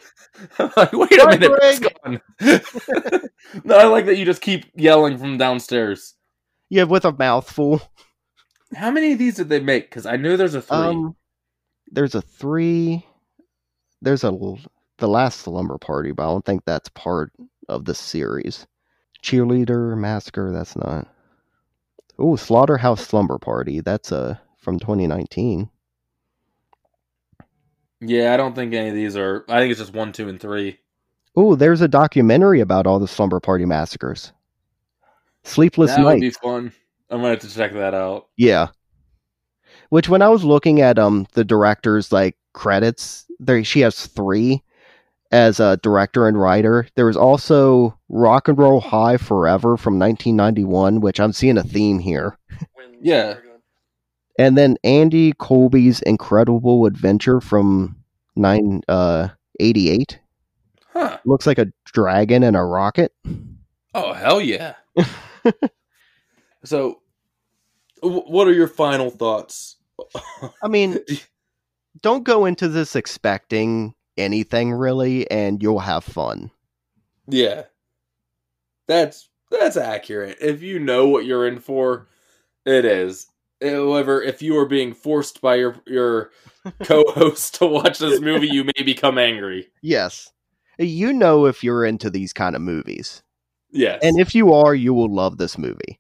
Like, 0.59 0.91
wait 0.93 1.21
a 1.21 1.27
minute. 1.27 1.51
It's 1.61 1.79
gone. 1.79 2.21
no, 3.63 3.77
I 3.77 3.85
like 3.85 4.05
that 4.05 4.17
you 4.17 4.25
just 4.25 4.41
keep 4.41 4.65
yelling 4.75 5.17
from 5.17 5.37
downstairs. 5.37 6.13
Yeah, 6.69 6.83
with 6.83 7.05
a 7.05 7.13
mouthful. 7.13 7.81
How 8.75 8.91
many 8.91 9.13
of 9.13 9.19
these 9.19 9.35
did 9.35 9.49
they 9.49 9.59
make? 9.59 9.89
Because 9.89 10.05
I 10.05 10.17
knew 10.17 10.35
there's 10.35 10.55
a 10.55 10.61
three. 10.61 10.77
Um, 10.77 11.15
there's 11.91 12.15
a 12.15 12.21
three. 12.21 13.05
There's 14.01 14.23
a 14.23 14.31
the 14.97 15.07
last 15.07 15.41
slumber 15.41 15.77
party, 15.77 16.11
but 16.11 16.23
I 16.23 16.31
don't 16.31 16.45
think 16.45 16.63
that's 16.65 16.89
part 16.89 17.31
of 17.69 17.85
the 17.85 17.95
series. 17.95 18.67
Cheerleader 19.23 19.97
massacre. 19.97 20.51
That's 20.51 20.75
not. 20.75 21.07
Oh, 22.19 22.35
slaughterhouse 22.35 23.05
slumber 23.05 23.37
party. 23.37 23.81
That's 23.81 24.11
uh 24.11 24.35
from 24.57 24.79
2019. 24.79 25.69
Yeah, 28.01 28.33
I 28.33 28.37
don't 28.37 28.55
think 28.55 28.73
any 28.73 28.89
of 28.89 28.95
these 28.95 29.15
are. 29.15 29.45
I 29.49 29.59
think 29.59 29.71
it's 29.71 29.79
just 29.79 29.93
one, 29.93 30.11
two, 30.11 30.29
and 30.29 30.39
three. 30.39 30.79
Oh, 31.35 31.55
there's 31.55 31.81
a 31.81 31.87
documentary 31.87 32.61
about 32.61 32.87
all 32.87 32.99
the 32.99 33.07
slumber 33.07 33.39
party 33.39 33.65
massacres. 33.65 34.31
Sleepless 35.43 35.95
that 35.95 36.03
would 36.03 36.21
be 36.21 36.31
fun. 36.31 36.71
I'm 37.09 37.19
gonna 37.19 37.31
have 37.31 37.39
to 37.39 37.53
check 37.53 37.73
that 37.73 37.93
out. 37.93 38.27
Yeah. 38.35 38.69
Which 39.89 40.09
when 40.09 40.21
I 40.21 40.29
was 40.29 40.43
looking 40.43 40.81
at 40.81 40.97
um 40.97 41.27
the 41.33 41.43
director's 41.43 42.11
like 42.11 42.35
credits, 42.53 43.25
there 43.39 43.63
she 43.63 43.81
has 43.81 44.07
three 44.07 44.63
as 45.31 45.59
a 45.59 45.77
director 45.77 46.27
and 46.27 46.39
writer. 46.39 46.87
There 46.95 47.05
was 47.05 47.17
also 47.17 47.97
Rock 48.09 48.47
and 48.47 48.57
Roll 48.57 48.79
High 48.79 49.17
Forever 49.17 49.77
from 49.77 49.99
1991, 49.99 51.01
which 51.01 51.19
I'm 51.19 51.33
seeing 51.33 51.57
a 51.57 51.63
theme 51.63 51.99
here. 51.99 52.37
Yeah. 53.01 53.35
And 54.37 54.57
then 54.57 54.77
Andy 54.83 55.33
Colby's 55.33 56.01
Incredible 56.01 56.85
Adventure 56.85 57.39
from 57.39 57.95
nine 58.35 58.81
uh 58.87 59.29
88. 59.59 60.19
Huh. 60.93 61.17
Looks 61.25 61.47
like 61.47 61.57
a 61.57 61.71
dragon 61.85 62.43
and 62.43 62.55
a 62.55 62.63
rocket. 62.63 63.13
Oh 63.93 64.13
hell 64.13 64.41
yeah. 64.41 64.75
so, 66.63 67.01
wh- 68.01 68.29
what 68.29 68.47
are 68.47 68.53
your 68.53 68.67
final 68.67 69.09
thoughts? 69.09 69.77
I 70.63 70.67
mean, 70.67 70.99
don't 72.01 72.23
go 72.23 72.45
into 72.45 72.67
this 72.67 72.95
expecting 72.95 73.93
anything 74.17 74.71
really, 74.73 75.29
and 75.31 75.61
you'll 75.61 75.79
have 75.79 76.03
fun. 76.03 76.51
Yeah. 77.27 77.63
That's 78.87 79.29
that's 79.51 79.77
accurate. 79.77 80.37
If 80.41 80.61
you 80.61 80.79
know 80.79 81.07
what 81.07 81.25
you're 81.25 81.47
in 81.47 81.59
for, 81.59 82.07
it 82.65 82.85
is. 82.85 83.27
However, 83.65 84.21
if 84.21 84.41
you 84.41 84.57
are 84.57 84.65
being 84.65 84.93
forced 84.93 85.41
by 85.41 85.55
your 85.55 85.75
your 85.85 86.31
co-host 86.83 87.55
to 87.55 87.65
watch 87.65 87.99
this 87.99 88.21
movie, 88.21 88.47
you 88.47 88.63
may 88.63 88.83
become 88.83 89.17
angry. 89.17 89.67
Yes. 89.81 90.31
You 90.77 91.13
know 91.13 91.45
if 91.45 91.63
you're 91.63 91.85
into 91.85 92.09
these 92.09 92.33
kind 92.33 92.55
of 92.55 92.61
movies. 92.61 93.23
Yes. 93.71 93.99
And 94.03 94.19
if 94.19 94.35
you 94.35 94.53
are, 94.53 94.73
you 94.75 94.93
will 94.93 95.13
love 95.13 95.37
this 95.37 95.57
movie. 95.57 95.99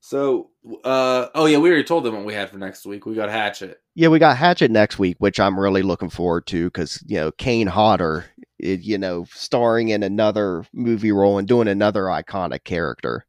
so, 0.00 0.50
uh, 0.84 1.28
oh 1.34 1.46
yeah, 1.46 1.58
we 1.58 1.68
already 1.68 1.84
told 1.84 2.04
them 2.04 2.14
what 2.16 2.24
we 2.24 2.34
had 2.34 2.50
for 2.50 2.58
next 2.58 2.84
week. 2.84 3.06
We 3.06 3.14
got 3.14 3.30
Hatchet. 3.30 3.80
Yeah, 3.94 4.08
we 4.08 4.18
got 4.18 4.36
Hatchet 4.36 4.70
next 4.70 4.98
week, 4.98 5.16
which 5.18 5.38
I'm 5.38 5.58
really 5.58 5.82
looking 5.82 6.10
forward 6.10 6.46
to 6.48 6.64
because, 6.66 7.02
you 7.06 7.16
know, 7.16 7.30
Kane 7.32 7.68
Hodder, 7.68 8.24
you 8.58 8.98
know, 8.98 9.24
starring 9.32 9.90
in 9.90 10.02
another 10.02 10.64
movie 10.72 11.12
role 11.12 11.38
and 11.38 11.46
doing 11.46 11.68
another 11.68 12.04
iconic 12.04 12.64
character. 12.64 13.24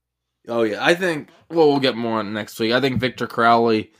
Oh 0.52 0.64
yeah, 0.64 0.86
I 0.86 0.96
think. 0.96 1.30
Well, 1.50 1.70
we'll 1.70 1.80
get 1.80 1.96
more 1.96 2.20
on 2.20 2.34
next 2.34 2.60
week. 2.60 2.74
I 2.74 2.82
think 2.82 3.00
Victor 3.00 3.28
Crowley 3.28 3.92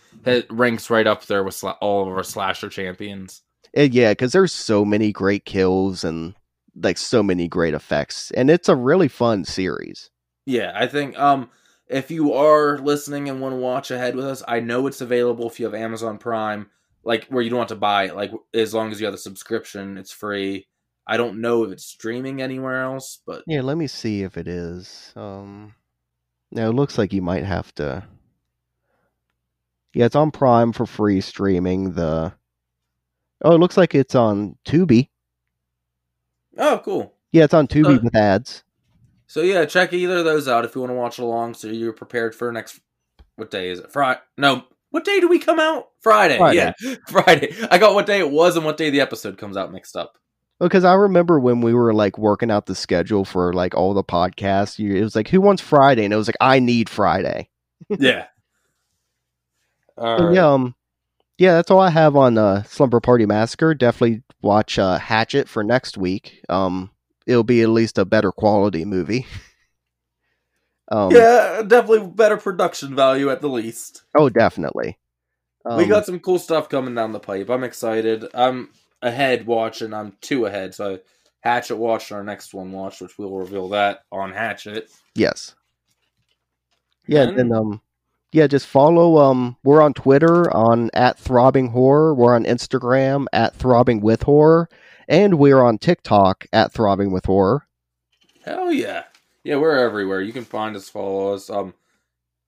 ranks 0.50 0.90
right 0.90 1.08
up 1.08 1.26
there 1.26 1.44
with 1.44 1.56
sla- 1.56 1.78
all 1.82 2.04
of 2.04 2.10
our 2.10 2.24
slasher 2.24 2.70
champions. 2.70 3.42
And 3.74 3.94
yeah, 3.94 4.12
because 4.12 4.34
there's 4.34 4.54
so 4.54 4.84
many 4.84 5.12
great 5.12 5.46
kills 5.46 6.04
and 6.04 6.36
like 6.76 6.98
so 6.98 7.24
many 7.24 7.48
great 7.48 7.74
effects. 7.74 8.32
And 8.32 8.50
it's 8.50 8.70
a 8.70 8.76
really 8.76 9.08
fun 9.08 9.46
series. 9.46 10.10
Yeah, 10.46 10.74
I 10.76 10.88
think 10.88 11.18
um 11.18 11.50
if 11.88 12.12
you 12.12 12.34
are 12.34 12.78
listening 12.78 13.30
and 13.30 13.42
want 13.42 13.54
to 13.54 13.58
watch 13.58 13.92
ahead 13.92 14.16
with 14.16 14.26
us, 14.26 14.44
I 14.48 14.60
know 14.60 14.88
it's 14.88 15.02
available 15.02 15.48
if 15.48 15.60
you 15.60 15.66
have 15.66 15.76
Amazon 15.76 16.18
Prime, 16.18 16.70
like 17.04 17.28
where 17.28 17.42
you 17.42 17.50
don't 17.50 17.60
have 17.60 17.68
to 17.70 17.76
buy 17.76 18.06
it, 18.06 18.16
like 18.16 18.32
as 18.54 18.74
long 18.74 18.92
as 18.92 19.00
you 19.00 19.06
have 19.06 19.14
the 19.14 19.18
subscription, 19.18 19.98
it's 19.98 20.12
free. 20.12 20.68
I 21.08 21.18
don't 21.18 21.42
know 21.42 21.64
if 21.64 21.72
it's 21.72 21.86
streaming 21.86 22.42
anywhere 22.42 22.84
else, 22.84 23.20
but 23.26 23.44
Yeah, 23.48 23.62
let 23.62 23.78
me 23.78 23.88
see 23.88 24.24
if 24.24 24.38
it 24.38 24.48
is. 24.48 25.12
Um, 25.16 25.74
no, 26.52 26.70
it 26.70 26.74
looks 26.74 26.98
like 26.98 27.14
you 27.14 27.22
might 27.22 27.44
have 27.46 27.74
to. 27.76 28.04
Yeah, 29.94 30.06
it's 30.06 30.16
on 30.16 30.32
Prime 30.32 30.72
for 30.72 30.86
free 30.86 31.22
streaming. 31.22 31.94
The 31.94 32.34
oh, 33.44 33.56
it 33.56 33.60
looks 33.60 33.78
like 33.78 33.94
it's 33.96 34.16
on 34.16 34.56
Tubi. 34.66 35.10
oh, 36.58 36.82
cool. 36.84 37.14
Yeah, 37.32 37.46
it's 37.46 37.54
on 37.54 37.68
Tubi 37.68 37.98
Uh, 37.98 38.02
with 38.04 38.16
ads. 38.16 38.64
So 39.28 39.42
yeah, 39.42 39.66
check 39.66 39.94
either 39.94 40.18
of 40.18 40.26
those 40.26 40.48
out 40.48 40.66
if 40.66 40.76
you 40.76 40.82
want 40.82 40.92
to 40.92 40.96
watch 40.96 41.18
along, 41.18 41.54
so 41.54 41.68
you're 41.68 41.94
prepared 41.94 42.36
for 42.36 42.52
next. 42.52 42.80
What 43.36 43.50
day 43.52 43.70
is 43.70 43.80
it? 43.80 43.92
Friday? 43.92 44.20
No, 44.38 44.64
what 44.92 45.06
day 45.06 45.20
do 45.22 45.28
we 45.30 45.40
come 45.40 45.60
out? 45.60 45.88
Friday. 46.02 46.38
Friday. 46.38 46.74
Yeah, 46.82 46.96
Friday. 47.08 47.56
I 47.72 47.78
got 47.78 47.94
what 47.94 48.06
day 48.06 48.20
it 48.20 48.30
was 48.30 48.58
and 48.58 48.66
what 48.66 48.78
day 48.78 48.90
the 48.90 49.02
episode 49.02 49.38
comes 49.38 49.56
out 49.56 49.72
mixed 49.72 49.96
up. 49.96 50.18
Because 50.62 50.84
I 50.84 50.94
remember 50.94 51.40
when 51.40 51.62
we 51.62 51.74
were 51.74 51.94
like 51.94 52.20
working 52.20 52.52
out 52.52 52.68
the 52.68 52.76
schedule 52.76 53.26
for 53.26 53.52
like 53.52 53.76
all 53.76 53.96
the 53.96 54.04
podcasts, 54.04 54.78
you, 54.78 54.96
it 54.96 55.02
was 55.02 55.16
like, 55.16 55.28
"Who 55.30 55.42
wants 55.42 55.62
Friday?" 55.62 56.06
And 56.06 56.14
it 56.14 56.18
was 56.18 56.28
like, 56.28 56.38
"I 56.40 56.60
need 56.60 56.88
Friday." 56.88 57.50
yeah. 57.90 58.28
Right. 59.98 60.34
yeah, 60.34 60.54
um, 60.54 60.76
yeah, 61.38 61.54
that's 61.56 61.72
all 61.72 61.80
I 61.80 61.90
have 61.90 62.16
on 62.16 62.38
uh, 62.38 62.64
Slumber 62.64 63.00
Party 63.00 63.26
Massacre. 63.26 63.74
Definitely 63.74 64.22
watch 64.42 64.78
uh, 64.78 65.00
Hatchet 65.00 65.50
for 65.50 65.64
next 65.64 65.98
week. 65.98 66.44
Um, 66.50 66.92
it'll 67.26 67.44
be 67.44 67.62
at 67.62 67.70
least 67.70 67.98
a 67.98 68.06
better 68.06 68.32
quality 68.32 68.86
movie. 68.86 69.26
um, 70.92 71.12
yeah, 71.12 71.64
definitely 71.66 72.08
better 72.08 72.38
production 72.38 72.96
value 72.96 73.30
at 73.30 73.42
the 73.42 73.50
least. 73.50 74.04
Oh, 74.16 74.30
definitely. 74.30 75.00
Um, 75.66 75.78
we 75.78 75.86
got 75.86 76.06
some 76.06 76.20
cool 76.20 76.40
stuff 76.40 76.70
coming 76.70 76.96
down 76.96 77.12
the 77.12 77.20
pipe. 77.20 77.50
I'm 77.50 77.64
excited. 77.64 78.26
I'm 78.34 78.70
ahead 79.02 79.46
watch, 79.46 79.82
and 79.82 79.94
I'm 79.96 80.16
two 80.22 80.46
ahead. 80.46 80.74
So 80.76 81.00
Hatchet 81.42 81.78
watched 81.78 82.12
our 82.12 82.24
next 82.24 82.54
one 82.54 82.72
watch, 82.72 83.02
which 83.02 83.18
we'll 83.18 83.32
reveal 83.32 83.70
that 83.70 84.04
on 84.12 84.32
Hatchet. 84.32 84.90
yes. 85.16 85.56
Yeah, 87.08 87.24
And- 87.24 87.38
then 87.38 87.52
um, 87.54 87.82
yeah, 88.32 88.48
just 88.48 88.68
follow 88.68 89.18
um. 89.18 89.58
We're 89.64 89.82
on 89.82 89.94
Twitter 89.94 90.50
on 90.56 90.90
at 90.94 91.18
Throbbing 91.18 91.70
Horror. 91.70 92.14
We're 92.14 92.36
on 92.36 92.46
Instagram 92.46 93.26
at 93.34 93.56
Throbbing 93.56 94.00
with 94.02 94.24
Horror, 94.24 94.70
and 95.10 95.38
we're 95.40 95.62
on 95.62 95.78
TikTok 95.80 96.46
at 96.54 96.72
Throbbing 96.72 97.12
with 97.12 97.26
Horror. 97.26 97.68
Hell 98.46 98.72
yeah. 98.72 99.04
Yeah, 99.44 99.58
we're 99.58 99.78
everywhere. 99.80 100.22
You 100.22 100.32
can 100.32 100.46
find 100.46 100.76
us, 100.76 100.88
follow 100.88 101.34
us. 101.34 101.50
Um 101.50 101.74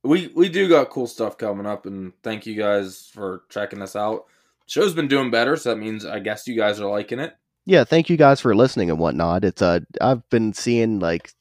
we 0.03 0.27
we 0.35 0.47
do 0.49 0.69
got 0.69 0.89
cool 0.91 1.07
stuff 1.07 1.37
coming 1.37 1.65
up 1.65 1.85
and 1.85 2.13
thank 2.23 2.45
you 2.45 2.55
guys 2.55 3.09
for 3.13 3.43
checking 3.49 3.81
us 3.81 3.95
out. 3.95 4.25
Show's 4.67 4.93
been 4.93 5.07
doing 5.07 5.29
better, 5.31 5.55
so 5.55 5.69
that 5.69 5.77
means 5.77 6.05
I 6.05 6.19
guess 6.19 6.47
you 6.47 6.55
guys 6.55 6.79
are 6.79 6.89
liking 6.89 7.19
it. 7.19 7.33
yeah 7.65 7.83
thank 7.83 8.09
you 8.09 8.17
guys 8.17 8.41
for 8.41 8.53
listening 8.55 8.89
and 8.89 8.99
whatnot 8.99 9.45
it's 9.45 9.61
uh 9.61 9.79
i've 10.01 10.27
been 10.29 10.51
seeing 10.51 10.99
like 10.99 11.31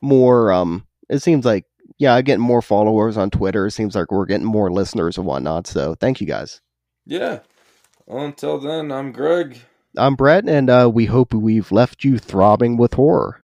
more 0.00 0.52
um 0.52 0.86
it 1.08 1.20
seems 1.20 1.44
like 1.44 1.64
yeah 1.98 2.14
i'm 2.14 2.24
getting 2.24 2.44
more 2.44 2.62
followers 2.62 3.16
on 3.16 3.30
twitter 3.30 3.66
it 3.66 3.72
seems 3.72 3.94
like 3.96 4.10
we're 4.12 4.26
getting 4.26 4.46
more 4.46 4.70
listeners 4.72 5.16
and 5.18 5.26
whatnot 5.26 5.66
so 5.66 5.94
thank 5.96 6.20
you 6.20 6.26
guys 6.26 6.60
Yeah. 7.06 7.40
Well, 8.06 8.24
until 8.24 8.58
then, 8.58 8.90
I'm 8.92 9.12
Greg. 9.12 9.58
i'm 9.96 10.14
brett 10.14 10.48
and 10.48 10.70
uh 10.70 10.90
we 10.92 11.06
hope 11.06 11.34
we've 11.34 11.72
left 11.72 12.04
you 12.04 12.18
throbbing 12.18 12.76
with 12.76 12.94
horror 12.94 13.41